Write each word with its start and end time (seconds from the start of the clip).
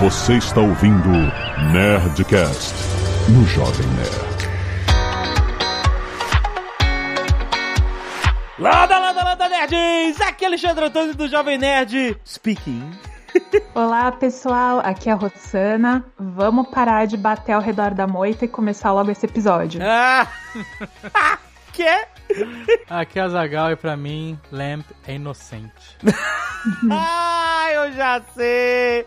Você 0.00 0.38
está 0.38 0.62
ouvindo 0.62 1.10
Nerdcast 1.74 2.74
no 3.28 3.44
Jovem 3.44 3.86
Nerd. 3.88 4.50
Lada, 8.58 8.98
lada, 8.98 9.22
lada, 9.22 9.48
nerds! 9.50 10.18
Aqui 10.22 10.44
é 10.46 10.48
Alexandre 10.48 10.86
Antônio 10.86 11.14
do 11.14 11.28
Jovem 11.28 11.58
Nerd 11.58 12.18
speaking. 12.24 12.90
Olá, 13.74 14.10
pessoal. 14.10 14.80
Aqui 14.82 15.10
é 15.10 15.12
a 15.12 15.16
Rossana. 15.16 16.02
Vamos 16.18 16.70
parar 16.70 17.06
de 17.06 17.18
bater 17.18 17.52
ao 17.52 17.60
redor 17.60 17.92
da 17.92 18.06
moita 18.06 18.46
e 18.46 18.48
começar 18.48 18.92
logo 18.92 19.10
esse 19.10 19.26
episódio. 19.26 19.82
Ah! 19.84 20.26
que? 21.74 22.19
Aqui 22.88 23.18
é 23.18 23.22
a 23.22 23.28
Zagal 23.28 23.72
e 23.72 23.76
pra 23.76 23.96
mim, 23.96 24.38
Lamp 24.50 24.84
é 25.06 25.14
inocente. 25.14 25.96
ah, 26.90 27.68
eu 27.72 27.92
já 27.92 28.20
sei! 28.34 29.06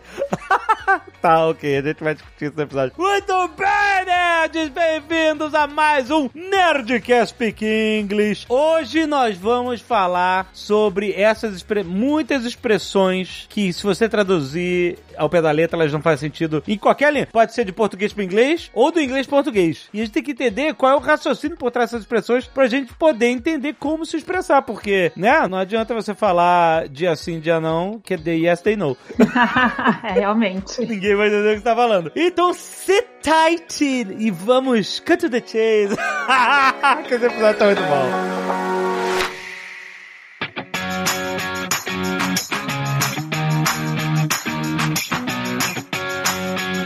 tá, 1.20 1.46
ok, 1.46 1.78
a 1.78 1.82
gente 1.82 2.02
vai 2.02 2.14
discutir 2.14 2.46
isso 2.46 2.56
no 2.56 2.62
episódio. 2.62 2.94
Muito 2.96 3.48
bem, 3.48 4.04
nerds! 4.06 4.68
Bem-vindos 4.70 5.54
a 5.54 5.66
mais 5.66 6.10
um 6.10 6.28
Nerdcast 6.34 7.34
Speak 7.34 7.64
English. 7.64 8.46
Hoje 8.48 9.06
nós 9.06 9.36
vamos 9.36 9.80
falar 9.80 10.48
sobre 10.52 11.12
essas 11.12 11.54
expre 11.54 11.82
muitas 11.82 12.44
expressões 12.44 13.46
que, 13.48 13.72
se 13.72 13.82
você 13.82 14.08
traduzir 14.08 14.98
ao 15.16 15.28
pé 15.28 15.40
da 15.40 15.50
letra, 15.50 15.78
elas 15.78 15.92
não 15.92 16.02
fazem 16.02 16.30
sentido 16.30 16.62
em 16.66 16.76
qualquer 16.76 17.12
língua. 17.12 17.28
Pode 17.32 17.54
ser 17.54 17.64
de 17.64 17.72
português 17.72 18.12
para 18.12 18.24
inglês 18.24 18.70
ou 18.74 18.90
do 18.90 19.00
inglês 19.00 19.26
para 19.26 19.36
português. 19.36 19.88
E 19.92 20.00
a 20.00 20.04
gente 20.04 20.12
tem 20.12 20.22
que 20.22 20.32
entender 20.32 20.74
qual 20.74 20.92
é 20.92 20.96
o 20.96 21.00
raciocínio 21.00 21.56
por 21.56 21.70
trás 21.70 21.90
dessas 21.90 22.02
expressões 22.02 22.46
pra 22.46 22.66
gente 22.66 22.92
poder 22.94 23.13
entender 23.22 23.74
como 23.78 24.04
se 24.04 24.16
expressar, 24.16 24.62
porque, 24.62 25.12
né, 25.16 25.46
não 25.48 25.58
adianta 25.58 25.94
você 25.94 26.14
falar 26.14 26.88
dia 26.88 27.14
sim, 27.16 27.40
dia 27.40 27.60
não, 27.60 27.98
que 27.98 28.14
é 28.14 28.16
day 28.16 28.46
yes, 28.46 28.62
day 28.62 28.76
no. 28.76 28.96
é, 30.04 30.12
realmente. 30.12 30.80
Ninguém 30.80 31.14
vai 31.16 31.28
entender 31.28 31.48
o 31.48 31.52
que 31.52 31.58
você 31.58 31.64
tá 31.64 31.76
falando. 31.76 32.12
Então, 32.16 32.52
sit 32.52 33.06
tight 33.22 33.82
e 33.82 34.30
vamos 34.30 35.00
cut 35.00 35.18
to 35.18 35.30
the 35.30 35.40
chase. 35.40 35.96
que 37.08 37.14
esse 37.14 37.26
episódio 37.26 37.58
tá 37.58 37.66
muito 37.66 37.82
bom. 37.82 38.64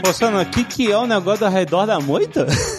Moçana, 0.09 0.41
o 0.41 0.45
que, 0.45 0.63
que 0.63 0.91
é 0.91 0.97
o 0.97 1.05
negócio 1.05 1.45
ao 1.45 1.51
redor 1.51 1.85
da 1.85 1.99
moita? 1.99 2.47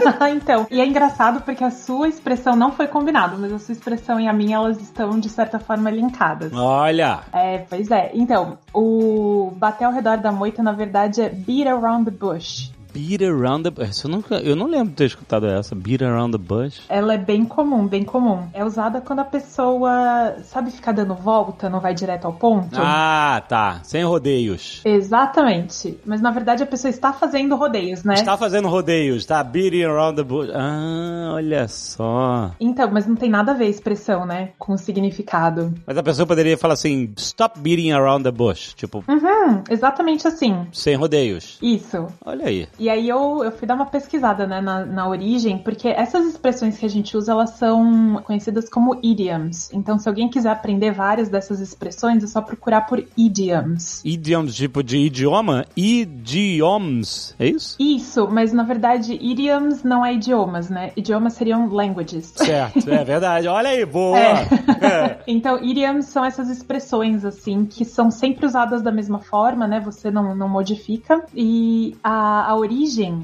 então, 0.34 0.66
e 0.70 0.80
é 0.80 0.86
engraçado 0.86 1.42
porque 1.42 1.62
a 1.62 1.70
sua 1.70 2.08
expressão 2.08 2.56
não 2.56 2.72
foi 2.72 2.86
combinada, 2.86 3.36
mas 3.36 3.52
a 3.52 3.58
sua 3.58 3.72
expressão 3.72 4.20
e 4.20 4.26
a 4.26 4.32
minha, 4.32 4.56
elas 4.56 4.80
estão 4.80 5.18
de 5.18 5.28
certa 5.28 5.58
forma 5.58 5.90
linkadas. 5.90 6.52
Olha! 6.52 7.20
É, 7.32 7.58
pois 7.58 7.90
é. 7.90 8.10
Então, 8.14 8.58
o 8.74 9.52
bater 9.56 9.84
ao 9.84 9.92
redor 9.92 10.18
da 10.18 10.32
moita, 10.32 10.62
na 10.62 10.72
verdade, 10.72 11.20
é 11.20 11.28
beat 11.28 11.66
around 11.66 12.10
the 12.10 12.10
bush. 12.10 12.71
Beat 12.92 13.22
around 13.22 13.64
the 13.64 13.70
bush. 13.70 14.04
Eu, 14.04 14.10
nunca, 14.10 14.34
eu 14.36 14.54
não 14.54 14.66
lembro 14.66 14.90
de 14.90 14.96
ter 14.96 15.06
escutado 15.06 15.46
essa. 15.46 15.74
Beat 15.74 16.02
around 16.02 16.36
the 16.36 16.42
bush. 16.42 16.80
Ela 16.88 17.14
é 17.14 17.18
bem 17.18 17.44
comum, 17.44 17.86
bem 17.86 18.04
comum. 18.04 18.46
É 18.52 18.64
usada 18.64 19.00
quando 19.00 19.20
a 19.20 19.24
pessoa, 19.24 20.36
sabe, 20.44 20.70
ficar 20.70 20.92
dando 20.92 21.14
volta, 21.14 21.70
não 21.70 21.80
vai 21.80 21.94
direto 21.94 22.26
ao 22.26 22.34
ponto. 22.34 22.76
Ah, 22.76 23.42
tá. 23.48 23.80
Sem 23.82 24.04
rodeios. 24.04 24.82
Exatamente. 24.84 25.98
Mas 26.04 26.20
na 26.20 26.30
verdade 26.30 26.62
a 26.62 26.66
pessoa 26.66 26.90
está 26.90 27.12
fazendo 27.12 27.56
rodeios, 27.56 28.04
né? 28.04 28.14
Está 28.14 28.36
fazendo 28.36 28.68
rodeios, 28.68 29.24
tá? 29.24 29.42
Beating 29.42 29.84
around 29.84 30.16
the 30.16 30.22
bush. 30.22 30.50
Ah, 30.54 31.32
olha 31.34 31.66
só. 31.68 32.52
Então, 32.60 32.90
mas 32.92 33.06
não 33.06 33.16
tem 33.16 33.30
nada 33.30 33.52
a 33.52 33.54
ver 33.54 33.66
a 33.66 33.70
expressão, 33.70 34.26
né? 34.26 34.50
Com 34.58 34.74
o 34.74 34.78
significado. 34.78 35.72
Mas 35.86 35.96
a 35.96 36.02
pessoa 36.02 36.26
poderia 36.26 36.58
falar 36.58 36.74
assim: 36.74 37.12
stop 37.16 37.58
beating 37.58 37.92
around 37.92 38.24
the 38.24 38.30
bush. 38.30 38.74
Tipo. 38.74 39.04
Uhum, 39.08 39.62
exatamente 39.70 40.26
assim. 40.28 40.66
Sem 40.72 40.94
rodeios. 40.96 41.58
Isso. 41.62 42.06
Olha 42.24 42.46
aí. 42.46 42.68
E 42.82 42.90
aí 42.90 43.08
eu, 43.08 43.44
eu 43.44 43.52
fui 43.52 43.64
dar 43.64 43.76
uma 43.76 43.86
pesquisada 43.86 44.44
né, 44.44 44.60
na, 44.60 44.84
na 44.84 45.08
origem, 45.08 45.56
porque 45.56 45.86
essas 45.86 46.26
expressões 46.26 46.76
que 46.76 46.84
a 46.84 46.88
gente 46.88 47.16
usa, 47.16 47.30
elas 47.30 47.50
são 47.50 48.20
conhecidas 48.24 48.68
como 48.68 48.98
idioms. 49.00 49.70
Então, 49.72 50.00
se 50.00 50.08
alguém 50.08 50.28
quiser 50.28 50.50
aprender 50.50 50.90
várias 50.90 51.28
dessas 51.28 51.60
expressões, 51.60 52.24
é 52.24 52.26
só 52.26 52.40
procurar 52.40 52.80
por 52.80 53.00
idioms. 53.16 54.04
Idioms, 54.04 54.56
tipo 54.56 54.82
de 54.82 54.96
idioma? 54.96 55.64
Idioms, 55.76 57.36
é 57.38 57.50
isso? 57.50 57.76
Isso, 57.78 58.26
mas 58.28 58.52
na 58.52 58.64
verdade, 58.64 59.12
idioms 59.14 59.84
não 59.84 60.04
é 60.04 60.14
idiomas, 60.14 60.68
né? 60.68 60.90
Idiomas 60.96 61.34
seriam 61.34 61.68
languages. 61.68 62.32
Certo, 62.34 62.90
é 62.90 63.04
verdade. 63.04 63.46
Olha 63.46 63.70
aí, 63.70 63.86
boa! 63.86 64.18
É. 64.18 64.32
É. 64.80 65.18
então, 65.28 65.62
idioms 65.62 66.06
são 66.06 66.24
essas 66.24 66.50
expressões, 66.50 67.24
assim, 67.24 67.64
que 67.64 67.84
são 67.84 68.10
sempre 68.10 68.44
usadas 68.44 68.82
da 68.82 68.90
mesma 68.90 69.20
forma, 69.20 69.68
né? 69.68 69.78
Você 69.78 70.10
não, 70.10 70.34
não 70.34 70.48
modifica. 70.48 71.24
E 71.32 71.96
a, 72.02 72.50
a 72.50 72.56
origem, 72.56 72.71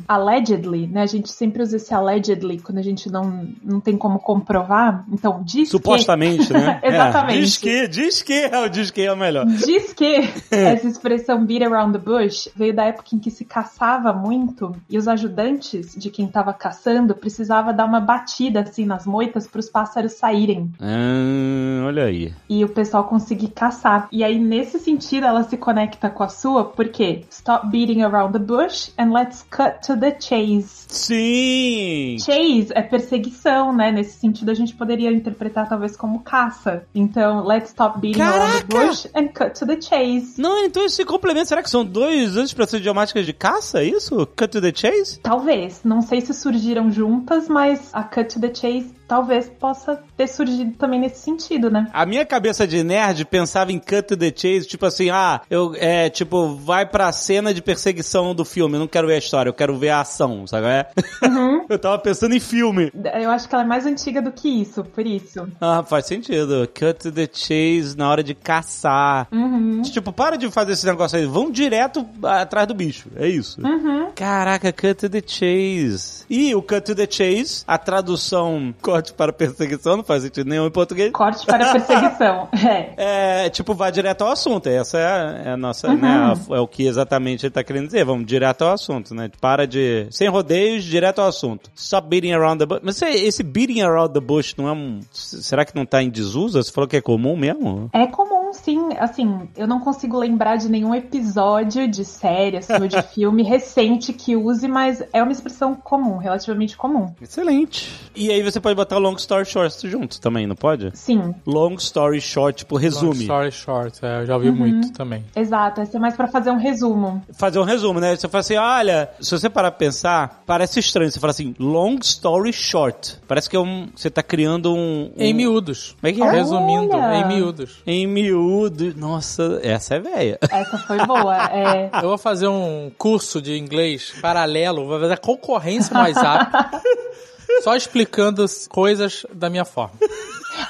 allegedly, 0.07 0.87
né? 0.87 1.03
A 1.03 1.07
gente 1.07 1.31
sempre 1.31 1.63
usa 1.63 1.77
esse 1.77 1.95
allegedly 1.95 2.61
quando 2.61 2.79
a 2.79 2.83
gente 2.83 3.11
não, 3.11 3.49
não 3.63 3.81
tem 3.81 3.97
como 3.97 4.19
comprovar. 4.19 5.05
Então, 5.13 5.43
diz 5.45 5.71
Supostamente, 5.71 6.47
que... 6.47 6.53
né? 6.53 6.81
Exatamente. 6.85 7.39
É. 7.39 7.41
Diz 7.41 7.57
que, 7.57 7.89
diz 7.89 8.23
que 8.23 8.33
é 8.33 8.59
o 8.59 8.69
diz 8.69 8.91
que 8.91 9.03
é 9.03 9.13
o 9.13 9.17
melhor. 9.17 9.47
Diz 9.47 9.93
que 9.93 10.29
essa 10.51 10.87
expressão 10.87 11.45
beat 11.45 11.63
around 11.63 11.99
the 11.99 11.99
bush 11.99 12.49
veio 12.55 12.75
da 12.75 12.85
época 12.85 13.09
em 13.15 13.19
que 13.19 13.31
se 13.31 13.45
caçava 13.45 14.13
muito 14.13 14.75
e 14.89 14.99
os 14.99 15.09
ajudantes 15.09 15.95
de 15.97 16.11
quem 16.11 16.27
estava 16.27 16.53
caçando 16.53 17.15
precisava 17.15 17.73
dar 17.73 17.85
uma 17.85 18.01
batida 18.01 18.61
assim 18.61 18.85
nas 18.85 19.07
moitas 19.07 19.47
para 19.47 19.61
os 19.61 19.69
pássaros 19.69 20.13
saírem. 20.13 20.71
Ah, 20.81 21.87
olha 21.87 22.05
aí. 22.05 22.33
E 22.49 22.65
o 22.65 22.69
pessoal 22.69 23.05
conseguir 23.05 23.49
caçar. 23.49 24.09
E 24.11 24.23
aí, 24.25 24.39
nesse 24.39 24.79
sentido, 24.79 25.27
ela 25.27 25.43
se 25.45 25.57
conecta 25.57 26.11
com 26.11 26.23
a 26.23 26.29
sua, 26.29 26.65
porque 26.65 27.25
stop 27.31 27.69
beating 27.69 28.03
around 28.03 28.33
the 28.33 28.39
bush 28.39 28.91
and 28.99 29.13
let's 29.13 29.38
cut 29.51 29.87
to 29.87 29.97
the 29.99 30.17
chase. 30.19 30.87
Sim! 30.89 32.17
Chase 32.19 32.69
é 32.75 32.83
perseguição, 32.83 33.73
né? 33.73 33.93
Nesse 33.93 34.19
sentido, 34.19 34.51
a 34.51 34.55
gente 34.55 34.75
poderia 34.75 35.11
interpretar 35.11 35.69
talvez 35.69 35.97
como 35.97 36.21
caça. 36.21 36.85
Então, 36.95 37.45
let's 37.47 37.71
stop 37.71 38.01
beating 38.01 38.19
Caraca! 38.19 38.45
around 38.45 38.67
the 38.67 38.87
bush 38.87 39.07
and 39.15 39.29
cut 39.29 39.59
to 39.59 39.67
the 39.67 39.81
chase. 39.81 40.41
Não, 40.41 40.65
então 40.65 40.85
esse 40.85 41.05
complemento, 41.05 41.49
será 41.49 41.63
que 41.63 41.71
são 41.71 41.85
dois 41.85 42.35
duas 42.35 42.51
expressões 42.51 42.81
idiomáticas 42.81 43.27
de 43.27 43.33
caça? 43.33 43.81
É 43.81 43.85
isso? 43.85 44.15
Cut 44.27 44.49
to 44.49 44.61
the 44.61 44.73
chase? 44.75 45.21
Talvez. 45.21 45.81
Não 45.85 46.03
sei 46.03 46.21
se 46.21 46.33
surgiram 46.33 46.91
juntas, 46.91 47.49
mas 47.49 47.91
a 47.93 48.03
cut 48.03 48.35
to 48.35 48.41
the 48.41 48.55
chase 48.55 48.99
talvez 49.09 49.49
possa 49.49 50.01
ter 50.17 50.29
surgido 50.29 50.77
também 50.77 51.01
nesse 51.01 51.23
sentido, 51.23 51.71
né? 51.71 51.89
A 51.95 52.05
minha 52.05 52.27
cabeça 52.27 52.67
de 52.67 52.85
nerd 52.85 53.25
pensava 53.25 53.73
em 53.73 53.79
cut 53.79 54.03
to 54.03 54.17
the 54.17 54.31
chase, 54.35 54.67
tipo 54.67 54.85
assim, 54.85 55.09
ah, 55.09 55.41
eu, 55.49 55.75
é, 55.77 56.11
tipo, 56.11 56.55
vai 56.57 56.85
pra 56.85 57.11
cena 57.11 57.55
de 57.55 57.63
perseguição 57.63 58.35
do 58.35 58.45
filme, 58.45 58.75
eu 58.75 58.81
não 58.81 58.87
quero 58.87 59.07
ver 59.07 59.17
história, 59.29 59.49
eu 59.51 59.55
quero 59.55 59.77
ver 59.77 59.91
a 59.91 60.01
ação, 60.01 60.47
sabe? 60.47 60.67
É? 60.67 60.87
Uhum. 61.25 61.67
eu 61.69 61.79
tava 61.79 61.99
pensando 61.99 62.35
em 62.35 62.41
filme. 62.41 62.91
Eu 63.21 63.31
acho 63.31 63.49
que 63.49 63.55
ela 63.55 63.65
é 63.65 63.67
mais 63.67 63.87
antiga 63.87 64.21
do 64.23 64.33
que 64.33 64.49
isso, 64.49 64.83
por 64.85 65.07
isso. 65.07 65.47
Ah, 65.61 65.83
faz 65.83 66.07
sentido. 66.07 66.69
Cut 66.79 66.95
to 67.01 67.13
the 67.13 67.29
chase 67.33 67.97
na 67.97 68.09
hora 68.11 68.23
de 68.23 68.35
caçar. 68.35 69.29
Uhum. 69.33 69.83
Tipo, 69.83 70.13
para 70.13 70.37
de 70.37 70.51
fazer 70.51 70.73
esse 70.73 70.87
negócio 70.87 71.19
aí, 71.19 71.27
vão 71.27 71.51
direto 71.51 72.07
atrás 72.23 72.67
do 72.67 72.75
bicho, 72.75 73.09
é 73.17 73.29
isso. 73.29 73.61
Uhum. 73.65 74.11
Caraca, 74.15 74.73
cut 74.73 74.95
to 74.95 75.09
the 75.09 75.23
chase. 75.27 76.25
E 76.29 76.55
o 76.55 76.63
cut 76.63 76.81
to 76.83 76.95
the 76.95 77.07
chase, 77.11 77.63
a 77.67 77.79
tradução 77.79 78.75
corte 78.81 79.13
para 79.13 79.33
perseguição, 79.33 79.97
não 79.99 80.05
faz 80.05 80.23
sentido 80.23 80.49
nenhum 80.49 80.67
em 80.67 80.71
português. 80.71 81.13
Corte 81.13 81.45
para 81.47 81.73
perseguição. 81.73 82.49
É. 82.69 83.45
É, 83.47 83.51
tipo, 83.51 83.75
vai 83.75 83.91
direto 83.93 84.23
ao 84.23 84.31
assunto. 84.33 84.69
Essa 84.69 84.99
é 84.99 85.07
a, 85.07 85.43
é 85.47 85.51
a 85.53 85.57
nossa, 85.57 85.89
Uhum. 85.89 85.97
né? 85.97 86.09
a- 86.51 86.57
é 86.57 86.61
o 86.61 86.67
que 86.67 86.87
exatamente 86.87 87.47
ele 87.47 87.51
tá 87.53 87.63
querendo 87.65 87.87
dizer. 87.87 88.05
Vamos 88.05 88.27
direto 88.27 88.63
ao 88.63 88.73
assunto, 88.73 89.15
né? 89.15 89.18
Para 89.41 89.67
de. 89.67 90.07
Sem 90.11 90.29
rodeios, 90.29 90.85
direto 90.85 91.21
ao 91.21 91.29
assunto. 91.29 91.71
Stop 91.75 92.09
beating 92.09 92.33
around 92.33 92.59
the 92.59 92.67
bush. 92.67 92.81
Mas 92.83 93.01
esse, 93.03 93.25
esse 93.25 93.43
beating 93.43 93.81
around 93.81 94.13
the 94.13 94.21
bush 94.21 94.55
não 94.57 94.69
é 94.69 94.73
um. 94.73 95.01
Será 95.11 95.65
que 95.65 95.75
não 95.75 95.85
tá 95.85 96.03
em 96.03 96.11
desuso? 96.11 96.63
Você 96.63 96.71
falou 96.73 96.89
que 96.89 96.97
é 96.97 97.01
comum 97.01 97.37
mesmo? 97.37 97.91
É 97.93 98.07
comum, 98.07 98.38
sim. 98.53 98.89
Assim, 98.99 99.49
eu 99.57 99.67
não 99.67 99.81
consigo 99.81 100.19
lembrar 100.19 100.57
de 100.57 100.69
nenhum 100.69 100.95
episódio 100.95 101.89
de 101.89 102.05
série, 102.05 102.57
assim, 102.59 102.73
ou 102.75 102.89
de 102.89 103.01
filme 103.15 103.43
recente 103.43 104.13
que 104.13 104.37
use, 104.37 104.67
mas 104.69 105.03
é 105.13 105.23
uma 105.23 105.33
expressão 105.33 105.75
comum, 105.75 106.17
relativamente 106.17 106.77
comum. 106.77 107.13
Excelente. 107.21 107.89
E 108.15 108.31
aí 108.31 108.43
você 108.43 108.61
pode 108.61 108.75
botar 108.75 108.99
long 108.99 109.15
story 109.17 109.45
short 109.47 109.89
junto 109.89 110.21
também, 110.21 110.47
não 110.47 110.57
pode? 110.57 110.91
Sim, 110.95 111.35
Long 111.47 111.75
story 111.75 112.21
short, 112.21 112.59
tipo, 112.59 112.75
Long 112.77 112.81
resume. 112.81 113.23
story 113.23 113.53
short, 113.53 113.99
é, 114.05 114.21
eu 114.23 114.27
já 114.27 114.35
ouvi 114.35 114.51
muito 114.51 114.93
também. 114.93 115.25
exato. 115.37 115.81
Esse 115.81 115.97
é 115.97 116.01
mais 116.01 116.17
pra 116.17 116.27
fazer 116.29 116.51
um 116.51 116.57
resumo. 116.59 117.23
Fazer 117.35 117.59
um 117.59 117.65
resumo, 117.65 118.01
né? 118.01 118.17
Você 118.17 118.29
fala 118.29 118.41
assim, 118.41 118.57
olha, 118.57 119.11
se 119.21 119.31
você 119.31 119.49
parar 119.49 119.71
pra 119.71 119.79
pensar, 119.79 120.43
parece 120.47 120.81
estranho. 120.81 121.11
Você 121.11 121.21
fala 121.21 121.31
assim, 121.31 121.55
long 121.59 121.97
story 122.03 122.53
short. 122.53 123.17
Parece 123.27 123.49
que 123.49 123.57
é 123.57 123.61
um. 123.61 123.89
Você 123.95 124.11
tá 124.11 124.23
criando 124.23 124.73
um. 124.75 125.11
um 125.17 125.23
Em 125.23 125.33
miúdos. 125.33 125.97
Como 126.01 126.11
é 126.11 126.13
que 126.15 126.23
é? 126.23 126.31
Resumindo, 126.31 126.97
em 126.97 127.27
miúdos. 127.29 127.83
Em 127.87 128.07
miúdo. 128.39 128.95
Nossa, 128.97 129.61
essa 129.63 129.97
é 129.97 130.01
velha. 130.01 130.39
Essa 130.51 130.79
foi 130.79 131.05
boa. 131.05 131.37
É. 131.51 131.91
Eu 132.03 132.09
vou 132.09 132.19
fazer 132.19 132.49
um 132.49 132.91
curso 132.97 133.43
de 133.43 133.57
inglês 133.59 134.13
paralelo, 134.21 134.87
vou 134.87 135.01
fazer 135.01 135.19
concorrência 135.19 135.95
no 135.95 136.01
WhatsApp, 136.01 136.81
só 137.63 137.75
explicando 137.77 138.43
as 138.43 138.67
coisas 138.69 139.27
da 139.33 139.51
minha 139.51 139.65
forma. 139.65 139.99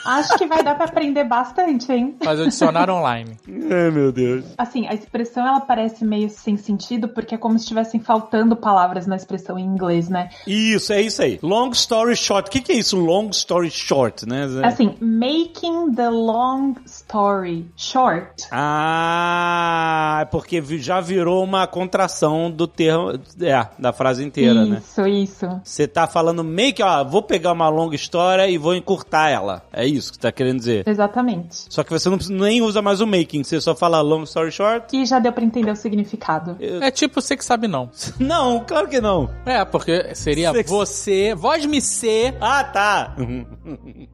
Acho 0.05 0.37
que 0.39 0.47
vai 0.47 0.63
dar 0.63 0.75
pra 0.75 0.87
aprender 0.87 1.25
bastante, 1.25 1.93
hein? 1.93 2.17
Fazer 2.23 2.43
o 2.43 2.49
dicionário 2.49 2.95
online. 2.95 3.37
Ai, 3.47 3.91
meu 3.91 4.11
Deus. 4.11 4.45
Assim, 4.57 4.87
a 4.87 4.95
expressão 4.95 5.47
ela 5.47 5.61
parece 5.61 6.05
meio 6.05 6.31
sem 6.31 6.57
sentido, 6.57 7.09
porque 7.09 7.35
é 7.35 7.39
como 7.39 7.59
se 7.59 7.65
estivessem 7.65 8.01
faltando 8.01 8.57
palavras 8.57 9.07
na 9.07 9.17
expressão 9.17 9.59
em 9.59 9.65
inglês, 9.65 10.09
né? 10.09 10.31
Isso, 10.47 10.93
é 10.93 11.01
isso 11.03 11.23
aí. 11.23 11.39
Long 11.43 11.71
story 11.71 12.17
short. 12.17 12.49
O 12.49 12.51
que, 12.51 12.61
que 12.61 12.73
é 12.73 12.77
isso, 12.77 12.97
long 12.97 13.29
story 13.31 13.71
short, 13.71 14.27
né? 14.27 14.47
Assim, 14.63 14.95
making 15.01 15.95
the 15.95 16.09
long 16.09 16.75
story 16.87 17.67
short. 17.77 18.47
Ah, 18.51 20.19
é 20.23 20.25
porque 20.25 20.63
já 20.79 21.01
virou 21.01 21.45
uma 21.45 21.67
contração 21.67 22.51
do 22.51 22.67
termo, 22.67 23.13
é, 23.41 23.67
da 23.79 23.93
frase 23.93 24.25
inteira, 24.25 24.65
né? 24.65 24.79
isso, 24.79 25.07
isso. 25.07 25.61
Você 25.63 25.87
tá 25.87 26.07
falando 26.07 26.43
make, 26.43 26.83
ó, 26.83 27.05
vou 27.05 27.23
pegar 27.23 27.53
uma 27.53 27.69
longa 27.69 27.95
história 27.95 28.49
e 28.49 28.59
vou 28.59 28.75
encurtar 28.75 29.29
ela. 29.29 29.63
É 29.73 29.87
isso 29.87 30.11
que 30.11 30.17
você 30.17 30.23
tá 30.23 30.32
querendo 30.32 30.59
dizer. 30.59 30.87
Exatamente. 30.88 31.67
Só 31.69 31.85
que 31.85 31.91
você 31.91 32.09
não 32.09 32.19
nem 32.31 32.62
usa 32.62 32.81
mais 32.82 33.00
o 33.00 33.06
making, 33.06 33.44
você 33.44 33.61
só 33.61 33.75
fala 33.75 34.00
long 34.00 34.23
story 34.25 34.50
short. 34.50 34.97
E 34.97 35.05
já 35.05 35.19
deu 35.19 35.32
pra 35.32 35.44
entender 35.44 35.70
o 35.70 35.76
significado. 35.76 36.56
É 36.61 36.91
tipo 36.91 37.20
você 37.20 37.37
que 37.37 37.44
sabe 37.44 37.69
não. 37.69 37.91
Não, 38.19 38.65
claro 38.67 38.88
que 38.88 39.00
não. 39.00 39.31
É, 39.47 39.65
porque 39.65 40.15
seria 40.15 40.53
Você 40.53 40.65
que- 40.65 40.70
você, 40.70 41.35
voz 41.35 41.65
me 41.67 41.81
ser, 41.81 42.37
Ah, 42.41 42.62
tá. 42.65 43.17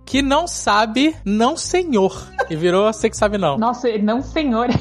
que 0.05 0.23
não 0.23 0.47
sabe, 0.47 1.17
não 1.25 1.57
senhor. 1.57 2.27
E 2.51 2.57
virou 2.57 2.93
você 2.93 3.09
que 3.11 3.17
sabe 3.17 3.39
não. 3.39 3.57
Nossa, 3.59 3.89
não 3.99 4.23
senhor. 4.23 4.69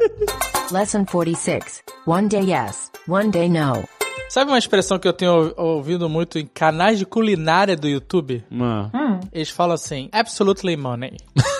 Lesson 0.72 1.04
46. 1.04 1.82
One 2.06 2.28
day 2.28 2.42
yes, 2.52 2.90
one 3.08 3.30
day 3.30 3.48
no. 3.48 3.82
Sabe 4.28 4.50
uma 4.50 4.58
expressão 4.58 4.98
que 4.98 5.06
eu 5.08 5.12
tenho 5.12 5.54
ou- 5.56 5.76
ouvido 5.76 6.08
muito 6.08 6.38
em 6.38 6.46
canais 6.46 6.98
de 6.98 7.06
culinária 7.06 7.76
do 7.76 7.88
YouTube? 7.88 8.44
Mano. 8.50 8.90
Hum. 8.94 9.20
Eles 9.32 9.48
falam 9.50 9.74
assim, 9.74 10.08
absolutely 10.12 10.76
money. 10.76 11.16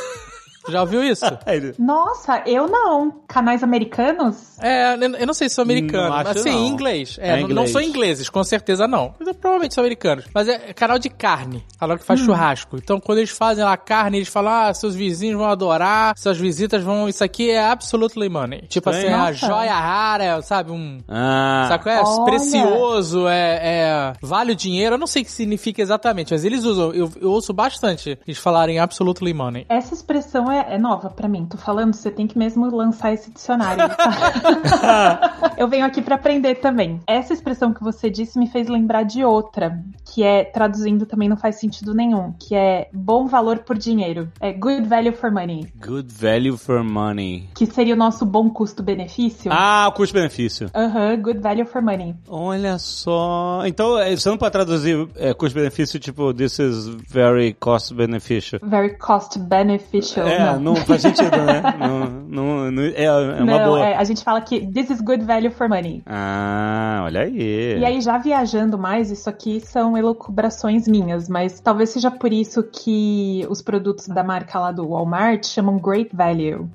Já 0.69 0.81
ouviu 0.81 1.03
isso? 1.05 1.25
Nossa, 1.79 2.43
eu 2.47 2.69
não. 2.69 3.21
Canais 3.29 3.63
americanos? 3.63 4.59
É, 4.61 4.95
eu 5.21 5.27
não 5.27 5.35
sei 5.35 5.49
se 5.49 5.55
são 5.57 5.63
americanos. 5.63 6.09
Não 6.11 6.17
acho 6.17 6.31
assim, 6.31 6.51
não. 6.51 6.59
em 6.59 6.69
inglês. 6.69 7.17
É 7.21 7.29
É, 7.29 7.33
não- 7.37 7.43
não 7.43 7.51
inglês. 7.51 7.71
são 7.73 7.81
ingleses, 7.81 8.29
com 8.29 8.43
certeza 8.45 8.87
não. 8.89 9.15
Mas, 9.19 9.37
provavelmente 9.37 9.75
são 9.75 9.83
americanos. 9.83 10.25
Mas 10.35 10.49
é 10.49 10.73
canal 10.73 10.99
de 10.99 11.09
carne. 11.11 11.65
Canal 11.79 11.99
que 11.99 12.05
faz 12.05 12.21
churrasco. 12.21 12.77
Então, 12.77 12.99
quando 13.01 13.19
eles 13.19 13.31
fazem 13.31 13.65
lá 13.65 13.77
carne, 13.77 14.19
eles 14.19 14.29
falam, 14.29 14.53
ah, 14.53 14.75
seus 14.75 14.95
vizinhos 14.95 15.37
vão 15.39 15.47
adorar, 15.49 16.15
suas 16.17 16.39
visitas 16.39 16.83
vão... 16.83 17.09
Isso 17.09 17.23
aqui 17.23 17.51
é 17.51 17.65
absolutely 17.65 18.29
money. 18.29 18.63
Tipo 18.69 18.91
assim, 18.91 19.07
a 19.09 19.19
Nossa. 19.19 19.35
joia 19.35 19.75
rara, 19.75 20.43
sabe? 20.43 20.73
Um... 20.73 20.99
Ah. 21.09 21.67
Sabe 21.69 21.83
qual 21.85 21.95
é? 21.95 22.01
Olha. 22.03 22.25
Precioso, 22.25 23.29
é, 23.29 23.61
é. 23.63 24.13
Vale 24.21 24.53
o 24.53 24.57
dinheiro. 24.57 24.95
Eu 24.95 24.99
não 24.99 25.07
sei 25.07 25.23
o 25.23 25.25
que 25.25 25.31
significa 25.31 25.83
exatamente, 25.83 26.33
mas 26.33 26.45
eles 26.45 26.65
usam. 26.65 26.93
Eu, 26.93 27.11
eu 27.21 27.31
ouço 27.31 27.53
bastante 27.53 28.19
eles 28.27 28.39
falarem 28.39 28.79
absolutely 28.79 29.33
money. 29.35 29.67
Essa 29.69 29.95
expressão 29.95 30.51
é, 30.51 30.56
é 30.57 30.79
nova 30.79 31.11
pra 31.11 31.29
mim. 31.29 31.47
Tô 31.47 31.57
falando, 31.57 31.95
você 31.95 32.11
tem 32.11 32.27
que 32.27 32.39
mesmo 32.39 32.69
lançar 32.75 33.13
esse 33.13 33.31
dicionário. 33.31 33.89
tá? 33.89 35.53
eu 35.57 35.69
venho 35.69 35.85
aqui 35.85 36.03
pra 36.03 36.17
aprender 36.17 36.57
também. 36.57 37.01
Essa 37.07 37.33
expressão 37.33 37.73
que 37.73 37.83
você 37.83 38.11
disse 38.11 38.39
me 38.39 38.49
fez 38.49 38.69
lembrar 38.69 39.03
de 39.03 39.25
outra, 39.25 39.83
que 40.05 40.23
é, 40.23 40.45
traduzindo 40.45 41.07
também 41.07 41.29
não 41.29 41.37
faz 41.37 41.57
sentido 41.57 41.95
nenhum, 41.95 42.33
que 42.39 42.55
é 42.55 42.89
bom 42.93 43.27
valor 43.27 43.59
por 43.59 43.77
dinheiro. 43.77 44.31
É 44.41 44.53
good 44.53 44.87
value 44.87 45.13
for 45.13 45.31
money. 45.31 45.73
Good 45.85 46.13
value 46.13 46.57
for 46.57 46.83
money. 46.83 47.49
Que 47.55 47.67
seria 47.67 47.95
o 47.95 47.97
nosso 47.97 48.25
bom 48.25 48.51
custo-benefício. 48.51 49.51
Ah, 49.53 49.87
o 49.89 49.93
custo-benefício. 49.93 50.71
Aham, 50.75 51.21
good 51.21 51.41
value 51.41 51.67
for 51.67 51.83
money. 51.83 52.15
Olha 52.29 52.79
só. 52.79 53.63
Então, 53.67 53.99
é, 53.99 54.15
você 54.15 54.29
não 54.29 54.39
pode 54.39 54.53
traduzir 54.53 55.09
é, 55.17 55.35
custo-benefício 55.35 55.99
tipo 55.99 56.33
this 56.33 56.59
is 56.59 56.87
very 57.09 57.55
cost 57.55 57.93
beneficial. 57.95 58.61
Very 58.63 58.97
cost 58.97 59.39
beneficial. 59.39 60.27
É, 60.27 60.46
não. 60.55 60.61
não 60.61 60.77
faz 60.77 61.03
sentido, 61.03 61.37
né? 61.37 61.63
não, 61.79 62.07
não, 62.29 62.71
não- 62.71 62.83
é, 62.83 63.05
é 63.05 63.11
uma 63.43 63.59
Não, 63.59 63.65
boa. 63.65 63.81
é, 63.87 63.97
a 63.97 64.05
gente 64.05 64.23
fala 64.25 64.41
que 64.41 64.67
this 64.67 64.91
is 64.91 65.01
good 65.01 65.25
value 65.25 65.51
for 65.51 65.69
money. 65.69 66.03
Ah, 66.07 67.03
olha 67.05 67.23
aí. 67.23 67.79
E 67.79 67.85
aí, 67.85 68.01
já 68.01 68.19
viajando 68.19 68.79
mais, 68.79 69.11
isso 69.11 69.29
aqui 69.29 69.61
são 69.61 69.97
elucubrações 69.97 70.87
minhas, 70.89 71.29
mas 71.29 71.61
talvez 71.61 71.91
seja 71.91 72.11
por 72.11 72.33
isso 72.33 72.63
que 72.63 73.47
os 73.49 73.61
produtos 73.63 74.07
da 74.09 74.23
marca 74.25 74.59
lá 74.59 74.73
do 74.73 74.89
Walmart 74.89 75.45
chamam 75.47 75.79
Great 75.79 76.11
Value. 76.15 76.69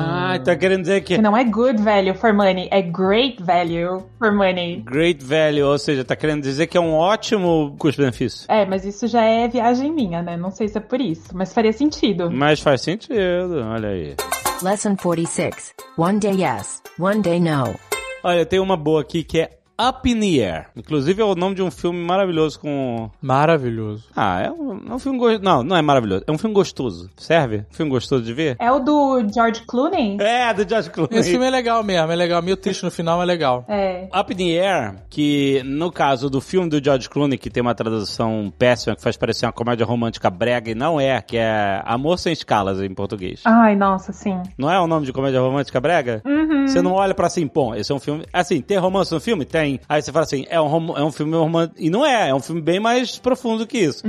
Ah, 0.00 0.38
tá 0.44 0.54
querendo 0.56 0.82
dizer 0.82 1.00
que 1.02 1.16
Que 1.16 1.22
não 1.22 1.36
é 1.36 1.44
good 1.44 1.80
value 1.82 2.14
for 2.14 2.32
money, 2.32 2.68
é 2.70 2.82
great 2.82 3.42
value 3.42 4.02
for 4.18 4.32
money. 4.32 4.82
great 4.84 5.24
value, 5.24 5.62
ou 5.64 5.78
seja, 5.78 6.04
tá 6.04 6.14
querendo 6.16 6.42
dizer 6.42 6.66
que 6.66 6.76
é 6.76 6.80
um 6.80 6.94
ótimo 6.94 7.74
custo-benefício. 7.78 8.44
É, 8.48 8.64
mas 8.66 8.84
isso 8.84 9.06
já 9.06 9.22
é 9.22 9.48
viagem 9.48 9.92
minha, 9.92 10.22
né? 10.22 10.36
Não 10.36 10.50
sei 10.50 10.68
se 10.68 10.78
é 10.78 10.80
por 10.80 11.00
isso, 11.00 11.28
mas 11.34 11.52
faria 11.52 11.72
sentido. 11.78 12.30
Mas 12.30 12.60
faz 12.60 12.82
sentido, 12.82 13.62
olha 13.64 13.88
aí. 13.88 14.16
Lesson 14.62 14.96
46. 14.96 15.74
One 15.96 16.18
day 16.18 16.42
yes, 16.42 16.82
one 16.98 17.22
day 17.22 17.40
no. 17.40 17.74
Olha, 18.22 18.44
tem 18.44 18.58
uma 18.58 18.76
boa 18.76 19.00
aqui 19.00 19.22
que 19.22 19.40
é 19.40 19.57
Up 19.80 20.10
in 20.10 20.18
the 20.18 20.44
Air. 20.44 20.66
Inclusive 20.76 21.22
é 21.22 21.24
o 21.24 21.34
nome 21.34 21.54
de 21.54 21.62
um 21.62 21.70
filme 21.70 22.00
maravilhoso 22.04 22.58
com. 22.58 23.08
Maravilhoso. 23.22 24.06
Ah, 24.14 24.42
é 24.42 24.50
um, 24.50 24.80
é 24.90 24.94
um 24.94 24.98
filme 24.98 25.18
gostoso. 25.18 25.44
Não, 25.44 25.62
não 25.62 25.76
é 25.76 25.82
maravilhoso. 25.82 26.24
É 26.26 26.32
um 26.32 26.38
filme 26.38 26.54
gostoso. 26.54 27.08
Serve? 27.16 27.58
Um 27.70 27.74
filme 27.74 27.90
gostoso 27.92 28.24
de 28.24 28.32
ver? 28.32 28.56
É 28.58 28.72
o 28.72 28.80
do 28.80 29.24
George 29.32 29.62
Clooney? 29.66 30.16
É, 30.20 30.52
do 30.52 30.68
George 30.68 30.90
Clooney. 30.90 31.18
Esse 31.18 31.30
filme 31.30 31.46
é 31.46 31.50
legal 31.50 31.84
mesmo, 31.84 32.10
é 32.10 32.16
legal. 32.16 32.42
Meio 32.42 32.56
triste 32.56 32.82
no 32.82 32.90
final, 32.90 33.18
mas 33.18 33.28
é 33.28 33.32
legal. 33.32 33.64
É. 33.68 34.08
Up 34.18 34.32
in 34.32 34.36
the 34.36 34.66
Air, 34.66 34.96
que 35.08 35.62
no 35.64 35.92
caso 35.92 36.28
do 36.28 36.40
filme 36.40 36.68
do 36.68 36.82
George 36.82 37.08
Clooney, 37.08 37.38
que 37.38 37.48
tem 37.48 37.60
uma 37.60 37.74
tradução 37.74 38.52
péssima, 38.58 38.96
que 38.96 39.02
faz 39.02 39.16
parecer 39.16 39.46
uma 39.46 39.52
comédia 39.52 39.86
romântica 39.86 40.28
brega, 40.28 40.72
e 40.72 40.74
não 40.74 41.00
é, 41.00 41.22
que 41.22 41.36
é 41.36 41.82
Amor 41.84 42.18
Sem 42.18 42.32
Escalas 42.32 42.82
em 42.82 42.92
português. 42.92 43.42
Ai, 43.44 43.76
nossa, 43.76 44.12
sim. 44.12 44.42
Não 44.56 44.70
é 44.70 44.80
o 44.80 44.88
nome 44.88 45.06
de 45.06 45.12
comédia 45.12 45.40
romântica 45.40 45.80
brega? 45.80 46.22
Você 46.66 46.82
não 46.82 46.92
olha 46.92 47.14
pra 47.14 47.28
assim, 47.28 47.46
pô, 47.46 47.74
esse 47.74 47.92
é 47.92 47.94
um 47.94 48.00
filme. 48.00 48.24
Assim, 48.32 48.60
tem 48.60 48.76
romance 48.76 49.12
no 49.12 49.20
filme? 49.20 49.44
Tem. 49.44 49.67
Aí 49.88 50.02
você 50.02 50.12
fala 50.12 50.24
assim, 50.24 50.44
é 50.48 50.60
um, 50.60 50.96
é 50.96 51.04
um 51.04 51.12
filme 51.12 51.36
romântico. 51.36 51.80
E 51.80 51.90
não 51.90 52.04
é, 52.06 52.30
é 52.30 52.34
um 52.34 52.40
filme 52.40 52.60
bem 52.60 52.80
mais 52.80 53.18
profundo 53.18 53.66
que 53.66 53.78
isso. 53.78 54.06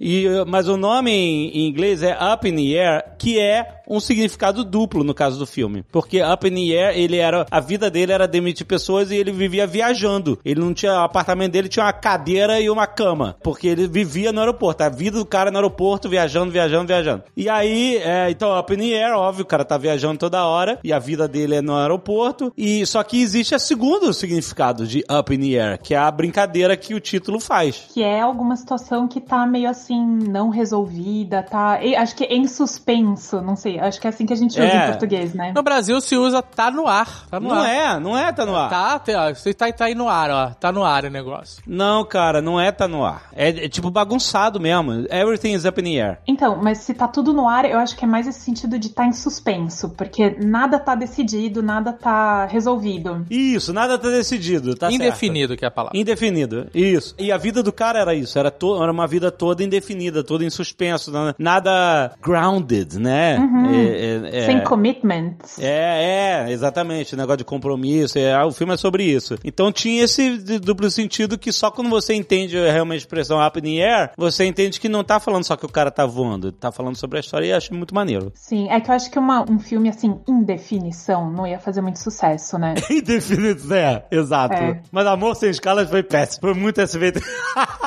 E, 0.00 0.26
uh, 0.28 0.44
mas 0.46 0.68
o 0.68 0.76
nome 0.76 1.10
em, 1.10 1.48
em 1.48 1.68
inglês 1.68 2.02
é 2.02 2.16
Up 2.32 2.48
in 2.48 2.54
the 2.54 2.78
Air, 2.78 3.04
que 3.18 3.38
é 3.38 3.81
um 3.92 4.00
significado 4.00 4.64
duplo 4.64 5.04
no 5.04 5.14
caso 5.14 5.38
do 5.38 5.46
filme. 5.46 5.84
Porque 5.92 6.22
Up 6.22 6.48
in 6.48 6.54
the 6.54 6.76
Air, 6.76 6.98
ele 6.98 7.16
era. 7.18 7.46
A 7.50 7.60
vida 7.60 7.90
dele 7.90 8.12
era 8.12 8.26
demitir 8.26 8.66
pessoas 8.66 9.10
e 9.10 9.16
ele 9.16 9.30
vivia 9.30 9.66
viajando. 9.66 10.38
Ele 10.44 10.60
não 10.60 10.72
tinha. 10.72 10.92
O 10.92 11.04
apartamento 11.04 11.52
dele 11.52 11.68
tinha 11.68 11.84
uma 11.84 11.92
cadeira 11.92 12.60
e 12.60 12.70
uma 12.70 12.86
cama. 12.86 13.36
Porque 13.42 13.68
ele 13.68 13.86
vivia 13.86 14.32
no 14.32 14.40
aeroporto. 14.40 14.82
A 14.82 14.88
vida 14.88 15.18
do 15.18 15.26
cara 15.26 15.50
no 15.50 15.58
aeroporto, 15.58 16.08
viajando, 16.08 16.50
viajando, 16.50 16.86
viajando. 16.86 17.22
E 17.36 17.48
aí, 17.48 17.96
é, 17.98 18.30
então, 18.30 18.58
Up 18.58 18.72
in 18.72 18.78
the 18.78 19.04
Air, 19.04 19.14
óbvio, 19.14 19.42
o 19.42 19.46
cara 19.46 19.64
tá 19.64 19.76
viajando 19.76 20.18
toda 20.18 20.46
hora. 20.46 20.78
E 20.82 20.92
a 20.92 20.98
vida 20.98 21.28
dele 21.28 21.56
é 21.56 21.62
no 21.62 21.76
aeroporto. 21.76 22.52
E 22.56 22.84
só 22.86 23.02
que 23.02 23.20
existe 23.20 23.54
o 23.54 23.58
segundo 23.58 24.12
significado 24.14 24.86
de 24.86 25.04
Up 25.10 25.34
in 25.34 25.40
the 25.40 25.60
Air, 25.60 25.78
que 25.82 25.94
é 25.94 25.98
a 25.98 26.10
brincadeira 26.10 26.76
que 26.76 26.94
o 26.94 27.00
título 27.00 27.38
faz. 27.38 27.88
Que 27.92 28.02
é 28.02 28.20
alguma 28.20 28.56
situação 28.56 29.06
que 29.06 29.20
tá 29.20 29.46
meio 29.46 29.68
assim, 29.68 30.02
não 30.28 30.48
resolvida, 30.48 31.42
tá. 31.42 31.78
Acho 31.98 32.16
que 32.16 32.24
em 32.24 32.46
suspenso, 32.46 33.40
não 33.42 33.56
sei. 33.56 33.81
Acho 33.82 34.00
que 34.00 34.06
é 34.06 34.10
assim 34.10 34.26
que 34.26 34.32
a 34.32 34.36
gente 34.36 34.52
usa 34.52 34.62
É. 34.62 34.84
em 34.84 34.90
português, 34.90 35.34
né? 35.34 35.52
No 35.54 35.62
Brasil 35.62 36.00
se 36.00 36.16
usa 36.16 36.42
tá 36.42 36.70
no 36.70 36.86
ar. 36.86 37.26
Tá 37.28 37.38
no 37.40 37.48
Não 37.48 37.56
ar. 37.60 37.68
é, 37.68 38.00
não 38.00 38.16
é, 38.18 38.32
tá 38.32 38.46
no 38.46 38.54
ar. 38.56 38.70
Tá, 38.70 38.98
tá, 38.98 39.34
você 39.34 39.52
tá, 39.52 39.70
tá 39.72 39.84
aí 39.86 39.94
no 39.94 40.08
ar, 40.08 40.30
ó. 40.30 40.50
Tá 40.50 40.70
no 40.72 40.84
ar 40.84 41.04
o 41.04 41.10
negócio. 41.10 41.62
Não, 41.66 42.04
cara, 42.04 42.40
não 42.40 42.60
é 42.60 42.70
tá 42.72 42.86
no 42.88 43.04
ar. 43.04 43.24
É, 43.34 43.48
é 43.64 43.68
tipo 43.68 43.90
bagunçado 43.90 44.60
mesmo. 44.60 45.06
Everything 45.10 45.52
is 45.54 45.64
up 45.64 45.80
in 45.80 45.84
the 45.84 46.00
air. 46.02 46.18
Então, 46.26 46.58
mas 46.62 46.78
se 46.78 46.94
tá 46.94 47.08
tudo 47.08 47.32
no 47.32 47.48
ar, 47.48 47.64
eu 47.64 47.78
acho 47.78 47.96
que 47.96 48.04
é 48.04 48.08
mais 48.08 48.26
esse 48.26 48.40
sentido 48.40 48.78
de 48.78 48.88
estar 48.88 49.02
tá 49.02 49.08
em 49.08 49.12
suspenso, 49.12 49.90
porque 49.90 50.36
nada 50.42 50.78
tá 50.78 50.94
decidido, 50.94 51.62
nada 51.62 51.92
tá 51.92 52.46
resolvido. 52.46 53.26
Isso, 53.30 53.72
nada 53.72 53.98
tá 53.98 54.08
decidido, 54.08 54.74
tá 54.74 54.88
certo. 54.90 55.02
Indefinido 55.02 55.56
que 55.56 55.64
é 55.64 55.68
a 55.68 55.70
palavra. 55.70 55.98
Indefinido, 55.98 56.68
isso. 56.74 57.14
E 57.18 57.30
a 57.32 57.36
vida 57.36 57.62
do 57.62 57.72
cara 57.72 57.98
era 57.98 58.14
isso, 58.14 58.38
era, 58.38 58.50
to- 58.50 58.82
era 58.82 58.90
uma 58.92 59.06
vida 59.06 59.30
toda 59.30 59.62
indefinida, 59.62 60.22
toda 60.24 60.44
em 60.44 60.50
suspenso, 60.50 61.10
na- 61.10 61.34
nada 61.38 62.12
grounded, 62.22 62.98
né? 62.98 63.36
É, 63.70 64.30
é, 64.34 64.38
é- 64.38 64.46
Sem 64.46 64.60
commitments. 64.64 65.58
É, 65.58 66.44
é, 66.46 66.50
exatamente, 66.52 67.14
negócio 67.16 67.38
de 67.38 67.44
compromisso, 67.44 68.18
é, 68.18 68.42
o 68.44 68.52
filme 68.52 68.74
é 68.74 68.76
sobre 68.76 69.04
isso. 69.04 69.36
Então 69.44 69.70
tinha 69.72 70.04
esse 70.04 70.38
duplo 70.58 70.90
sentido 70.90 71.38
que 71.38 71.52
só 71.52 71.70
quando 71.70 71.90
você 71.90 72.14
entende 72.14 72.56
realmente 72.56 72.98
a 72.98 73.02
expressão 73.02 73.44
up 73.44 73.58
in 73.58 73.62
the 73.62 73.82
air, 73.82 74.10
você 74.16 74.44
entende 74.44 74.80
que 74.80 74.88
não 74.88 75.02
tá 75.04 75.18
falando 75.20 75.44
só 75.44 75.56
que 75.56 75.66
o 75.66 75.68
cara 75.68 75.90
tá 75.90 76.04
voando, 76.06 76.52
tá 76.52 76.70
falando 76.72 76.96
sobre 76.96 77.18
a 77.18 77.20
história 77.20 77.46
e 77.46 77.52
acho 77.52 77.74
muito 77.74 77.94
maneiro. 77.94 78.32
Sim, 78.34 78.68
é 78.70 78.80
que 78.80 78.90
eu 78.90 78.94
acho 78.94 79.10
que 79.10 79.18
uma- 79.18 79.44
um 79.50 79.58
filme 79.58 79.88
assim, 79.88 80.18
em 80.28 80.42
definição, 80.42 81.30
não 81.30 81.46
ia 81.46 81.58
fazer 81.58 81.80
muito 81.80 81.98
sucesso, 81.98 82.58
né? 82.58 82.74
Indefinido, 82.90 83.72
é, 83.74 84.04
exato. 84.10 84.54
É. 84.54 84.80
Mas 84.90 85.06
Amor 85.06 85.34
Sem 85.36 85.50
Escalas 85.50 85.88
foi 85.88 86.02
péssimo, 86.02 86.40
foi 86.40 86.54
muito 86.54 86.80
SBT. 86.80 87.20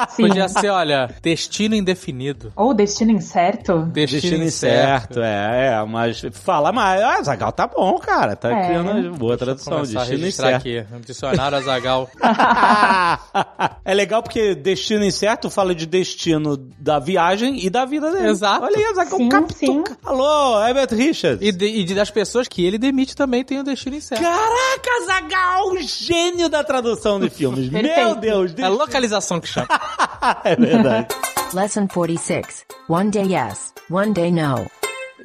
Sim. 0.09 0.27
Podia 0.27 0.47
ser, 0.47 0.69
olha, 0.69 1.09
destino 1.21 1.75
indefinido. 1.75 2.51
Ou 2.55 2.73
destino 2.73 3.11
incerto. 3.11 3.83
Destino, 3.91 4.21
Destino 4.21 4.43
incerto. 4.43 5.19
incerto, 5.19 5.19
é, 5.21 5.64
é, 5.65 5.85
mas 5.85 6.21
fala 6.31 6.71
mais. 6.71 7.01
Ah, 7.01 7.21
Zagal 7.23 7.51
tá 7.51 7.67
bom, 7.67 7.97
cara. 7.99 8.35
Tá 8.35 8.49
É. 8.51 8.67
criando 8.67 8.91
uma 8.91 9.17
boa 9.17 9.37
tradução. 9.37 9.81
Destino 9.83 10.27
incerto. 10.27 10.55
aqui. 10.57 10.85
Dicionário 11.05 11.57
Azagal. 11.57 12.09
é 13.83 13.93
legal 13.93 14.21
porque 14.23 14.55
destino 14.55 15.03
incerto 15.03 15.49
fala 15.49 15.73
de 15.75 15.85
destino 15.85 16.57
da 16.79 16.99
viagem 16.99 17.63
e 17.65 17.69
da 17.69 17.85
vida 17.85 18.11
dele. 18.11 18.29
Exato. 18.29 18.65
Olha 18.65 18.77
aí, 18.77 18.95
Zagal 18.95 19.19
Sim. 19.55 19.83
Alô, 20.03 20.65
Herbert 20.65 20.89
Richards. 20.91 21.39
E, 21.41 21.51
de- 21.51 21.65
e 21.65 21.83
de- 21.83 21.95
das 21.95 22.09
pessoas 22.09 22.47
que 22.47 22.65
ele 22.65 22.77
demite 22.77 23.15
também 23.15 23.43
tem 23.43 23.59
o 23.59 23.63
destino 23.63 23.95
incerto. 23.95 24.21
Caraca, 24.23 25.05
Zagal, 25.05 25.77
gênio 25.77 26.49
da 26.49 26.63
tradução 26.63 27.19
de 27.19 27.29
filmes. 27.29 27.69
Meu. 27.69 28.15
Deus. 28.15 28.53
É 28.57 28.63
a 28.63 28.69
localização 28.69 29.39
que 29.39 29.47
chama. 29.47 29.67
É 30.43 30.55
verdade. 30.55 31.07
Lesson 31.53 31.87
46. 31.87 32.65
One 32.89 33.11
day 33.11 33.23
yes, 33.35 33.73
one 33.91 34.11
day 34.13 34.31
no. 34.31 34.65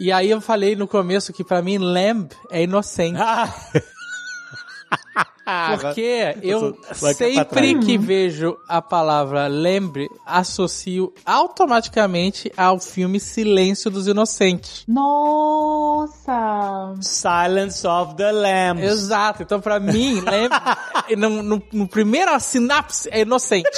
E 0.00 0.10
aí 0.10 0.30
eu 0.30 0.40
falei 0.40 0.74
no 0.74 0.88
começo 0.88 1.30
que 1.30 1.44
pra 1.44 1.60
mim 1.60 1.76
Lamb 1.76 2.30
é 2.50 2.62
inocente. 2.62 3.18
Ah, 3.20 3.54
Porque 5.80 6.36
eu 6.42 6.76
sempre 6.92 7.78
que 7.80 7.98
vejo 7.98 8.56
a 8.68 8.80
palavra 8.82 9.46
lembre, 9.46 10.08
associo 10.26 11.12
automaticamente 11.24 12.50
ao 12.56 12.78
filme 12.78 13.18
Silêncio 13.20 13.90
dos 13.90 14.06
Inocentes. 14.06 14.84
Nossa! 14.88 16.94
Silence 17.00 17.86
of 17.86 18.14
the 18.16 18.32
Lambs. 18.32 18.82
Exato. 18.84 19.42
Então, 19.42 19.60
pra 19.60 19.78
mim, 19.80 20.20
lembre, 20.20 20.58
no, 21.16 21.42
no, 21.42 21.62
no 21.72 21.88
primeira 21.88 22.38
sinapse 22.38 23.08
é 23.12 23.20
inocente. 23.20 23.68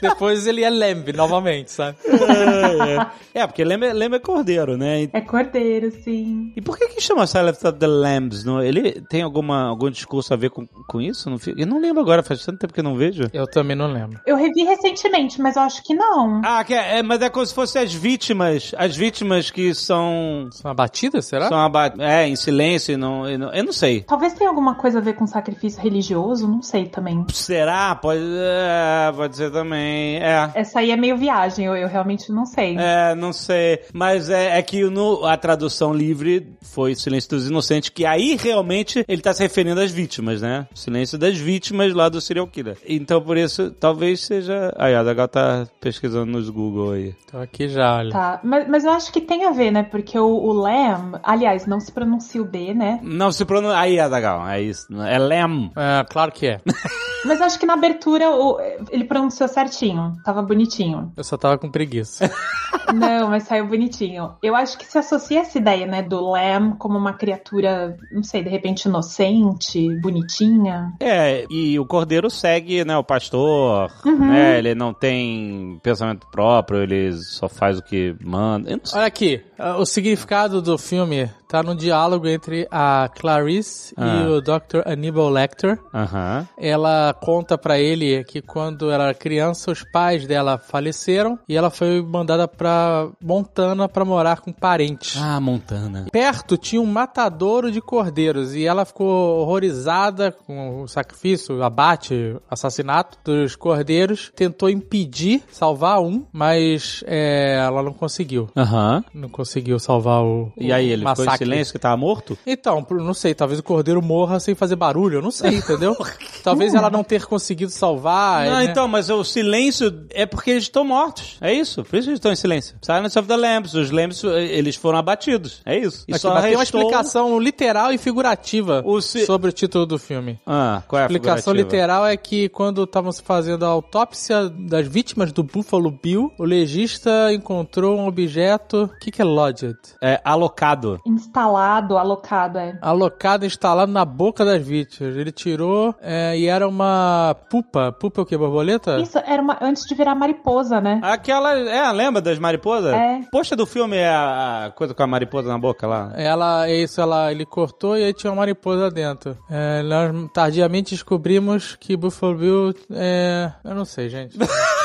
Depois 0.00 0.46
ele 0.46 0.62
é 0.62 0.70
lembre 0.70 1.12
novamente, 1.16 1.72
sabe? 1.72 1.96
É, 2.04 2.94
é. 2.94 3.06
É, 3.42 3.46
porque 3.46 3.64
lembra, 3.64 3.92
lembra 3.92 4.20
cordeiro, 4.20 4.76
né? 4.76 5.02
E, 5.02 5.10
É 5.12 5.20
cordeiro, 5.20 5.90
sim. 6.02 6.52
e 6.56 6.60
por 6.60 6.76
que 6.78 6.88
que 6.88 7.00
chama 7.00 7.26
Silence 7.26 7.66
of 7.66 7.78
the 7.78 7.86
Lambs? 7.86 8.44
Não? 8.44 8.62
Ele 8.62 9.00
tem 9.08 9.22
alguma, 9.22 9.68
algum 9.68 9.90
discurso 9.90 10.32
a 10.32 10.36
ver 10.36 10.50
com, 10.50 10.66
com 10.66 11.00
isso? 11.00 11.07
Não, 11.26 11.38
fi- 11.38 11.54
eu 11.56 11.66
não 11.66 11.80
lembro 11.80 12.00
agora, 12.02 12.22
faz 12.22 12.44
tanto 12.44 12.58
tempo 12.58 12.72
que 12.72 12.80
eu 12.80 12.84
não 12.84 12.96
vejo. 12.96 13.24
Eu 13.32 13.46
também 13.46 13.76
não 13.76 13.86
lembro. 13.92 14.20
Eu 14.26 14.36
revi 14.36 14.62
recentemente, 14.64 15.40
mas 15.40 15.56
eu 15.56 15.62
acho 15.62 15.82
que 15.82 15.94
não. 15.94 16.40
Ah, 16.44 16.62
que 16.64 16.74
é, 16.74 16.98
é, 16.98 17.02
mas 17.02 17.20
é 17.22 17.28
como 17.28 17.44
se 17.46 17.54
fossem 17.54 17.82
as 17.82 17.92
vítimas, 17.92 18.74
as 18.76 18.96
vítimas 18.96 19.50
que 19.50 19.74
são... 19.74 20.48
São 20.52 20.70
abatidas, 20.70 21.26
será? 21.26 21.48
São 21.48 21.58
aba- 21.58 21.94
é, 21.98 22.26
em 22.28 22.36
silêncio, 22.36 22.92
e 22.94 22.96
não, 22.96 23.28
e 23.28 23.36
não- 23.38 23.52
eu 23.52 23.64
não 23.64 23.72
sei. 23.72 24.02
Talvez 24.02 24.32
tenha 24.34 24.48
alguma 24.50 24.74
coisa 24.74 24.98
a 24.98 25.00
ver 25.02 25.14
com 25.14 25.26
sacrifício 25.26 25.80
religioso, 25.82 26.46
não 26.48 26.62
sei 26.62 26.86
também. 26.86 27.24
Será? 27.32 27.94
Pode, 27.94 28.20
é, 28.22 29.12
pode 29.14 29.36
ser 29.36 29.50
também. 29.50 30.16
É. 30.16 30.50
Essa 30.54 30.80
aí 30.80 30.90
é 30.90 30.96
meio 30.96 31.16
viagem, 31.16 31.66
eu, 31.66 31.76
eu 31.76 31.88
realmente 31.88 32.30
não 32.32 32.44
sei. 32.46 32.76
É, 32.78 33.14
não 33.14 33.32
sei. 33.32 33.80
Mas 33.92 34.28
é, 34.30 34.58
é 34.58 34.62
que 34.62 34.84
no, 34.84 35.24
a 35.24 35.36
tradução 35.36 35.92
livre 35.92 36.52
foi 36.62 36.94
Silêncio 36.94 37.30
dos 37.30 37.48
Inocentes, 37.48 37.88
que 37.90 38.04
aí 38.04 38.36
realmente 38.36 39.04
ele 39.08 39.22
tá 39.22 39.32
se 39.32 39.42
referindo 39.42 39.80
às 39.80 39.90
vítimas, 39.90 40.40
né? 40.42 40.66
Silêncio 40.88 41.18
das 41.18 41.36
vítimas 41.36 41.92
lá 41.92 42.08
do 42.08 42.18
serial 42.18 42.46
killer. 42.46 42.78
Então 42.86 43.20
por 43.20 43.36
isso, 43.36 43.70
talvez 43.72 44.24
seja. 44.24 44.72
Aí, 44.76 44.94
a 44.94 45.02
Dagal 45.02 45.28
tá 45.28 45.66
pesquisando 45.80 46.32
nos 46.32 46.48
Google 46.48 46.92
aí. 46.92 47.14
Tô 47.30 47.38
aqui 47.38 47.68
já, 47.68 47.96
olha. 47.96 48.10
Tá, 48.10 48.40
mas, 48.42 48.66
mas 48.68 48.84
eu 48.84 48.92
acho 48.92 49.12
que 49.12 49.20
tem 49.20 49.44
a 49.44 49.50
ver, 49.50 49.70
né? 49.70 49.82
Porque 49.82 50.18
o, 50.18 50.26
o 50.26 50.52
Lamb, 50.52 51.20
aliás, 51.22 51.66
não 51.66 51.78
se 51.78 51.92
pronuncia 51.92 52.40
o 52.40 52.44
B, 52.44 52.72
né? 52.72 53.00
Não 53.02 53.30
se 53.30 53.44
pronuncia. 53.44 53.78
Aí, 53.78 54.00
Adagal, 54.00 54.48
é 54.48 54.62
isso. 54.62 54.86
É 55.02 55.18
Lem. 55.18 55.70
É, 55.76 56.04
claro 56.10 56.32
que 56.32 56.46
é. 56.46 56.60
Mas 57.28 57.40
acho 57.40 57.58
que 57.58 57.66
na 57.66 57.74
abertura 57.74 58.30
o- 58.30 58.58
ele 58.90 59.04
pronunciou 59.04 59.48
certinho, 59.48 60.14
tava 60.24 60.42
bonitinho. 60.42 61.12
Eu 61.16 61.22
só 61.24 61.36
tava 61.36 61.58
com 61.58 61.70
preguiça. 61.70 62.30
Não, 62.94 63.28
mas 63.28 63.44
saiu 63.44 63.66
bonitinho. 63.66 64.34
Eu 64.42 64.54
acho 64.54 64.76
que 64.78 64.84
se 64.86 64.98
associa 64.98 65.40
essa 65.40 65.58
ideia, 65.58 65.86
né, 65.86 66.02
do 66.02 66.20
Lamb 66.30 66.76
como 66.78 66.96
uma 66.98 67.12
criatura, 67.14 67.96
não 68.12 68.22
sei, 68.22 68.42
de 68.42 68.48
repente 68.50 68.84
inocente, 68.86 69.88
bonitinha. 70.00 70.92
É, 71.00 71.44
e 71.50 71.78
o 71.78 71.84
cordeiro 71.86 72.30
segue, 72.30 72.84
né, 72.84 72.96
o 72.96 73.04
pastor, 73.04 73.90
né? 74.04 74.58
Ele 74.58 74.74
não 74.74 74.92
tem 74.92 75.78
pensamento 75.82 76.26
próprio, 76.30 76.82
ele 76.82 77.12
só 77.14 77.48
faz 77.48 77.78
o 77.78 77.82
que 77.82 78.14
manda. 78.22 78.78
Olha 78.94 79.06
aqui, 79.06 79.42
o 79.78 79.84
significado 79.86 80.60
do 80.62 80.76
filme 80.78 81.30
tá 81.48 81.62
no 81.62 81.74
diálogo 81.74 82.28
entre 82.28 82.68
a 82.70 83.08
Clarice 83.18 83.94
Ah. 83.96 84.06
e 84.24 84.26
o 84.28 84.40
Dr. 84.40 84.82
Aníbal 84.86 85.30
Lecter. 85.30 85.78
Aham. 85.94 86.46
Ela 86.58 87.14
conta 87.20 87.56
pra 87.56 87.78
ele 87.78 88.22
que 88.24 88.42
quando 88.42 88.90
ela 88.90 89.04
era 89.04 89.14
criança, 89.14 89.70
os 89.70 89.82
pais 89.82 90.26
dela 90.26 90.58
faleceram 90.58 91.38
e 91.48 91.56
ela 91.56 91.70
foi 91.70 92.02
mandada 92.02 92.46
pra 92.46 93.08
Montana 93.22 93.88
pra 93.88 94.04
morar 94.04 94.40
com 94.40 94.52
parentes. 94.52 95.16
Ah, 95.20 95.40
Montana. 95.40 96.06
Perto 96.12 96.56
tinha 96.56 96.80
um 96.82 96.86
matadouro 96.86 97.70
de 97.72 97.80
cordeiros 97.80 98.54
e 98.54 98.64
ela 98.66 98.84
ficou 98.84 99.40
horrorizada 99.40 100.30
com 100.32 100.82
o 100.82 100.88
sacrifício, 100.88 101.56
o 101.58 101.62
abate, 101.62 102.36
assassinato 102.50 103.18
dos 103.24 103.56
cordeiros. 103.56 104.30
Tentou 104.36 104.68
impedir, 104.68 105.42
salvar 105.50 106.00
um, 106.00 106.24
mas 106.32 107.02
é, 107.06 107.56
ela 107.64 107.82
não 107.82 107.92
conseguiu. 107.92 108.48
Aham. 108.56 109.02
Não 109.14 109.28
conseguiu 109.28 109.78
salvar 109.78 110.22
o. 110.22 110.52
E 110.56 110.72
aí, 110.72 110.90
ele 110.90 111.02
em 111.02 111.14
massacre. 111.38 111.46
silêncio 111.46 111.72
que 111.72 111.78
tava 111.78 111.96
morto? 111.96 112.38
Então, 112.46 112.86
não 112.90 113.14
sei, 113.14 113.34
talvez 113.34 113.58
o 113.60 113.62
cordeiro 113.62 114.00
morra 114.02 114.38
sem 114.40 114.54
fazer 114.54 114.76
barulho, 114.76 115.18
eu 115.18 115.22
não 115.22 115.30
sei, 115.30 115.56
entendeu? 115.58 115.96
talvez 116.42 116.74
ela 116.74 116.90
não 116.90 117.02
ter 117.04 117.26
conseguido 117.26 117.70
salvar. 117.70 118.46
Não, 118.46 118.56
né? 118.58 118.64
então, 118.64 118.86
mas 118.88 119.08
o 119.10 119.22
silêncio 119.24 120.06
é 120.10 120.26
porque 120.26 120.50
eles 120.50 120.64
estão 120.64 120.84
mortos. 120.84 121.36
É 121.40 121.52
isso. 121.52 121.84
Por 121.84 121.96
isso 121.96 122.04
que 122.06 122.10
eles 122.10 122.18
estão 122.18 122.32
em 122.32 122.36
silêncio. 122.36 122.76
Silence 122.82 123.18
of 123.18 123.28
the 123.28 123.36
Lambs. 123.36 123.74
Os 123.74 123.90
Lambs, 123.90 124.22
eles 124.24 124.76
foram 124.76 124.98
abatidos. 124.98 125.60
É 125.64 125.76
isso. 125.78 126.04
E 126.08 126.12
Aqui, 126.12 126.20
só 126.20 126.34
mas 126.34 126.42
tem 126.44 126.52
uma 126.54 126.60
restou- 126.60 126.80
explicação 126.80 127.38
literal 127.40 127.92
e 127.92 127.98
figurativa 127.98 128.82
O 128.84 129.00
si- 129.00 129.24
sobre 129.26 129.50
o 129.50 129.52
título 129.52 129.86
do 129.86 129.98
filme. 129.98 130.38
Ah, 130.46 130.82
qual 130.86 130.98
é 131.00 131.02
A 131.02 131.06
a 131.06 131.10
explicação 131.10 131.52
literal 131.52 132.06
é 132.06 132.16
que 132.16 132.48
quando 132.48 132.84
estavam 132.84 133.12
se 133.12 133.22
fazendo 133.22 133.64
a 133.64 133.68
autópsia 133.68 134.48
das 134.48 134.86
vítimas 134.86 135.32
do 135.32 135.42
Buffalo 135.42 135.90
Bill, 135.90 136.32
o 136.38 136.44
legista 136.44 137.32
encontrou 137.32 137.98
um 137.98 138.06
objeto. 138.06 138.84
O 138.94 138.98
que, 139.00 139.10
que 139.10 139.20
é 139.22 139.24
lodged? 139.24 139.76
É 140.02 140.20
alocado. 140.24 141.00
Instalado, 141.28 141.98
alocado, 141.98 142.58
é. 142.58 142.78
Alocado 142.80 143.44
instalado 143.44 143.92
na 143.92 144.04
boca 144.04 144.44
das 144.44 144.62
vítimas. 144.66 145.14
Ele 145.14 145.30
tirou 145.30 145.94
é, 146.00 146.36
e 146.38 146.46
era 146.46 146.66
uma 146.66 147.36
pupa. 147.50 147.92
Pupa 147.92 148.20
é 148.20 148.22
o 148.22 148.26
que? 148.26 148.36
Borboleta? 148.36 148.98
Isso 148.98 149.18
era 149.18 149.42
uma, 149.42 149.58
antes 149.60 149.84
de 149.84 149.94
virar 149.94 150.14
mariposa, 150.14 150.80
né? 150.80 151.00
Aquela, 151.02 151.52
é, 151.58 151.92
lembra 151.92 152.22
das 152.22 152.38
mariposas? 152.38 152.94
É. 152.94 153.20
Poxa 153.30 153.54
do 153.54 153.66
filme 153.66 153.96
é 153.96 154.08
a, 154.08 154.66
a 154.66 154.70
coisa 154.70 154.94
com 154.94 155.02
a 155.02 155.06
mariposa 155.06 155.48
na 155.48 155.58
boca 155.58 155.86
lá. 155.86 156.12
Ela, 156.16 156.66
é 156.66 156.76
isso, 156.76 157.00
ela, 157.00 157.30
ele 157.30 157.44
cortou 157.44 157.96
e 157.96 158.04
aí 158.04 158.14
tinha 158.14 158.30
uma 158.30 158.38
mariposa 158.38 158.90
dentro. 158.90 159.36
É, 159.50 159.82
nós 159.82 160.30
tardiamente 160.32 160.94
descobrimos 160.94 161.76
que 161.76 161.94
Buffalo 161.94 162.34
Bill 162.34 162.74
é. 162.90 163.52
Eu 163.62 163.74
não 163.74 163.84
sei, 163.84 164.08
gente. 164.08 164.38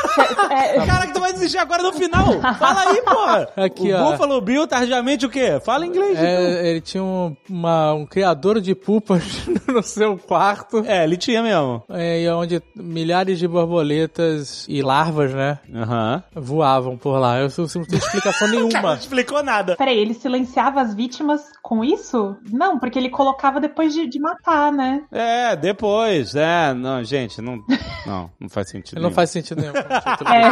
É, 0.50 0.86
Caraca, 0.86 1.14
tu 1.14 1.20
vai 1.20 1.34
desistir 1.34 1.58
agora 1.58 1.82
no 1.84 1.94
final. 1.94 2.26
Fala 2.58 2.82
aí, 2.90 3.02
porra. 3.02 3.48
Aqui, 3.58 3.92
o 3.92 3.96
ó. 3.98 4.12
Buffalo 4.12 4.42
Bill, 4.42 4.68
tardiamente 4.68 5.26
o 5.26 5.30
quê? 5.30 5.60
Fala 5.64 5.86
inglês. 5.86 6.12
então. 6.12 6.26
É, 6.26 6.70
ele 6.70 6.82
tinha 6.82 7.04
um, 7.04 7.36
uma- 7.50 7.94
um 7.94 8.06
criador 8.06 8.62
de 8.62 8.76
pupas 8.76 9.24
no 9.68 9.82
seu 9.84 10.18
quarto. 10.18 10.84
É, 10.86 11.04
ele 11.04 11.18
tinha 11.18 11.42
mesmo. 11.42 11.84
É, 11.90 12.22
e 12.22 12.30
onde 12.30 12.62
milhares 12.76 13.40
de 13.40 13.48
borboletas 13.48 14.66
e 14.70 14.82
larvas, 14.82 15.34
né, 15.34 15.60
Aham. 15.74 16.24
voavam 16.36 16.98
por 16.98 17.18
lá. 17.18 17.40
Eu 17.40 17.48
não 17.58 17.68
tenho 17.68 17.98
explicação 18.00 18.48
Não 18.54 18.68
nenhuma. 18.68 18.94
explicou 18.96 19.42
nada. 19.44 19.76
Peraí, 19.76 19.98
ele 19.98 20.14
silenciava 20.14 20.82
as 20.82 20.94
vítimas 20.94 21.42
com 21.62 21.84
isso? 21.84 22.36
Não, 22.52 22.78
porque 22.80 23.00
ele 23.00 23.10
colocava 23.10 23.60
depois 23.60 23.94
de, 23.94 24.08
de 24.08 24.20
matar, 24.20 24.72
né? 24.72 25.04
É, 25.12 25.56
depois. 25.56 26.36
É, 26.36 26.74
não, 26.74 27.04
gente, 27.04 27.42
não. 27.42 27.58
Não, 28.06 28.30
não 28.40 28.50
faz 28.50 28.70
sentido. 28.70 28.96
Não 28.96 29.04
nenhum. 29.04 29.16
faz 29.16 29.30
sentido 29.30 29.62
nenhum. 29.62 29.74
É. 30.06 30.50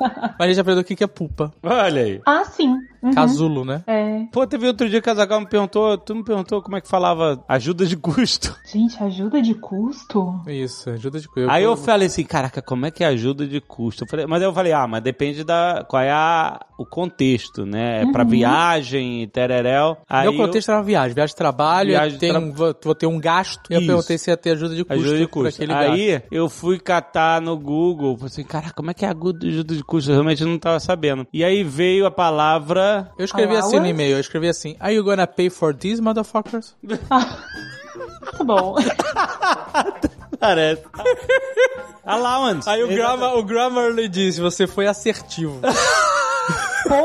Mas 0.38 0.40
a 0.40 0.46
gente 0.48 0.60
aprendeu 0.60 0.82
o 0.82 0.84
que 0.84 1.04
é 1.04 1.06
pupa. 1.06 1.52
Olha 1.62 2.02
aí. 2.02 2.20
Ah, 2.26 2.44
sim. 2.44 2.76
Uhum. 3.02 3.12
Casulo, 3.12 3.64
né? 3.64 3.82
É. 3.86 4.24
Pô, 4.32 4.46
teve 4.46 4.66
outro 4.66 4.88
dia 4.88 5.00
que 5.02 5.10
a 5.10 5.14
Zagal 5.14 5.40
me 5.40 5.46
perguntou, 5.46 5.98
tu 5.98 6.14
me 6.14 6.24
perguntou 6.24 6.62
como 6.62 6.76
é 6.76 6.80
que 6.80 6.88
falava 6.88 7.44
ajuda 7.46 7.84
de 7.84 7.96
custo. 7.96 8.56
Gente, 8.72 9.02
ajuda 9.02 9.42
de 9.42 9.54
custo? 9.54 10.40
Isso, 10.46 10.88
ajuda 10.88 11.20
de 11.20 11.28
coisa. 11.28 11.52
Aí 11.52 11.64
eu 11.64 11.76
falei 11.76 12.06
assim, 12.06 12.24
caraca, 12.24 12.62
como 12.62 12.86
é 12.86 12.90
que 12.90 13.04
é 13.04 13.08
ajuda 13.08 13.46
de 13.46 13.60
custo? 13.60 14.04
Eu 14.04 14.08
falei, 14.08 14.26
mas 14.26 14.40
aí 14.40 14.48
eu 14.48 14.54
falei, 14.54 14.72
ah, 14.72 14.86
mas 14.86 15.02
depende 15.02 15.44
da 15.44 15.84
qual 15.86 16.02
é 16.02 16.10
a, 16.10 16.64
o 16.78 16.84
contexto, 16.84 17.64
né? 17.64 18.02
É 18.02 18.12
pra 18.12 18.24
viagem 18.24 19.22
e 19.22 19.26
tereréu. 19.26 19.96
Aí 20.08 20.28
Meu 20.28 20.36
contexto 20.36 20.68
era 20.70 20.78
uma 20.78 20.84
viagem, 20.84 21.14
viagem 21.14 21.32
de 21.32 21.36
trabalho, 21.36 21.90
Viagem 21.90 22.12
de 22.14 22.18
tem, 22.18 22.30
tra- 22.30 22.40
vou, 22.40 22.74
vou 22.82 22.94
ter 22.94 23.06
um 23.06 23.18
gasto. 23.20 23.70
E 23.70 23.74
eu 23.74 23.78
Isso. 23.80 23.86
perguntei 23.86 24.18
se 24.18 24.30
ia 24.30 24.36
ter 24.36 24.50
ajuda 24.50 24.74
de 24.74 24.80
eu, 24.80 24.86
custo. 24.86 25.00
ajuda 25.02 25.18
de 25.18 25.26
custo. 25.26 25.48
aquele 25.62 25.72
gasto. 25.72 25.92
Aí 25.92 26.22
eu 26.30 26.48
fui 26.48 26.78
catar 26.78 27.40
no 27.40 27.56
Google, 27.56 28.16
falei 28.16 28.30
assim, 28.32 28.44
caraca, 28.44 28.74
como 28.74 28.90
é 28.90 28.94
que 28.94 29.04
é 29.04 29.08
ajuda 29.08 29.46
ajuda 29.46 29.74
de 29.76 29.84
custo? 29.84 30.10
Eu 30.10 30.14
realmente 30.14 30.44
não 30.44 30.58
tava 30.58 30.80
sabendo. 30.80 31.26
E 31.32 31.44
aí 31.44 31.62
veio 31.62 32.06
a 32.06 32.10
palavra 32.10 33.10
Eu 33.18 33.24
escrevi 33.24 33.56
assim 33.56 33.78
no 33.78 33.86
e-mail, 33.86 34.16
eu 34.16 34.20
escrevi 34.20 34.48
assim, 34.48 34.76
Are 34.80 34.94
you 34.94 35.04
gonna 35.04 35.26
pay 35.26 35.48
for 35.50 35.74
these, 35.74 36.00
motherfuckers? 36.02 36.74
Tá 38.36 38.42
bom. 38.42 38.74
Parece. 40.40 40.82
Allowance. 42.04 42.68
Aí 42.68 42.82
o, 42.82 42.88
grammar, 42.88 43.36
o 43.36 43.42
Grammarly 43.44 44.08
disse, 44.08 44.40
você 44.40 44.66
foi 44.66 44.86
assertivo. 44.86 45.60
Pô! 46.88 47.04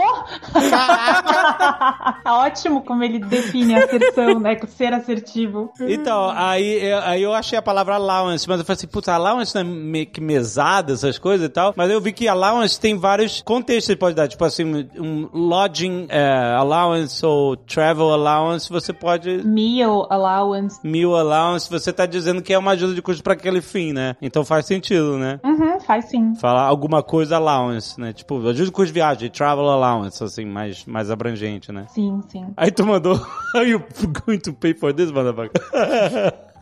Ótimo 2.26 2.82
como 2.84 3.04
ele 3.04 3.20
define 3.20 3.76
a 3.76 3.78
asserção, 3.80 4.40
né? 4.40 4.58
Ser 4.68 4.94
assertivo. 4.94 5.72
Então, 5.80 6.32
aí, 6.36 6.84
eu- 6.86 7.00
aí 7.00 7.22
eu 7.24 7.34
achei 7.34 7.58
a 7.58 7.62
palavra 7.62 7.96
allowance, 7.96 8.48
mas 8.48 8.60
eu 8.60 8.66
falei 8.66 8.78
assim, 8.78 8.88
puta, 8.88 9.14
allowance 9.14 9.54
não 9.56 9.62
é 9.62 9.64
meio 9.66 10.06
que 10.08 10.22
mesada, 10.22 10.94
essas 10.94 11.18
coisas 11.18 11.46
e 11.48 11.50
tal. 11.50 11.74
Mas 11.76 11.90
eu 11.92 12.00
vi 12.02 12.12
que 12.14 12.28
allowance 12.28 12.80
tem 12.80 12.98
vários 12.98 13.42
contextos 13.42 13.94
que 13.94 14.00
pode 14.00 14.16
dar. 14.16 14.28
Tipo 14.28 14.46
assim, 14.46 14.88
um 14.98 15.30
lodging 15.34 16.08
eh, 16.10 16.56
allowance 16.58 17.26
ou 17.26 17.56
travel 17.56 18.12
allowance, 18.14 18.70
você 18.70 18.94
pode 18.94 19.42
Meal 19.44 20.08
allowance. 20.10 20.80
meal 20.84 21.16
allowance, 21.16 21.70
você 21.70 21.92
tá 21.92 22.06
dizendo 22.06 22.42
que 22.42 22.54
é 22.54 22.58
uma 22.58 22.72
ajuda 22.72 22.94
de 22.94 23.02
custo 23.02 23.24
pra 23.24 23.34
aquele 23.34 23.62
fim, 23.62 23.94
né? 23.94 24.16
Então 24.22 24.44
faz 24.46 24.66
sentido, 24.66 25.18
né? 25.18 25.40
Uhum, 25.44 25.80
faz 25.80 26.06
sim. 26.10 26.36
Falar 26.36 26.64
alguma 26.64 27.02
coisa 27.04 27.36
allowance, 27.38 28.00
né? 28.00 28.14
Tipo, 28.14 28.36
ajuda 28.48 28.66
de 28.66 28.72
custo 28.72 28.88
de 28.88 28.94
viagem, 28.94 29.30
travel 29.30 29.69
allowance, 29.70 30.24
assim, 30.24 30.46
mais, 30.46 30.86
mais 30.86 31.10
abrangente, 31.12 31.72
né? 31.72 31.86
Sim, 31.90 32.22
sim. 32.28 32.46
Aí 32.58 32.72
tu 32.72 32.86
mandou, 32.86 33.20
are 33.56 33.70
you 33.70 33.84
going 34.26 34.40
to 34.40 34.54
pay 34.54 34.74
for 34.74 34.94
this, 34.94 35.12
motherfucker? 35.12 35.52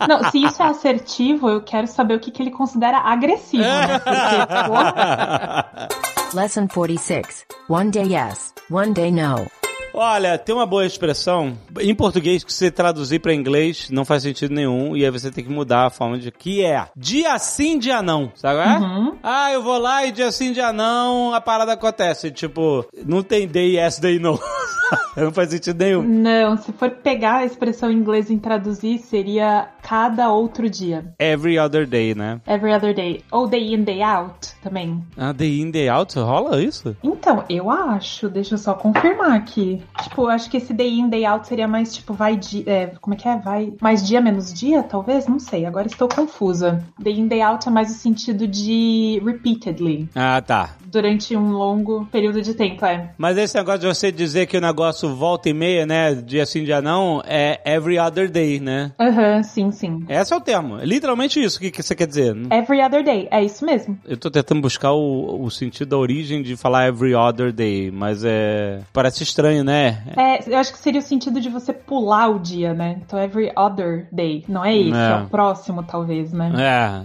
Não, 0.07 0.29
se 0.29 0.43
isso 0.43 0.61
é 0.61 0.67
assertivo, 0.67 1.49
eu 1.49 1.61
quero 1.61 1.87
saber 1.87 2.15
o 2.15 2.19
que, 2.19 2.29
que 2.29 2.43
ele 2.43 2.51
considera 2.51 2.99
agressivo, 2.99 3.63
né? 3.63 3.99
Porque, 3.99 5.97
Lesson 6.35 6.67
46. 6.67 7.45
One 7.69 7.89
day 7.89 8.13
yes, 8.13 8.53
one 8.69 8.93
day 8.93 9.11
no. 9.11 9.66
Olha, 9.93 10.37
tem 10.37 10.53
uma 10.53 10.65
boa 10.65 10.85
expressão 10.85 11.57
em 11.79 11.95
português 11.95 12.43
que 12.43 12.53
você 12.53 12.69
traduzir 12.69 13.19
pra 13.19 13.33
inglês 13.33 13.89
não 13.89 14.05
faz 14.05 14.23
sentido 14.23 14.53
nenhum 14.53 14.95
e 14.95 15.03
aí 15.03 15.09
você 15.09 15.31
tem 15.31 15.43
que 15.43 15.49
mudar 15.49 15.87
a 15.87 15.89
forma 15.89 16.19
de 16.19 16.31
que 16.31 16.63
é 16.63 16.85
dia 16.95 17.37
sim, 17.39 17.79
dia 17.79 18.01
não, 18.01 18.31
sabe? 18.35 18.59
é? 18.59 19.17
Ah, 19.23 19.51
eu 19.51 19.63
vou 19.63 19.77
lá 19.79 20.05
e 20.05 20.11
dia 20.11 20.31
sim, 20.31 20.51
dia 20.51 20.71
não, 20.71 21.33
a 21.33 21.41
parada 21.41 21.73
acontece. 21.73 22.29
Tipo, 22.31 22.85
não 23.05 23.23
tem 23.23 23.47
day 23.47 23.77
yes, 23.77 23.97
day 23.99 24.19
no. 24.19 24.39
não 25.17 25.31
faz 25.33 25.49
sentido 25.49 25.83
nenhum. 25.83 26.03
não, 26.03 26.57
se 26.57 26.71
for 26.73 26.89
pegar 26.91 27.37
a 27.37 27.45
expressão 27.45 27.91
em 27.91 27.95
inglês 27.95 28.29
e 28.29 28.37
traduzir, 28.37 28.99
seria 28.99 29.67
cada 29.81 30.31
outro 30.31 30.69
dia. 30.69 31.13
Every 31.19 31.57
other 31.57 31.87
day, 31.87 32.13
né? 32.13 32.39
Every 32.47 32.71
other 32.73 32.93
day. 32.93 33.23
Ou 33.31 33.47
day 33.47 33.73
in, 33.73 33.83
day 33.83 34.01
out 34.03 34.53
também. 34.61 35.03
Ah, 35.17 35.31
day 35.33 35.59
in, 35.59 35.71
day 35.71 35.89
out, 35.89 36.17
rola 36.19 36.61
isso? 36.61 36.95
Então, 37.03 37.43
eu 37.49 37.69
acho, 37.71 38.29
deixa 38.29 38.53
eu 38.53 38.57
só 38.59 38.73
confirmar 38.73 39.33
aqui. 39.33 39.76
Tipo, 40.03 40.27
acho 40.27 40.49
que 40.49 40.57
esse 40.57 40.73
day 40.73 40.99
in, 40.99 41.09
day 41.09 41.25
out 41.25 41.47
seria 41.47 41.67
mais 41.67 41.93
tipo, 41.93 42.13
vai 42.13 42.35
dia. 42.35 42.63
É, 42.65 42.87
como 43.01 43.13
é 43.13 43.17
que 43.17 43.27
é? 43.27 43.37
Vai 43.37 43.73
mais 43.81 44.05
dia 44.05 44.21
menos 44.21 44.53
dia, 44.53 44.83
talvez? 44.83 45.27
Não 45.27 45.39
sei, 45.39 45.65
agora 45.65 45.87
estou 45.87 46.07
confusa. 46.07 46.83
Day 46.99 47.19
in, 47.19 47.27
day 47.27 47.41
out 47.41 47.67
é 47.67 47.71
mais 47.71 47.89
o 47.91 47.93
sentido 47.93 48.47
de 48.47 49.21
repeatedly. 49.23 50.09
Ah, 50.15 50.41
tá. 50.41 50.75
Durante 50.89 51.35
um 51.35 51.51
longo 51.51 52.05
período 52.11 52.41
de 52.41 52.53
tempo, 52.53 52.85
é. 52.85 53.11
Mas 53.17 53.37
esse 53.37 53.55
negócio 53.55 53.81
de 53.81 53.87
você 53.87 54.11
dizer 54.11 54.45
que 54.47 54.57
o 54.57 54.61
negócio 54.61 55.13
volta 55.13 55.49
e 55.49 55.53
meia, 55.53 55.85
né? 55.85 56.15
Dia 56.15 56.45
sim, 56.45 56.63
dia 56.63 56.81
não, 56.81 57.21
é 57.25 57.59
every 57.65 57.99
other 57.99 58.29
day, 58.29 58.59
né? 58.59 58.91
Aham, 58.99 59.43
sim, 59.43 59.71
sim. 59.71 60.05
Esse 60.07 60.33
é 60.33 60.37
o 60.37 60.41
termo. 60.41 60.79
É 60.79 60.85
literalmente 60.85 61.43
isso. 61.43 61.59
Que, 61.59 61.69
que 61.69 61.83
você 61.83 61.93
quer 61.93 62.07
dizer? 62.07 62.35
Every 62.51 62.81
other 62.81 63.03
day, 63.03 63.27
é 63.31 63.43
isso 63.43 63.65
mesmo. 63.65 63.97
Eu 64.07 64.17
tô 64.17 64.31
tentando 64.31 64.61
buscar 64.61 64.93
o, 64.93 65.43
o 65.43 65.51
sentido 65.51 65.89
da 65.89 65.97
origem 65.97 66.41
de 66.41 66.55
falar 66.55 66.87
every 66.87 67.13
other 67.13 67.51
day, 67.51 67.91
mas 67.91 68.23
é. 68.23 68.79
Parece 68.93 69.23
estranho, 69.23 69.63
né? 69.63 70.03
É, 70.15 70.49
eu 70.49 70.57
acho 70.57 70.71
que 70.71 70.79
seria 70.79 70.99
o 70.99 71.03
sentido 71.03 71.41
de 71.41 71.49
você 71.49 71.73
pular 71.73 72.29
o 72.29 72.39
dia, 72.39 72.73
né? 72.73 72.99
Então, 73.05 73.19
every 73.19 73.51
other 73.57 74.07
day. 74.11 74.45
Não 74.47 74.63
é 74.63 74.75
esse, 74.77 74.97
É. 74.97 75.11
é, 75.11 75.23
o 75.23 75.27
próximo, 75.27 75.83
talvez, 75.83 76.31
né? 76.31 76.51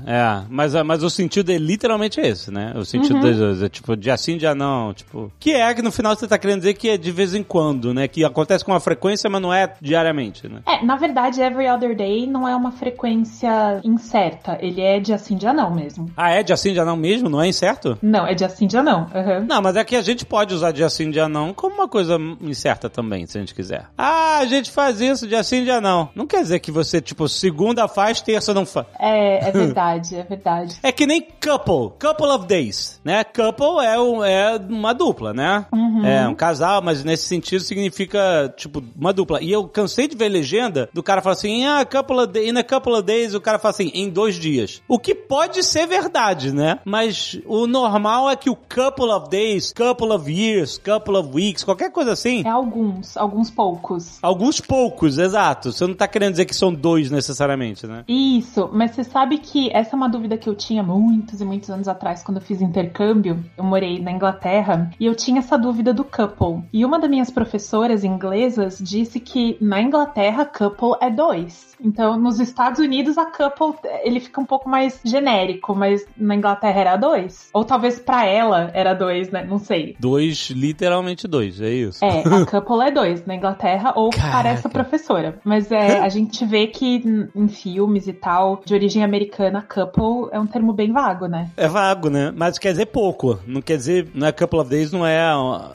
É, 0.06 0.12
é. 0.12 0.42
Mas, 0.48 0.74
mas 0.84 1.02
o 1.02 1.10
sentido 1.10 1.50
é 1.50 1.58
literalmente 1.58 2.20
esse, 2.20 2.50
né? 2.50 2.72
O 2.76 2.84
sentido 2.84 3.14
das 3.14 3.22
coisas. 3.22 3.62
É 3.62 3.68
tipo, 3.72 3.96
dia 3.96 4.16
sim, 4.16 4.36
dia 4.36 4.54
não. 4.54 4.92
Tipo. 4.94 5.32
Que 5.38 5.52
é 5.52 5.74
que 5.74 5.82
no 5.82 5.90
final 5.90 6.14
você 6.14 6.28
tá 6.28 6.38
querendo 6.38 6.58
dizer 6.58 6.74
que 6.74 6.90
é 6.90 6.96
de 6.96 7.10
vez 7.10 7.34
em 7.34 7.42
quando, 7.42 7.92
né? 7.92 8.06
Que 8.06 8.24
acontece 8.24 8.64
com 8.64 8.72
uma 8.72 8.80
frequência, 8.80 9.28
mas 9.28 9.40
não 9.40 9.52
é 9.52 9.72
diariamente, 9.80 10.48
né? 10.48 10.60
É, 10.66 10.84
na 10.84 10.96
verdade, 10.96 11.40
every 11.40 11.68
other 11.68 11.96
day 11.96 12.26
não 12.26 12.46
é 12.46 12.54
uma 12.54 12.72
frequência 12.72 13.80
incerta. 13.82 14.58
Ele 14.60 14.80
é 14.80 15.00
dia 15.00 15.18
sim, 15.18 15.36
dia 15.36 15.52
não 15.52 15.74
mesmo. 15.74 16.10
Ah, 16.16 16.30
é 16.30 16.42
dia 16.42 16.56
sim, 16.56 16.72
dia 16.72 16.84
não 16.84 16.96
mesmo? 16.96 17.28
Não 17.28 17.40
é 17.40 17.48
incerto? 17.48 17.98
Não, 18.02 18.26
é 18.26 18.34
dia 18.34 18.48
sim, 18.48 18.66
dia 18.66 18.82
não. 18.82 19.08
Aham. 19.14 19.46
Não, 19.48 19.62
mas 19.62 19.76
é 19.76 19.84
que 19.84 19.96
a 19.96 20.02
gente 20.02 20.24
pode 20.24 20.54
usar 20.54 20.72
dia 20.72 20.88
sim, 20.88 21.10
dia 21.10 21.28
não 21.28 21.54
como 21.54 21.76
uma 21.76 21.88
coisa 21.88 22.16
incerta 22.40 22.90
também, 22.90 23.26
se 23.26 23.38
a 23.38 23.40
gente 23.40 23.54
quiser. 23.54 23.86
Ah, 23.96 24.38
a 24.38 24.46
gente 24.46 24.70
faz 24.70 25.00
isso 25.00 25.26
dia 25.26 25.42
sim, 25.42 25.64
dia 25.64 25.80
não. 25.80 26.10
Não 26.14 26.26
quer 26.26 26.42
dizer 26.42 26.60
que 26.60 26.70
você, 26.70 27.00
tipo, 27.00 27.28
segunda 27.28 27.88
faz, 27.88 28.20
terça 28.20 28.52
não 28.52 28.66
faz. 28.66 28.86
É, 28.98 29.48
é 29.48 29.50
verdade, 29.50 30.16
é 30.16 30.22
verdade. 30.22 30.76
É 30.82 30.92
que 30.92 31.06
nem 31.06 31.20
couple, 31.20 31.96
couple 31.98 32.26
of 32.26 32.46
days, 32.46 33.00
né? 33.04 33.24
Couple 33.24 33.61
é, 33.80 33.98
um- 34.00 34.24
é 34.24 34.56
uma 34.68 34.92
dupla, 34.92 35.32
né? 35.32 35.66
É 36.04 36.26
um 36.28 36.34
casal, 36.34 36.82
mas 36.82 37.04
nesse 37.04 37.26
sentido 37.26 37.60
significa, 37.60 38.52
tipo, 38.56 38.82
uma 38.98 39.12
dupla. 39.12 39.40
E 39.42 39.52
eu 39.52 39.68
cansei 39.68 40.08
de 40.08 40.16
ver 40.16 40.28
legenda 40.28 40.88
do 40.92 41.02
cara 41.02 41.20
falar 41.22 41.34
assim, 41.34 41.64
ah, 41.66 41.84
couple 41.84 42.16
of 42.16 42.38
in 42.38 42.56
a 42.58 42.64
couple 42.64 42.92
of 42.92 43.02
days, 43.02 43.34
o 43.34 43.40
cara 43.40 43.58
fala 43.58 43.70
assim, 43.70 43.90
em 43.94 44.08
dois 44.10 44.34
dias. 44.36 44.82
O 44.88 44.98
que 44.98 45.14
pode 45.14 45.62
ser 45.62 45.86
verdade, 45.86 46.52
né? 46.52 46.78
Mas 46.84 47.38
o 47.46 47.66
normal 47.66 48.28
é 48.30 48.36
que 48.36 48.50
o 48.50 48.56
couple 48.56 49.10
of 49.10 49.28
days, 49.28 49.72
couple 49.72 50.10
of 50.12 50.30
years, 50.32 50.78
couple 50.78 51.16
of 51.16 51.30
weeks, 51.34 51.62
qualquer 51.64 51.90
coisa 51.90 52.12
assim, 52.12 52.42
É 52.44 52.48
alguns, 52.48 53.16
alguns 53.16 53.50
poucos. 53.50 54.18
alguns 54.22 54.60
poucos, 54.60 55.18
exato. 55.18 55.72
Você 55.72 55.86
não 55.86 55.94
tá 55.94 56.08
querendo 56.08 56.32
dizer 56.32 56.44
que 56.46 56.54
são 56.56 56.72
dois 56.72 57.10
necessariamente, 57.10 57.86
né? 57.86 58.04
Isso, 58.08 58.68
mas 58.72 58.92
você 58.92 59.04
sabe 59.04 59.38
que 59.38 59.70
essa 59.72 59.94
é 59.94 59.96
uma 59.96 60.08
dúvida 60.08 60.36
que 60.36 60.48
eu 60.48 60.54
tinha 60.54 60.82
muitos 60.82 61.40
e 61.40 61.44
muitos 61.44 61.70
anos 61.70 61.88
atrás 61.88 62.22
quando 62.22 62.38
eu 62.38 62.42
fiz 62.42 62.60
intercâmbio. 62.60 63.44
Eu 63.56 63.64
morei 63.64 64.00
na 64.00 64.10
Inglaterra 64.10 64.90
e 64.98 65.06
eu 65.06 65.14
tinha 65.14 65.40
essa 65.40 65.58
dúvida 65.58 65.92
do 65.92 66.04
couple. 66.04 66.64
E 66.72 66.84
uma 66.84 66.98
das 66.98 67.10
minhas 67.10 67.30
professoras 67.30 68.04
inglesas 68.04 68.78
disse 68.78 69.20
que 69.20 69.56
na 69.60 69.80
Inglaterra 69.80 70.44
couple 70.44 70.96
é 71.00 71.10
dois. 71.10 71.72
Então, 71.84 72.18
nos 72.18 72.38
Estados 72.40 72.78
Unidos 72.78 73.18
a 73.18 73.26
couple 73.26 73.74
ele 74.04 74.20
fica 74.20 74.40
um 74.40 74.44
pouco 74.44 74.68
mais 74.68 75.00
genérico, 75.04 75.74
mas 75.74 76.06
na 76.16 76.34
Inglaterra 76.34 76.80
era 76.80 76.96
dois. 76.96 77.50
Ou 77.52 77.64
talvez 77.64 77.98
pra 77.98 78.26
ela 78.26 78.70
era 78.72 78.94
dois, 78.94 79.30
né? 79.30 79.44
Não 79.44 79.58
sei. 79.58 79.96
Dois, 79.98 80.50
literalmente 80.50 81.26
dois, 81.26 81.60
é 81.60 81.70
isso. 81.70 82.04
É, 82.04 82.20
a 82.20 82.46
couple 82.46 82.86
é 82.86 82.90
dois 82.90 83.26
na 83.26 83.34
Inglaterra, 83.34 83.92
ou 83.96 84.10
Caraca. 84.10 84.30
para 84.32 84.50
essa 84.50 84.68
professora. 84.68 85.38
Mas 85.44 85.70
é, 85.70 85.98
a 85.98 86.08
gente 86.10 86.44
vê 86.44 86.66
que 86.66 87.02
em 87.34 87.48
filmes 87.48 88.06
e 88.06 88.12
tal, 88.12 88.62
de 88.64 88.74
origem 88.74 89.02
americana, 89.02 89.62
couple 89.62 90.30
é 90.30 90.38
um 90.38 90.46
termo 90.46 90.72
bem 90.72 90.92
vago, 90.92 91.26
né? 91.26 91.50
É 91.56 91.68
vago, 91.68 92.08
né? 92.08 92.32
Mas 92.34 92.58
quer 92.58 92.72
dizer 92.72 92.86
pouco. 92.86 93.38
Não 93.46 93.62
quer 93.62 93.76
dizer, 93.76 94.08
não 94.14 94.26
é 94.26 94.32
couple 94.32 94.58
of 94.58 94.70
days, 94.70 94.92
não 94.92 95.06
é, 95.06 95.22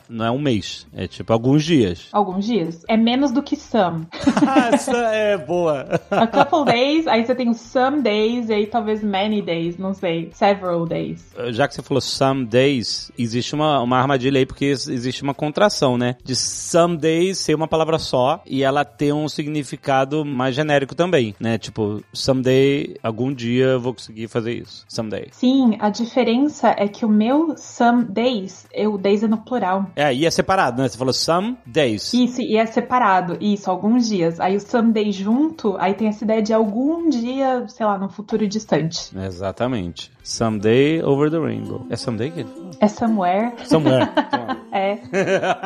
não 0.10 0.26
é 0.26 0.32
um 0.32 0.40
mês. 0.40 0.88
É 0.94 1.08
tipo 1.08 1.32
alguns 1.34 1.64
dias. 1.64 2.10
Alguns 2.12 2.46
dias. 2.46 2.84
É 2.88 2.98
menos 2.98 3.32
do 3.32 3.42
que 3.42 3.56
some. 3.56 4.08
Essa 4.74 4.92
é 4.98 5.38
boa. 5.38 5.88
A 6.10 6.28
couple 6.28 6.66
days, 6.66 7.08
aí 7.08 7.26
você 7.26 7.36
tem 7.36 7.54
some 7.54 8.02
days, 8.02 8.50
e 8.50 8.54
aí 8.54 8.68
talvez 8.68 9.04
many 9.04 9.42
days, 9.42 9.78
não 9.78 9.94
sei, 9.94 10.30
several 10.34 10.86
days. 10.86 11.34
Já 11.52 11.68
que 11.68 11.76
você 11.76 11.82
falou 11.82 12.02
some 12.02 12.46
days, 12.46 13.12
existe 13.18 13.56
uma, 13.56 13.82
uma 13.82 13.98
armadilha 13.98 14.40
aí, 14.40 14.46
porque 14.46 14.66
existe 14.66 15.24
uma 15.24 15.34
contração, 15.34 15.98
né? 15.98 16.16
De 16.24 16.36
some 16.36 16.98
days 16.98 17.38
ser 17.40 17.56
uma 17.56 17.68
palavra 17.68 18.00
só 18.00 18.42
e 18.46 18.64
ela 18.64 18.84
ter 18.86 19.14
um 19.14 19.28
significado 19.28 20.26
mais 20.26 20.56
genérico 20.56 20.96
também, 20.96 21.36
né? 21.40 21.58
Tipo, 21.58 22.04
someday, 22.14 22.96
algum 23.02 23.34
dia 23.34 23.66
eu 23.66 23.80
vou 23.80 23.94
conseguir 23.94 24.28
fazer 24.28 24.54
isso. 24.54 24.86
Someday. 24.88 25.28
Sim, 25.32 25.78
a 25.80 25.90
diferença 25.90 26.74
é 26.78 26.88
que 26.88 27.06
o 27.06 27.10
meu 27.10 27.57
some 27.58 28.06
days, 28.06 28.68
eu 28.74 28.98
days 28.98 29.24
é 29.24 29.28
no 29.28 29.38
plural. 29.38 29.88
É, 29.96 30.14
e 30.14 30.26
é 30.26 30.32
separado, 30.32 30.82
né? 30.82 30.88
Você 30.88 30.98
falou 30.98 31.14
some 31.14 31.58
days. 31.66 32.14
Isso, 32.14 32.42
e 32.42 32.58
é 32.58 32.66
separado, 32.66 33.38
isso, 33.42 33.70
alguns 33.70 34.08
dias. 34.08 34.40
Aí 34.40 34.56
o 34.56 34.60
someday 34.60 35.12
junto, 35.12 35.76
aí 35.80 35.94
tem 35.94 36.08
essa 36.08 36.24
ideia 36.24 36.42
de 36.42 36.54
algum 36.54 37.10
dia, 37.10 37.66
sei 37.68 37.86
lá, 37.86 37.98
no 37.98 38.10
futuro 38.10 38.48
distante. 38.48 39.18
Exatamente. 39.18 40.12
Someday 40.24 41.02
over 41.04 41.32
the 41.32 41.40
rainbow. 41.40 41.86
É 41.90 41.96
someday 41.96 42.32
que 42.32 42.42
ele 42.42 42.50
fala? 42.50 42.72
É 42.80 42.88
somewhere. 42.88 43.54
Somewhere. 43.66 44.10
É. 44.70 45.00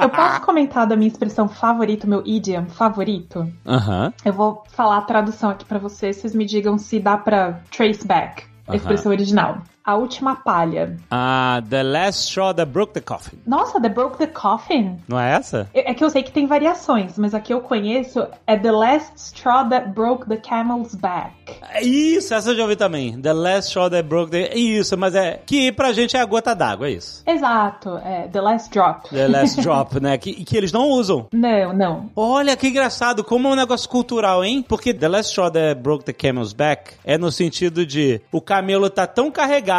Eu 0.02 0.10
posso 0.10 0.42
comentar 0.42 0.88
da 0.88 0.96
minha 0.96 1.10
expressão 1.10 1.50
favorita, 1.50 2.08
meu 2.08 2.24
idiom 2.26 2.68
favorito? 2.68 3.46
Aham. 3.66 4.14
Eu 4.24 4.32
vou 4.32 4.64
falar 4.70 5.00
a 5.00 5.02
tradução 5.02 5.50
aqui 5.50 5.66
pra 5.66 5.80
vocês, 5.80 6.16
vocês 6.16 6.34
me 6.34 6.46
digam 6.46 6.78
se 6.78 6.98
dá 6.98 7.18
pra 7.18 7.60
trace 7.72 8.08
back 8.08 8.44
a 8.68 8.76
expressão 8.76 9.12
original. 9.12 9.62
A 9.84 9.96
última 9.96 10.36
palha. 10.36 10.96
Ah, 11.10 11.62
The 11.68 11.82
Last 11.82 12.30
Straw 12.30 12.54
That 12.54 12.72
Broke 12.72 12.94
the 12.94 13.02
Coffin. 13.02 13.40
Nossa, 13.48 13.82
The 13.82 13.90
Broke 13.90 14.18
the 14.18 14.28
Coffin? 14.28 15.00
Não 15.08 15.20
é 15.20 15.34
essa? 15.34 15.68
É 15.74 15.94
que 15.94 16.04
eu 16.04 16.10
sei 16.10 16.22
que 16.22 16.32
tem 16.32 16.46
variações, 16.46 17.18
mas 17.18 17.34
a 17.34 17.40
que 17.40 17.52
eu 17.52 17.62
conheço 17.62 18.28
é 18.46 18.56
The 18.56 18.72
Last 18.72 19.14
Straw 19.16 19.68
That 19.70 19.90
Broke 19.90 20.28
the 20.28 20.38
Camel's 20.38 20.94
Back. 20.94 21.32
É 21.74 21.82
Isso, 21.84 22.34
essa 22.34 22.52
eu 22.52 22.56
já 22.56 22.62
ouvi 22.62 22.76
também. 22.76 23.20
The 23.20 23.34
Last 23.34 23.70
Straw 23.70 23.90
That 23.90 24.08
Broke 24.08 24.30
the... 24.32 24.54
Isso, 24.56 24.96
mas 24.98 25.16
é... 25.16 25.42
Que 25.46 25.72
pra 25.72 25.92
gente 25.94 26.16
é 26.16 26.20
a 26.20 26.26
gota 26.26 26.54
d'água, 26.54 26.88
é 26.88 26.92
isso. 26.92 27.24
Exato, 27.26 27.98
é 28.06 28.28
The 28.28 28.42
Last 28.42 28.70
Drop. 28.70 29.10
The 29.10 29.28
Last 29.28 29.62
Drop, 29.64 30.00
né? 30.00 30.16
Que, 30.20 30.46
que 30.46 30.56
eles 30.56 30.72
não 30.72 30.90
usam. 30.90 31.26
Não, 31.34 31.74
não. 31.74 32.10
Olha 32.16 32.56
que 32.56 32.68
engraçado, 32.68 33.24
como 33.24 33.48
é 33.48 33.52
um 33.52 33.56
negócio 33.56 33.90
cultural, 33.90 34.46
hein? 34.46 34.64
Porque 34.68 34.94
The 34.94 35.08
Last 35.08 35.32
Straw 35.32 35.50
That 35.50 35.82
Broke 35.82 36.06
the 36.06 36.14
Camel's 36.14 36.54
Back 36.54 36.94
é 37.04 37.18
no 37.18 37.32
sentido 37.32 37.84
de 37.84 38.22
o 38.32 38.40
camelo 38.40 38.88
tá 38.88 39.08
tão 39.08 39.32
carregado 39.32 39.71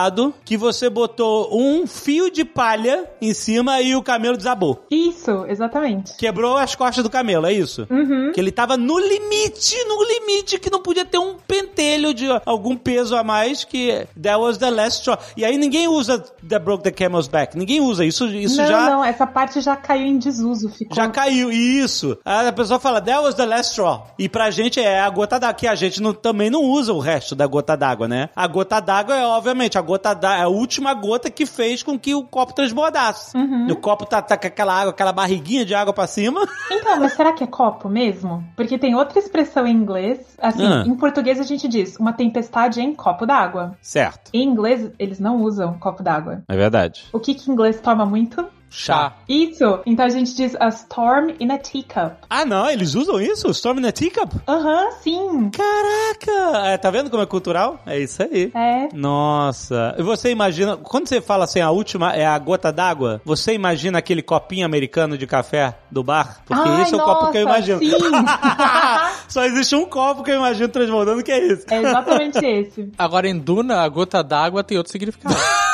que 0.45 0.57
você 0.57 0.89
botou 0.89 1.49
um 1.53 1.87
fio 1.87 2.31
de 2.31 2.45
palha 2.45 3.09
em 3.21 3.33
cima 3.35 3.81
e 3.81 3.95
o 3.95 4.03
camelo 4.03 4.37
desabou. 4.37 4.85
Isso, 4.91 5.45
exatamente. 5.49 6.17
Quebrou 6.17 6.57
as 6.57 6.75
costas 6.75 7.03
do 7.05 7.11
camelo, 7.11 7.47
é 7.47 7.53
isso? 7.53 7.87
Uhum. 7.91 8.33
Que 8.33 8.41
ele 8.41 8.51
tava 8.51 8.77
no 8.77 8.99
limite, 8.99 9.77
no 9.87 10.03
limite, 10.05 10.59
que 10.59 10.71
não 10.71 10.81
podia 10.81 11.05
ter 11.05 11.19
um 11.19 11.37
pentelho 11.47 12.15
de 12.15 12.27
algum 12.47 12.77
peso 12.77 13.17
a 13.17 13.23
mais, 13.23 13.65
que 13.65 14.07
that 14.21 14.37
was 14.39 14.59
the 14.59 14.71
last 14.71 14.99
straw. 15.01 15.19
E 15.37 15.45
aí 15.45 15.57
ninguém 15.57 15.89
usa 15.89 16.19
the 16.47 16.59
broke 16.59 16.83
the 16.83 16.91
camel's 16.91 17.29
back. 17.29 17.57
Ninguém 17.57 17.81
usa. 17.81 18.05
Isso, 18.05 18.27
isso 18.29 18.57
não, 18.61 18.67
já... 18.69 18.91
não, 18.91 19.05
essa 19.05 19.27
parte 19.27 19.61
já 19.61 19.77
caiu 19.77 20.07
em 20.07 20.19
desuso. 20.19 20.69
Ficou... 20.71 20.95
Já 20.97 21.09
caiu, 21.09 21.51
isso. 21.51 22.17
Aí 22.25 22.47
a 22.47 22.53
pessoa 22.53 22.81
fala, 22.81 23.01
that 23.01 23.21
was 23.21 23.35
the 23.35 23.45
last 23.47 23.71
straw. 23.73 24.07
E 24.19 24.29
pra 24.29 24.51
gente 24.51 24.81
é 24.81 25.01
a 25.01 25.11
gota 25.11 25.39
d'água, 25.39 25.55
que 25.55 25.67
a 25.67 25.75
gente 25.75 26.01
não- 26.01 26.15
também 26.15 26.51
não 26.51 26.63
usa 26.63 26.93
o 26.93 26.99
resto 26.99 27.35
da 27.35 27.47
gota 27.47 27.77
d'água, 27.77 28.09
né? 28.09 28.31
A 28.35 28.47
gota 28.47 28.81
d'água 28.81 29.15
é, 29.17 29.25
obviamente, 29.27 29.77
a 29.77 29.82
gota 29.83 30.15
d'água, 30.15 30.39
é 30.39 30.43
a 30.45 30.49
última 30.49 30.95
gota 30.95 31.31
que 31.31 31.45
fez 31.45 31.83
com 31.83 31.99
que 31.99 32.15
o 32.15 32.25
copo 32.25 32.55
transbordasse. 32.55 33.37
O 33.71 33.77
copo 33.77 34.07
tá, 34.07 34.23
tá 34.23 34.37
com 34.37 34.47
aquela 34.47 34.73
água, 34.75 34.91
aquela 34.91 35.13
barriguinha 35.13 35.65
de 35.67 35.75
água 35.75 35.93
pra 35.93 36.07
cima. 36.07 36.41
Então, 36.71 36.99
mas 37.01 37.13
será 37.13 37.33
que 37.33 37.45
é 37.45 37.47
copo 37.47 37.89
mesmo? 37.89 38.43
Porque 38.57 38.79
tem 38.79 38.95
outra 38.95 39.19
expressão 39.19 39.67
em 39.67 39.75
inglês. 39.75 40.21
Assim, 40.41 40.65
Ah. 40.67 40.85
em 40.87 40.95
português 40.95 41.39
a 41.39 41.43
gente 41.45 41.69
diz 41.69 41.97
uma 41.99 42.13
tempestade 42.13 42.81
em 42.81 42.95
copo 42.95 43.27
d'água. 43.27 43.77
Certo. 43.83 44.31
Em 44.33 44.43
inglês, 44.49 44.91
eles 44.99 45.19
não 45.21 45.43
usam 45.43 45.75
copo 45.79 46.03
d'água. 46.03 46.43
É 46.49 46.57
verdade. 46.57 47.05
O 47.13 47.21
que 47.21 47.35
que 47.35 47.51
inglês 47.51 47.81
toma 47.81 48.07
muito? 48.07 48.45
Chá. 48.73 49.13
Isso! 49.29 49.81
Então 49.85 50.07
a 50.07 50.09
gente 50.09 50.35
diz 50.35 50.57
a 50.59 50.69
storm 50.69 51.35
in 51.39 51.51
a 51.53 51.59
teacup. 51.59 52.17
Ah, 52.29 52.45
não, 52.45 52.71
eles 52.71 52.95
usam 52.95 53.21
isso? 53.21 53.51
Storm 53.51 53.81
in 53.81 53.87
a 53.87 53.93
teacup? 53.93 54.35
Aham, 54.49 54.91
sim! 55.03 55.51
Caraca! 55.51 56.67
É, 56.69 56.79
tá 56.79 56.91
vendo 56.91 57.11
como 57.11 57.23
é 57.23 57.27
cultural? 57.27 57.79
É 57.87 57.99
isso 57.99 58.23
aí. 58.23 58.51
É. 58.55 58.89
Nossa. 58.95 59.95
E 59.99 60.03
você 60.03 60.31
imagina, 60.31 60.77
quando 60.79 61.07
você 61.07 61.21
fala 61.21 61.45
assim, 61.45 61.61
a 61.61 61.71
última 61.71 62.15
é 62.15 62.25
a 62.27 62.39
gota 62.39 62.73
d'água, 62.73 63.21
você 63.25 63.53
imagina 63.53 63.99
aquele 63.99 64.23
copinho 64.23 64.65
americano 64.65 65.19
de 65.19 65.27
café 65.27 65.77
do 65.91 66.03
bar? 66.03 66.41
Porque 66.47 66.69
Ai, 66.69 66.83
esse 66.83 66.95
é 66.95 66.97
o 66.97 67.01
copo 67.01 67.31
que 67.31 67.39
eu 67.39 67.45
nossa, 67.45 67.59
imagino. 67.59 67.79
sim. 67.79 67.91
Só 69.29 69.45
existe 69.45 69.77
um 69.77 69.85
copo 69.85 70.23
que 70.23 70.31
eu 70.31 70.37
imagino 70.37 70.69
transbordando 70.69 71.23
que 71.23 71.31
é 71.31 71.53
isso. 71.53 71.67
É 71.71 71.77
exatamente 71.77 72.39
esse. 72.45 72.91
Agora, 72.97 73.29
em 73.29 73.39
Duna, 73.39 73.83
a 73.83 73.89
gota 73.89 74.23
d'água 74.23 74.65
tem 74.65 74.79
outro 74.79 74.91
significado. 74.91 75.35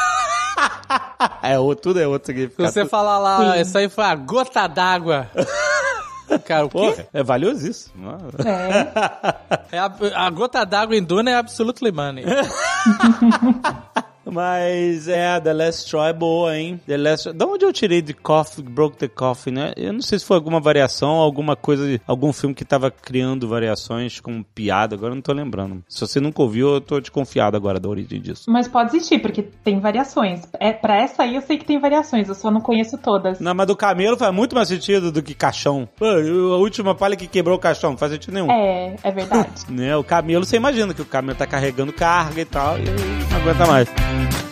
É 1.43 1.59
outro, 1.59 1.83
tudo 1.83 2.01
é 2.01 2.07
outro 2.07 2.27
Se 2.27 2.33
significado. 2.33 2.73
você 2.73 2.85
falar 2.85 3.19
lá, 3.19 3.59
isso 3.61 3.77
aí 3.79 3.89
foi 3.89 4.05
a 4.05 4.15
gota 4.15 4.67
d'água. 4.67 5.29
Cara, 6.45 6.67
o 6.67 6.69
quê? 6.69 6.79
Porra, 6.79 7.07
é 7.13 7.23
valiosíssimo. 7.23 8.11
É. 8.45 9.77
É 9.77 9.79
a, 9.79 9.91
a 10.15 10.31
gota 10.31 10.65
d'água 10.65 10.95
em 10.95 11.03
Duna 11.03 11.31
é 11.31 11.37
absolutely 11.37 11.91
money. 11.91 12.25
Mas 14.31 15.09
é, 15.09 15.41
The 15.41 15.53
Last 15.53 15.85
Straw 15.85 16.07
é 16.07 16.13
boa, 16.13 16.57
hein? 16.57 16.81
The 16.87 16.97
Last 16.97 17.33
Da 17.33 17.47
onde 17.47 17.65
eu 17.65 17.73
tirei 17.73 18.03
de 18.03 18.15
Coffee, 18.15 18.63
Broke 18.63 18.97
the 18.97 19.09
Coffee, 19.09 19.53
né? 19.53 19.73
Eu 19.77 19.93
não 19.93 20.03
sei 20.03 20.19
se 20.19 20.25
foi 20.25 20.37
alguma 20.37 20.61
variação, 20.61 21.11
alguma 21.11 21.57
coisa, 21.57 22.01
algum 22.07 22.33
filme 22.33 22.55
que 22.55 22.65
tava 22.65 22.91
criando 22.91 23.49
variações 23.49 24.21
com 24.21 24.43
piada, 24.43 24.95
agora 24.95 25.13
eu 25.13 25.17
não 25.17 25.23
tô 25.23 25.33
lembrando. 25.33 25.83
Se 25.89 26.01
você 26.01 26.21
nunca 26.21 26.43
ouviu, 26.43 26.75
eu 26.75 26.81
tô 26.81 27.01
desconfiado 27.01 27.57
agora 27.57 27.81
da 27.81 27.89
origem 27.89 28.21
disso. 28.21 28.51
Mas 28.51 28.69
pode 28.69 28.95
existir, 28.95 29.19
porque 29.21 29.43
tem 29.43 29.81
variações. 29.81 30.43
É, 30.61 30.73
pra 30.73 30.97
essa 30.97 31.23
aí 31.23 31.35
eu 31.35 31.43
sei 31.43 31.59
que 31.59 31.65
tem 31.65 31.79
variações, 31.79 32.29
eu 32.29 32.35
só 32.35 32.51
não 32.51 32.61
conheço 32.61 32.99
todas. 32.99 33.41
Não, 33.41 33.55
mas 33.55 33.67
do 33.67 33.77
camelo 33.77 34.17
faz 34.17 34.35
muito 34.35 34.55
mais 34.55 34.69
sentido 34.69 35.11
do 35.11 35.23
que 35.23 35.35
caixão. 35.35 35.89
Pô, 35.97 36.05
a 36.05 36.57
última 36.57 36.95
palha 36.95 37.17
que 37.17 37.27
quebrou 37.27 37.57
o 37.57 37.61
caixão, 37.61 37.91
não 37.91 37.99
faz 37.99 38.13
sentido 38.13 38.35
nenhum. 38.35 38.51
É, 38.51 38.97
é 39.03 39.11
verdade. 39.11 39.49
Né? 39.69 39.97
O 39.97 40.03
camelo, 40.03 40.45
você 40.45 40.57
imagina 40.57 40.95
que 40.95 41.03
o 41.03 41.05
camelo 41.05 41.39
tá 41.39 41.47
carregando 41.47 41.93
carga 41.93 42.41
e 42.41 42.45
tal, 42.45 42.79
e 42.79 43.38
não 43.39 43.43
aguenta 43.43 43.67
mais. 43.67 44.48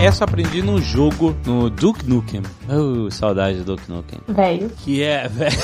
Essa 0.00 0.24
aprendi 0.24 0.62
num 0.62 0.78
jogo 0.78 1.34
no 1.46 1.70
Duke 1.70 2.06
Nukem. 2.08 2.42
Oh, 2.68 3.10
saudade 3.10 3.58
do 3.58 3.76
Duke 3.76 3.90
Nukem. 3.90 4.20
Velho. 4.28 4.70
Que 4.84 5.02
é, 5.02 5.26
velho. 5.26 5.56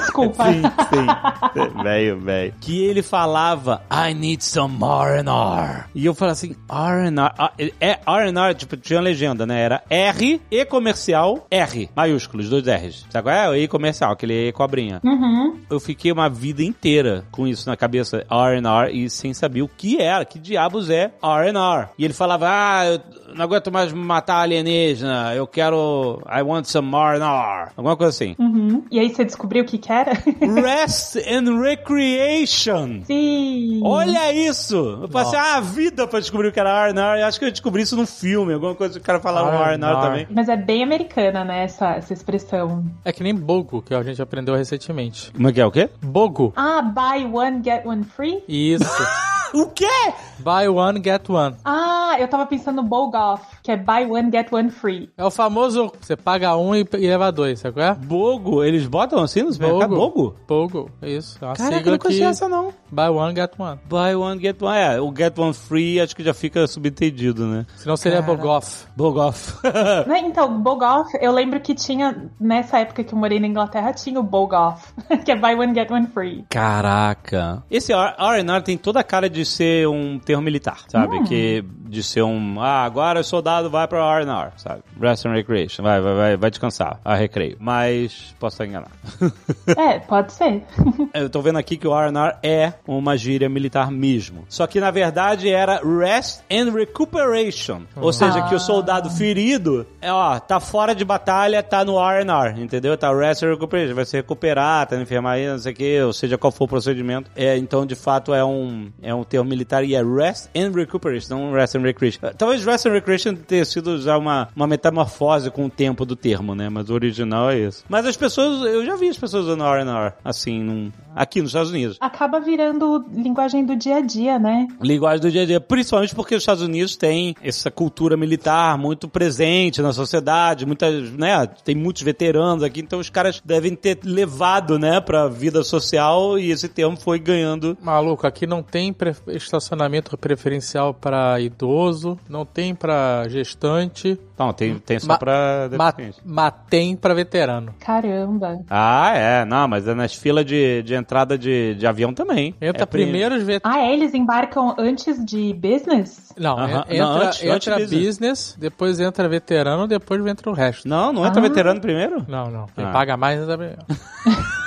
Desculpa. 0.00 0.44
Sim, 0.52 0.62
sim. 0.62 1.82
Velho, 1.82 2.20
velho. 2.20 2.54
Que 2.60 2.84
ele 2.84 3.00
falava, 3.02 3.82
I 3.90 4.12
need 4.12 4.44
some 4.44 4.76
R&R. 4.82 5.84
E 5.94 6.04
eu 6.04 6.14
falava 6.14 6.32
assim, 6.32 6.56
R&R. 6.68 7.32
Ah, 7.38 7.52
É 7.80 7.98
R&R, 8.06 8.54
tipo, 8.54 8.76
tinha 8.76 8.98
uma 8.98 9.04
legenda, 9.04 9.46
né? 9.46 9.60
Era 9.62 9.82
R, 9.88 10.42
E 10.50 10.64
comercial, 10.64 11.46
R. 11.50 11.88
Maiúsculos, 11.94 12.50
dois 12.50 12.66
R's. 12.66 13.06
Sabe 13.08 13.28
qual 13.28 13.34
é? 13.36 13.48
O 13.48 13.54
E 13.54 13.68
comercial, 13.68 14.12
aquele 14.12 14.48
E 14.48 14.52
cobrinha. 14.52 15.00
Uhum. 15.04 15.60
Eu 15.70 15.78
fiquei 15.78 16.10
uma 16.10 16.28
vida 16.28 16.62
inteira 16.62 17.24
com 17.30 17.46
isso 17.46 17.68
na 17.68 17.76
cabeça, 17.76 18.26
R&R, 18.28 18.92
e 18.92 19.08
sem 19.08 19.32
saber 19.32 19.62
o 19.62 19.68
que 19.68 20.00
era, 20.02 20.24
que 20.24 20.38
diabos 20.40 20.90
é 20.90 21.12
R&R. 21.22 21.88
E 21.96 22.04
ele 22.04 22.14
falava, 22.14 22.48
ah, 22.50 22.86
eu 22.86 23.00
não 23.34 23.44
aguento 23.44 23.70
mais 23.70 23.92
matar 23.92 24.40
alienígena, 24.42 25.34
eu 25.34 25.46
quero, 25.46 26.22
I 26.26 26.42
want 26.42 26.66
some 26.66 26.94
R&R. 26.94 27.70
Alguma 27.76 27.96
coisa 27.96 28.10
assim. 28.10 28.34
Uhum. 28.38 28.84
E 28.90 28.98
aí 28.98 29.12
você 29.12 29.24
descobriu 29.24 29.64
o 29.64 29.66
que 29.66 29.78
que 29.78 29.92
era? 29.92 30.12
Rest 30.40 31.16
and 31.16 31.60
Recreation. 31.60 33.02
Sim. 33.04 33.80
Olha 33.84 34.32
isso! 34.32 35.00
Eu 35.02 35.08
passei 35.08 35.38
a 35.38 35.60
vida 35.60 36.06
pra 36.06 36.20
descobrir 36.20 36.48
o 36.48 36.52
que 36.52 36.60
era 36.60 36.86
R&R. 36.88 37.20
Eu 37.20 37.26
acho 37.26 37.38
que 37.38 37.44
eu 37.44 37.50
descobri 37.50 37.82
isso 37.82 37.96
num 37.96 38.06
filme, 38.06 38.54
alguma 38.54 38.74
coisa 38.74 38.94
que 38.94 39.00
o 39.00 39.04
cara 39.04 39.20
falava 39.20 39.50
R&R 39.50 39.74
R&R. 39.74 40.00
também. 40.00 40.26
Mas 40.30 40.48
é 40.48 40.56
bem 40.56 40.82
americana, 40.82 41.44
né, 41.44 41.64
essa, 41.64 41.90
essa 41.96 42.12
expressão. 42.12 42.84
É 43.04 43.12
que 43.12 43.22
nem 43.22 43.34
Bogo, 43.34 43.82
que 43.82 43.94
a 43.94 44.02
gente 44.02 44.20
aprendeu 44.22 44.54
recentemente. 44.54 45.32
Como 45.32 45.48
é 45.48 45.52
que 45.52 45.60
é? 45.60 45.66
O 45.66 45.70
quê? 45.70 45.90
Bogo. 46.02 46.52
Ah, 46.56 46.82
buy 46.82 47.24
one, 47.24 47.62
get 47.64 47.84
one 47.84 48.04
free? 48.04 48.42
Isso. 48.48 48.84
O 49.54 49.68
quê? 49.68 50.12
Buy 50.40 50.68
one, 50.68 51.00
get 51.00 51.30
one. 51.30 51.54
Ah, 51.64 52.16
eu 52.18 52.26
tava 52.26 52.44
pensando 52.44 52.82
no 52.82 52.88
Bogoff, 52.88 53.53
que 53.64 53.72
é 53.72 53.78
buy 53.78 54.04
one, 54.04 54.30
get 54.30 54.52
one 54.52 54.70
free. 54.70 55.08
É 55.16 55.24
o 55.24 55.30
famoso, 55.30 55.90
você 55.98 56.14
paga 56.14 56.54
um 56.54 56.76
e, 56.76 56.86
e 56.98 57.08
leva 57.08 57.32
dois, 57.32 57.60
sabe 57.60 57.72
qual 57.72 57.86
é? 57.86 57.94
Bogo. 57.94 58.62
Eles 58.62 58.86
botam 58.86 59.22
assim 59.22 59.42
no 59.42 59.50
supermercado? 59.50 59.96
Bogo? 59.96 60.36
Bogo, 60.46 60.90
é 61.00 61.08
isso. 61.08 61.38
É 61.40 61.46
uma 61.46 61.54
Caraca, 61.54 61.72
eu 61.72 61.78
sigla 61.78 61.92
não 61.92 61.98
conhecia 61.98 62.24
que... 62.26 62.30
essa 62.30 62.46
não. 62.46 62.74
Buy 62.92 63.08
one, 63.08 63.34
get 63.34 63.52
one. 63.58 63.80
Buy 63.88 64.14
one, 64.14 64.38
get 64.38 64.60
one. 64.60 64.76
É, 64.76 65.00
o 65.00 65.10
get 65.16 65.38
one 65.38 65.54
free 65.54 65.98
acho 65.98 66.14
que 66.14 66.22
já 66.22 66.34
fica 66.34 66.66
subentendido, 66.66 67.46
né? 67.46 67.64
Senão 67.76 67.96
seria 67.96 68.20
Cara. 68.20 68.36
Bogoff. 68.36 68.86
Bogoff. 68.94 69.54
Então, 70.24 70.60
Bogoff, 70.60 71.10
eu 71.20 71.32
lembro 71.32 71.60
que 71.60 71.74
tinha, 71.74 72.30
nessa 72.40 72.78
época 72.78 73.04
que 73.04 73.14
eu 73.14 73.18
morei 73.18 73.38
na 73.38 73.46
Inglaterra, 73.46 73.92
tinha 73.92 74.18
o 74.18 74.22
Bogoff, 74.22 74.92
que 75.24 75.30
é 75.30 75.36
buy 75.36 75.54
one, 75.54 75.74
get 75.74 75.90
one 75.90 76.06
free. 76.08 76.44
Caraca. 76.48 77.62
Esse 77.70 77.92
R&R 77.92 78.62
tem 78.62 78.76
toda 78.76 79.00
a 79.00 79.04
cara 79.04 79.28
de 79.28 79.44
ser 79.44 79.86
um 79.86 80.18
termo 80.18 80.42
militar, 80.42 80.78
sabe? 80.88 81.22
Que 81.24 81.64
de 81.94 82.02
ser 82.02 82.22
um, 82.22 82.60
ah, 82.60 82.84
agora 82.84 83.20
o 83.20 83.24
soldado 83.24 83.70
vai 83.70 83.86
pra 83.86 84.04
R&R, 84.18 84.50
sabe? 84.56 84.82
Rest 85.00 85.24
and 85.26 85.32
Recreation, 85.32 85.82
vai, 85.82 86.00
vai, 86.00 86.14
vai, 86.14 86.36
vai 86.36 86.50
descansar, 86.50 87.00
a 87.04 87.14
recreio. 87.14 87.56
Mas 87.60 88.34
posso 88.38 88.54
estar 88.54 88.66
enganado. 88.66 88.92
É, 89.76 89.98
pode 89.98 90.32
ser. 90.32 90.62
Eu 91.14 91.30
tô 91.30 91.40
vendo 91.40 91.58
aqui 91.58 91.76
que 91.76 91.86
o 91.86 91.98
R&R 91.98 92.36
é 92.42 92.74
uma 92.86 93.16
gíria 93.16 93.48
militar 93.48 93.90
mesmo. 93.90 94.44
Só 94.48 94.66
que 94.66 94.78
na 94.78 94.90
verdade 94.90 95.48
era 95.48 95.80
Rest 95.82 96.42
and 96.50 96.72
Recuperation. 96.72 97.82
Ou 97.96 98.12
seja, 98.12 98.42
que 98.42 98.54
o 98.54 98.60
soldado 98.60 99.10
ferido, 99.10 99.86
é, 100.00 100.12
ó, 100.12 100.38
tá 100.38 100.60
fora 100.60 100.94
de 100.94 101.04
batalha, 101.04 101.62
tá 101.62 101.84
no 101.84 101.98
R&R, 101.98 102.60
entendeu? 102.60 102.96
Tá 102.96 103.12
Rest 103.14 103.42
and 103.42 103.50
Recuperation, 103.50 103.94
vai 103.94 104.04
se 104.04 104.16
recuperar, 104.16 104.86
tá 104.86 104.96
na 104.96 105.02
enfermaria, 105.02 105.52
não 105.52 105.58
sei 105.58 105.72
o 105.72 105.76
que, 105.76 106.02
ou 106.02 106.12
seja, 106.12 106.36
qual 106.38 106.52
for 106.52 106.64
o 106.64 106.68
procedimento. 106.68 107.30
É, 107.34 107.56
então, 107.56 107.86
de 107.86 107.94
fato, 107.94 108.34
é 108.34 108.44
um, 108.44 108.90
é 109.02 109.14
um 109.14 109.24
termo 109.24 109.48
militar 109.48 109.84
e 109.84 109.94
é 109.94 110.02
Rest 110.02 110.48
and 110.56 110.72
Recuperation, 110.72 111.36
não 111.36 111.52
Rest 111.52 111.76
and 111.76 111.82
Recreation. 111.84 112.20
Talvez 112.36 112.64
Rest 112.64 112.86
and 112.86 112.92
Recreation 112.92 113.34
tenha 113.34 113.64
sido 113.64 114.00
já 114.00 114.16
uma, 114.16 114.48
uma 114.54 114.66
metamorfose 114.66 115.50
com 115.50 115.66
o 115.66 115.70
tempo 115.70 116.04
do 116.04 116.16
termo, 116.16 116.54
né? 116.54 116.68
Mas 116.68 116.90
o 116.90 116.94
original 116.94 117.50
é 117.50 117.58
isso. 117.60 117.84
Mas 117.88 118.06
as 118.06 118.16
pessoas, 118.16 118.62
eu 118.72 118.84
já 118.84 118.96
vi 118.96 119.08
as 119.08 119.18
pessoas 119.18 119.44
usando 119.44 119.64
R&R, 119.64 120.12
assim, 120.24 120.62
num, 120.62 120.92
aqui 121.14 121.40
nos 121.40 121.50
Estados 121.50 121.70
Unidos. 121.70 121.96
Acaba 122.00 122.40
virando 122.40 123.04
linguagem 123.12 123.64
do 123.64 123.76
dia 123.76 123.96
a 123.96 124.00
dia, 124.00 124.38
né? 124.38 124.66
Linguagem 124.80 125.20
do 125.20 125.30
dia 125.30 125.42
a 125.42 125.46
dia, 125.46 125.60
principalmente 125.60 126.14
porque 126.14 126.34
os 126.34 126.42
Estados 126.42 126.62
Unidos 126.62 126.96
têm 126.96 127.34
essa 127.42 127.70
cultura 127.70 128.16
militar 128.16 128.76
muito 128.78 129.08
presente 129.08 129.80
na 129.82 129.92
sociedade, 129.92 130.66
muitas, 130.66 131.10
né, 131.12 131.46
tem 131.64 131.74
muitos 131.74 132.02
veteranos 132.02 132.62
aqui, 132.62 132.80
então 132.80 132.98
os 132.98 133.10
caras 133.10 133.40
devem 133.44 133.74
ter 133.74 133.98
levado, 134.04 134.78
né, 134.78 135.00
pra 135.00 135.28
vida 135.28 135.62
social 135.62 136.38
e 136.38 136.50
esse 136.50 136.68
termo 136.68 136.96
foi 136.96 137.18
ganhando. 137.18 137.76
Maluco, 137.82 138.26
aqui 138.26 138.46
não 138.46 138.62
tem 138.62 138.92
pre- 138.92 139.14
estacionamento 139.28 140.16
preferencial 140.18 140.92
pra 140.94 141.40
idoso, 141.40 142.18
não 142.28 142.44
tem 142.44 142.74
pra 142.74 143.26
gestante, 143.28 144.18
Não, 144.36 144.52
tem, 144.52 144.78
tem 144.78 144.98
só 144.98 145.08
Ma- 145.08 145.18
pra 145.18 145.68
deficiente. 145.68 146.18
Matem 146.24 146.96
pra 146.96 147.14
veterano. 147.14 147.72
Caramba. 147.78 148.58
Ah, 148.68 149.12
é. 149.14 149.44
Não, 149.44 149.68
mas 149.68 149.86
é 149.86 149.94
nas 149.94 150.12
filas 150.14 150.44
de, 150.44 150.82
de 150.82 150.92
entrada 150.94 151.38
de, 151.38 151.74
de 151.76 151.86
avião 151.86 152.12
também. 152.12 152.54
Entra 152.60 152.82
É 152.82 152.86
pri- 152.86 153.02
primeiro 153.04 153.36
os 153.36 153.42
veteranos. 153.44 153.78
Ah, 153.80 153.86
é? 153.86 153.92
Eles 153.92 154.12
embarcam 154.12 154.74
antes 154.76 155.24
de 155.24 155.52
business? 155.54 156.32
Não, 156.36 156.58
Aham. 156.58 156.84
en- 156.88 156.98
Não, 156.98 157.12
entra, 157.14 157.26
antes- 157.28 157.42
entra 157.44 157.54
antes 157.76 157.90
business. 157.90 158.06
business. 158.06 158.56
depois 158.58 158.98
entra 158.98 159.28
veterano, 159.28 159.86
depois 159.86 160.26
entra 160.26 160.50
o 160.50 160.52
resto. 160.52 160.88
Não, 160.88 161.12
não 161.12 161.24
entra 161.24 161.38
Ah. 161.40 161.48
veterano 161.48 161.80
primeiro? 161.80 162.24
Não, 162.28 162.50
não. 162.50 162.66
Quem 162.74 162.84
Ah. 162.84 162.90
paga 162.90 163.16
mais 163.16 163.40
entra 163.40 163.56
primeiro. 163.56 163.82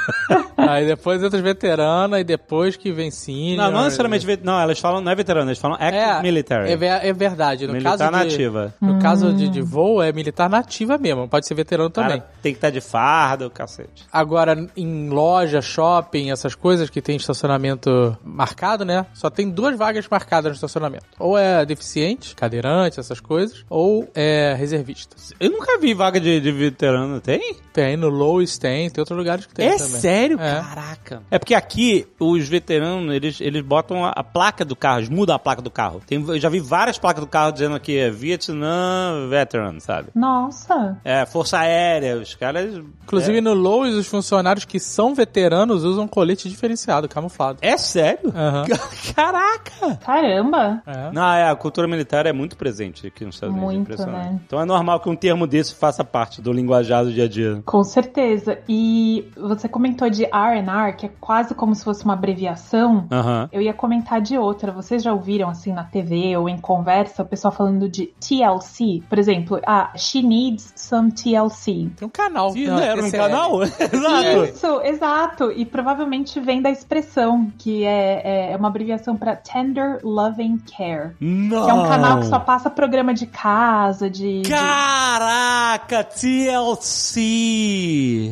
Aí 0.72 0.86
depois 0.86 1.22
entra 1.24 1.38
os 1.38 1.44
veteranos, 1.44 2.20
e 2.20 2.24
depois 2.24 2.76
que 2.76 2.92
vem 2.92 3.10
senior. 3.12 3.58
Não, 3.58 3.72
não 3.72 3.84
necessariamente. 3.86 4.26
vet- 4.26 4.44
Não, 4.44 4.60
elas 4.60 4.80
falam, 4.80 5.02
não 5.02 5.12
é 5.12 5.16
veterano, 5.16 5.50
eles 5.50 5.60
falam 5.60 5.78
active 5.80 5.98
É, 5.98 6.22
military. 6.22 6.72
É, 6.72 6.76
ver- 6.76 7.06
é 7.06 7.14
verdade. 7.14 7.66
No 7.68 7.74
militar 7.74 7.98
caso 7.98 8.04
de, 8.06 8.12
nativa. 8.12 8.74
No 8.82 9.00
caso 9.00 9.34
de, 9.34 9.50
de 9.50 9.62
voo, 9.62 10.02
é 10.02 10.12
militar 10.12 10.50
nativa 10.50 10.98
mesmo. 10.98 11.28
Pode 11.28 11.48
ser 11.48 11.54
veterano 11.56 11.90
também. 11.90 12.20
Cara, 12.20 12.32
tem 12.42 12.52
que 12.54 12.58
estar 12.58 12.70
de 12.70 12.82
farda, 12.82 13.48
o 13.48 13.50
cacete. 13.50 14.06
Agora, 14.12 14.68
em 14.76 15.10
loja, 15.10 15.62
shopping, 15.62 16.32
essas 16.32 16.56
coisas 16.56 16.90
que 16.90 17.02
tem 17.02 17.16
estacionamento 17.16 18.18
marcado, 18.24 18.84
né? 18.86 19.06
Só 19.14 19.30
tem 19.30 19.50
duas 19.50 19.78
vagas 19.78 20.08
marcadas 20.10 20.52
no 20.52 20.56
estacionamento. 20.56 21.06
Ou 21.20 21.38
é 21.38 21.66
deficiente, 21.66 22.36
cadeirante, 22.36 23.00
essas 23.00 23.20
coisas, 23.20 23.64
ou 23.70 24.10
é 24.14 24.54
reservista. 24.58 25.16
Eu 25.40 25.50
nunca 25.52 25.78
vi 25.80 25.94
vaga 25.94 26.20
de, 26.20 26.40
de 26.40 26.52
veterano, 26.52 27.20
tem? 27.20 27.56
Tem, 27.74 27.96
no 27.96 28.10
Lois 28.10 28.58
tem, 28.58 28.90
tem 28.90 29.02
outros 29.02 29.18
lugares 29.18 29.46
que 29.46 29.54
tem 29.54 29.68
é 29.68 29.78
também. 29.78 29.88
sério? 30.02 30.40
É. 30.42 30.57
Caraca. 30.62 31.24
É 31.30 31.38
porque 31.40 31.54
aqui, 31.54 32.08
os 32.20 32.48
veteranos, 32.48 33.14
eles, 33.14 33.42
eles 33.42 33.62
botam 33.62 34.06
a, 34.06 34.10
a 34.10 34.24
placa 34.24 34.64
do 34.64 34.76
carro, 34.76 35.00
eles 35.00 35.10
mudam 35.10 35.36
a 35.36 35.40
placa 35.40 35.62
do 35.62 35.72
carro. 35.72 36.02
Tem, 36.06 36.22
eu 36.22 36.40
já 36.40 36.50
vi 36.50 36.60
várias 36.60 36.98
placas 36.98 37.22
do 37.24 37.28
carro 37.30 37.52
dizendo 37.52 37.76
aqui, 37.76 37.98
é 37.98 38.10
Vietnam 38.10 39.28
Veteran, 39.30 39.80
sabe? 39.80 40.10
Nossa. 40.16 41.00
É, 41.04 41.26
Força 41.26 41.60
Aérea, 41.60 42.18
os 42.18 42.36
caras... 42.36 42.76
Inclusive, 43.04 43.42
no 43.42 43.54
Lois, 43.54 43.96
os 43.96 44.08
funcionários 44.08 44.66
que 44.66 44.80
são 44.80 45.16
veteranos 45.16 45.84
usam 45.84 46.08
colete 46.08 46.50
diferenciado, 46.50 47.08
camuflado. 47.08 47.60
É, 47.62 47.70
é 47.70 47.78
sério? 47.78 48.34
Aham. 48.36 48.66
Caraca! 49.16 49.96
Caramba. 49.98 50.82
É. 50.86 51.12
Não, 51.12 51.34
é, 51.34 51.50
a 51.50 51.56
cultura 51.56 51.88
militar 51.88 52.26
é 52.26 52.34
muito 52.34 52.58
presente 52.58 53.08
aqui 53.08 53.26
nos 53.26 53.36
Estados 53.36 53.56
Unidos. 53.56 53.74
Muito, 53.74 53.82
impressionante. 53.92 54.30
né? 54.34 54.40
Então 54.46 54.60
é 54.60 54.66
normal 54.66 55.00
que 55.00 55.10
um 55.10 55.16
termo 55.16 55.48
desse 55.48 55.76
faça 55.76 56.04
parte 56.04 56.42
do 56.42 56.52
linguajar 56.52 57.04
do 57.04 57.12
dia 57.12 57.26
a 57.26 57.28
dia. 57.28 57.62
Com 57.66 57.84
certeza. 57.84 58.60
E 58.68 59.28
você 59.36 59.68
comentou 59.68 60.10
de 60.10 60.28
R&R, 60.52 60.94
que 60.96 61.06
é 61.06 61.12
quase 61.20 61.54
como 61.56 61.74
se 61.76 61.84
fosse 61.84 62.04
uma 62.04 62.14
abreviação. 62.14 63.06
Aham. 63.12 63.50
Eu 63.52 63.62
ia 63.62 63.74
comentar 63.74 64.22
de 64.22 64.38
outra. 64.38 64.72
Vocês 64.72 65.04
já 65.04 65.14
ouviram, 65.14 65.50
assim, 65.50 65.72
na 65.74 65.84
TV 65.84 66.36
ou 66.38 66.48
em 66.50 66.58
conversa, 66.58 67.24
o 67.24 67.26
pessoal 67.26 67.54
falando 67.54 67.90
de 67.90 68.08
TLC? 68.20 69.02
Por 69.10 69.18
exemplo, 69.20 69.60
ah, 69.66 69.92
she 69.96 70.22
needs 70.22 70.74
some 70.76 71.12
TLC. 71.12 71.90
Tem 71.96 72.08
um 72.08 72.10
canal. 72.10 72.52
Sim, 72.52 72.68
Não, 72.68 72.78
né? 72.78 72.88
Era 72.88 73.02
um 73.02 73.06
TCL. 73.06 73.24
canal? 73.24 73.64
Exato. 73.64 74.44
Isso, 74.46 74.82
exato. 74.84 75.52
E 75.52 75.66
provavelmente 75.66 76.40
vem 76.40 76.62
da 76.62 76.70
expressão, 76.70 77.52
que 77.58 77.84
é, 77.84 78.52
é 78.52 78.58
uma 78.58 78.68
abreviação 78.68 79.16
para 79.16 79.36
Tender 79.36 80.00
Loving 80.04 80.60
Care. 80.76 81.12
Não. 81.20 81.66
Que 81.66 81.72
é 81.72 81.74
um 81.74 81.88
canal 81.88 82.20
que 82.20 82.26
só 82.28 82.40
passa 82.40 82.70
programa 82.70 83.14
de 83.14 83.26
casa, 83.26 84.10
de. 84.10 84.42
de- 84.42 84.50
Caraca, 84.50 86.04
TLC! 86.04 87.20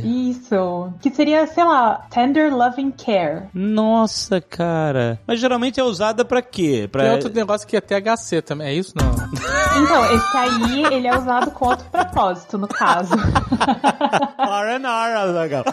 Isso. 0.03 0.89
Que 1.01 1.09
seria, 1.11 1.45
sei 1.47 1.63
lá, 1.63 2.04
Tender 2.09 2.55
Loving 2.55 2.91
Care. 2.91 3.49
Nossa, 3.53 4.39
cara. 4.41 5.19
Mas 5.27 5.39
geralmente 5.39 5.79
é 5.79 5.83
usada 5.83 6.23
pra 6.23 6.41
quê? 6.41 6.87
Pra... 6.91 7.03
Tem 7.03 7.11
outro 7.11 7.33
negócio 7.33 7.67
que 7.67 7.75
é 7.75 7.81
THC 7.81 8.41
também. 8.41 8.67
É 8.67 8.73
isso? 8.73 8.93
Não. 8.95 9.05
Então, 9.77 10.05
esse 10.15 10.37
aí, 10.37 10.85
ele 10.85 11.05
é 11.05 11.17
usado 11.17 11.51
com 11.51 11.65
outro 11.65 11.85
propósito, 11.91 12.57
no 12.57 12.65
caso. 12.65 13.13
R&R, 14.39 15.31
legal. 15.33 15.65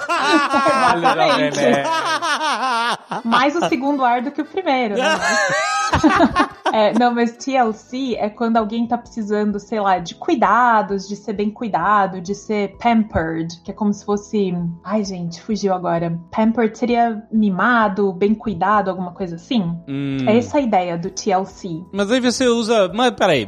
Exatamente. 0.97 1.61
né? 1.61 1.85
Mais 3.25 3.55
o 3.55 3.69
segundo 3.69 4.05
ar 4.05 4.23
do 4.23 4.33
que 4.33 4.41
o 4.43 4.45
primeiro, 4.45 4.97
né? 4.97 5.05
É, 6.73 6.99
não, 6.99 7.15
mas 7.15 7.33
TLC 7.37 8.17
é 8.17 8.31
quando 8.31 8.57
alguém 8.57 8.87
tá 8.87 8.97
precisando, 8.97 9.61
sei 9.61 9.79
lá, 9.79 9.99
de 9.99 10.15
cuidados, 10.15 11.07
de 11.07 11.15
ser 11.17 11.35
bem 11.35 11.51
cuidado, 11.51 12.19
de 12.19 12.35
ser 12.35 12.79
pampered, 12.79 13.61
que 13.63 13.71
é 13.71 13.75
como 13.75 13.93
se 13.93 14.03
fosse. 14.03 14.55
Ai, 14.83 15.05
gente, 15.05 15.43
fugiu 15.43 15.75
agora. 15.75 16.19
Pampered 16.31 16.77
seria 16.77 17.23
mimado, 17.33 18.13
bem 18.13 18.35
cuidado, 18.35 18.91
alguma 18.91 19.13
coisa 19.13 19.37
assim? 19.37 19.77
Hum. 19.89 20.19
É 20.27 20.37
essa 20.37 20.59
a 20.59 20.61
ideia 20.61 20.97
do 20.97 21.11
TLC. 21.11 21.83
Mas 21.93 22.11
aí 22.11 22.21
você 22.21 22.47
usa... 22.47 22.91
Mas 22.95 23.11
peraí, 23.13 23.47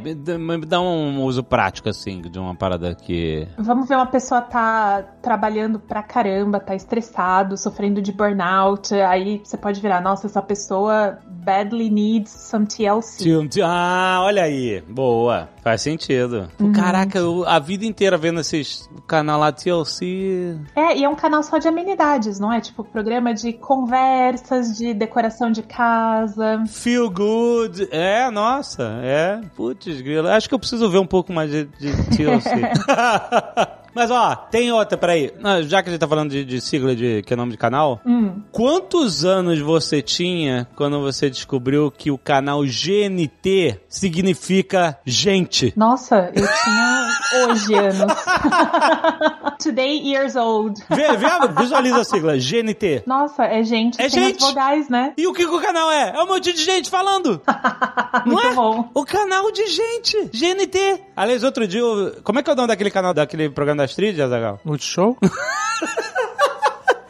dá 0.67 0.81
um 0.81 1.23
uso 1.23 1.43
prático, 1.43 1.89
assim, 1.89 2.21
de 2.21 2.39
uma 2.39 2.55
parada 2.55 2.95
que... 2.95 3.47
Vamos 3.57 3.87
ver 3.87 3.95
uma 3.95 4.05
pessoa 4.05 4.41
tá 4.41 5.03
trabalhando 5.21 5.79
pra 5.79 6.03
caramba, 6.03 6.59
tá 6.59 6.75
estressado, 6.75 7.57
sofrendo 7.57 8.01
de 8.01 8.11
burnout. 8.11 8.93
Aí 8.93 9.41
você 9.43 9.57
pode 9.57 9.81
virar, 9.81 10.01
nossa, 10.01 10.27
essa 10.27 10.41
pessoa 10.41 11.19
badly 11.45 11.89
needs 11.89 12.31
some 12.31 12.65
TLC. 12.65 13.23
Ah, 13.63 14.19
olha 14.23 14.43
aí. 14.43 14.81
Boa. 14.81 15.47
Faz 15.63 15.81
sentido. 15.81 16.49
Pô, 16.57 16.71
Caraca, 16.71 17.19
eu, 17.19 17.47
a 17.47 17.59
vida 17.59 17.85
inteira 17.85 18.17
vendo 18.17 18.39
esses... 18.39 18.89
O 18.95 19.01
canal 19.01 19.39
lá 19.39 19.51
TLC... 19.51 20.57
É, 20.75 20.97
e 20.97 21.03
é 21.03 21.09
um 21.09 21.15
canal 21.15 21.43
só 21.43 21.57
de 21.57 21.67
amenidades, 21.67 22.39
não 22.39 22.51
é? 22.51 22.59
Tipo, 22.59 22.83
programa 22.83 23.33
de 23.33 23.53
conversas, 23.53 24.75
de 24.75 24.93
decoração 24.93 25.51
de 25.51 25.61
casa. 25.61 26.63
Feel 26.67 27.09
good. 27.09 27.87
É, 27.91 28.29
nossa. 28.31 28.99
É. 29.03 29.41
Putz, 29.55 30.01
grilo. 30.01 30.27
Acho 30.27 30.49
que 30.49 30.55
eu 30.55 30.59
preciso 30.59 30.89
ver 30.89 30.99
um 30.99 31.07
pouco 31.07 31.31
mais 31.31 31.51
de, 31.51 31.65
de 31.65 32.17
TLC. 32.17 32.49
Mas 33.95 34.11
ó, 34.11 34.35
tem 34.35 34.71
outra, 34.71 34.97
peraí. 34.97 35.31
Não, 35.39 35.63
Já 35.63 35.81
que 35.81 35.89
a 35.89 35.91
gente 35.93 36.01
tá 36.01 36.07
falando 36.07 36.29
de, 36.31 36.43
de 36.43 36.59
sigla 36.61 36.95
de 36.95 37.21
que 37.23 37.33
é 37.33 37.37
nome 37.37 37.53
de 37.53 37.57
canal, 37.57 38.01
Hum, 38.05 38.41
quantos 38.51 39.23
anos 39.25 39.59
você 39.59 40.01
tinha 40.01 40.67
quando 40.75 40.99
você 41.01 41.29
descobriu 41.29 41.89
que 41.89 42.11
o 42.11 42.17
canal 42.17 42.61
GNT 42.63 43.79
significa 43.87 44.99
gente? 45.05 45.73
nossa, 45.75 46.31
eu 46.35 46.45
tinha 46.45 47.09
hoje 47.47 47.73
anos. 47.73 48.13
Today 49.63 49.97
years 50.05 50.35
old. 50.35 50.79
Vê, 50.89 51.15
vê, 51.15 51.27
visualiza 51.57 52.01
a 52.01 52.03
sigla, 52.03 52.33
GNT. 52.37 53.03
Nossa, 53.05 53.43
é 53.45 53.63
gente 53.63 54.01
É 54.01 54.09
gente. 54.09 54.41
vogais, 54.41 54.89
né? 54.89 55.13
E 55.17 55.25
o 55.27 55.33
que, 55.33 55.45
que 55.45 55.51
o 55.53 55.61
canal 55.61 55.89
é? 55.91 56.13
É 56.15 56.21
um 56.21 56.27
monte 56.27 56.51
de 56.53 56.61
gente 56.61 56.89
falando. 56.89 57.41
Não 58.25 58.39
é? 58.39 58.53
bom. 58.53 58.89
O 58.93 59.05
canal 59.05 59.51
de 59.51 59.65
gente, 59.67 60.29
GNT. 60.33 61.01
Aliás, 61.15 61.43
outro 61.43 61.67
dia, 61.67 61.79
eu- 61.79 62.15
como 62.23 62.39
é 62.39 62.43
que 62.43 62.49
é 62.49 62.53
o 62.53 62.55
nome 62.55 62.67
daquele 62.67 62.91
canal, 62.91 63.13
daquele 63.13 63.49
programa 63.49 63.83
da 63.83 63.84
Astrid, 63.85 64.19
Azagal? 64.21 64.59
Multishow? 64.65 65.17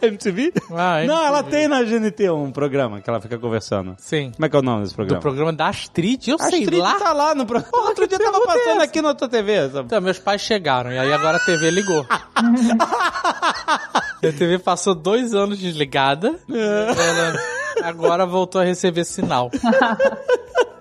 MTV? 0.02 0.54
Ah, 0.72 1.04
Não, 1.04 1.26
ela 1.26 1.40
MTV. 1.40 1.58
tem 1.58 1.68
na 1.68 1.82
GNT 1.82 2.30
um 2.30 2.52
programa 2.52 3.02
que 3.02 3.10
ela 3.10 3.20
fica 3.20 3.40
conversando. 3.40 3.96
Sim. 3.98 4.32
Como 4.36 4.46
é 4.46 4.50
que 4.50 4.56
é 4.56 4.60
o 4.60 4.62
nome 4.62 4.82
desse 4.84 4.94
Do 4.94 4.98
programa? 4.98 5.22
programa 5.22 5.54
da 5.54 5.68
Astrid, 5.68 6.28
eu 6.30 6.36
A 6.36 6.44
sei 6.44 6.60
Astrid 6.62 6.80
lá. 6.80 7.00
tá 7.00 7.12
lá 7.12 7.34
no 7.34 7.44
programa. 7.44 7.76
Outro 7.88 8.08
dia 8.08 8.20
tava 8.20 8.40
passando 8.46 8.82
aqui 8.84 9.02
na 9.02 9.16
tua 9.16 9.28
TV. 9.28 9.68
sabe? 9.70 9.86
Então, 9.88 10.00
meus 10.02 10.20
pais 10.20 10.42
chegaram, 10.42 10.92
e 10.92 11.00
aí 11.00 11.12
agora 11.12 11.38
a 11.38 11.40
TV 11.40 11.72
ligou. 11.72 12.06
a 12.12 14.04
TV 14.38 14.60
passou 14.60 14.94
dois 14.94 15.34
anos 15.34 15.58
desligada. 15.58 16.40
Ela 16.48 17.90
agora 17.90 18.26
voltou 18.28 18.62
a 18.62 18.64
receber 18.64 19.06
sinal. 19.06 19.50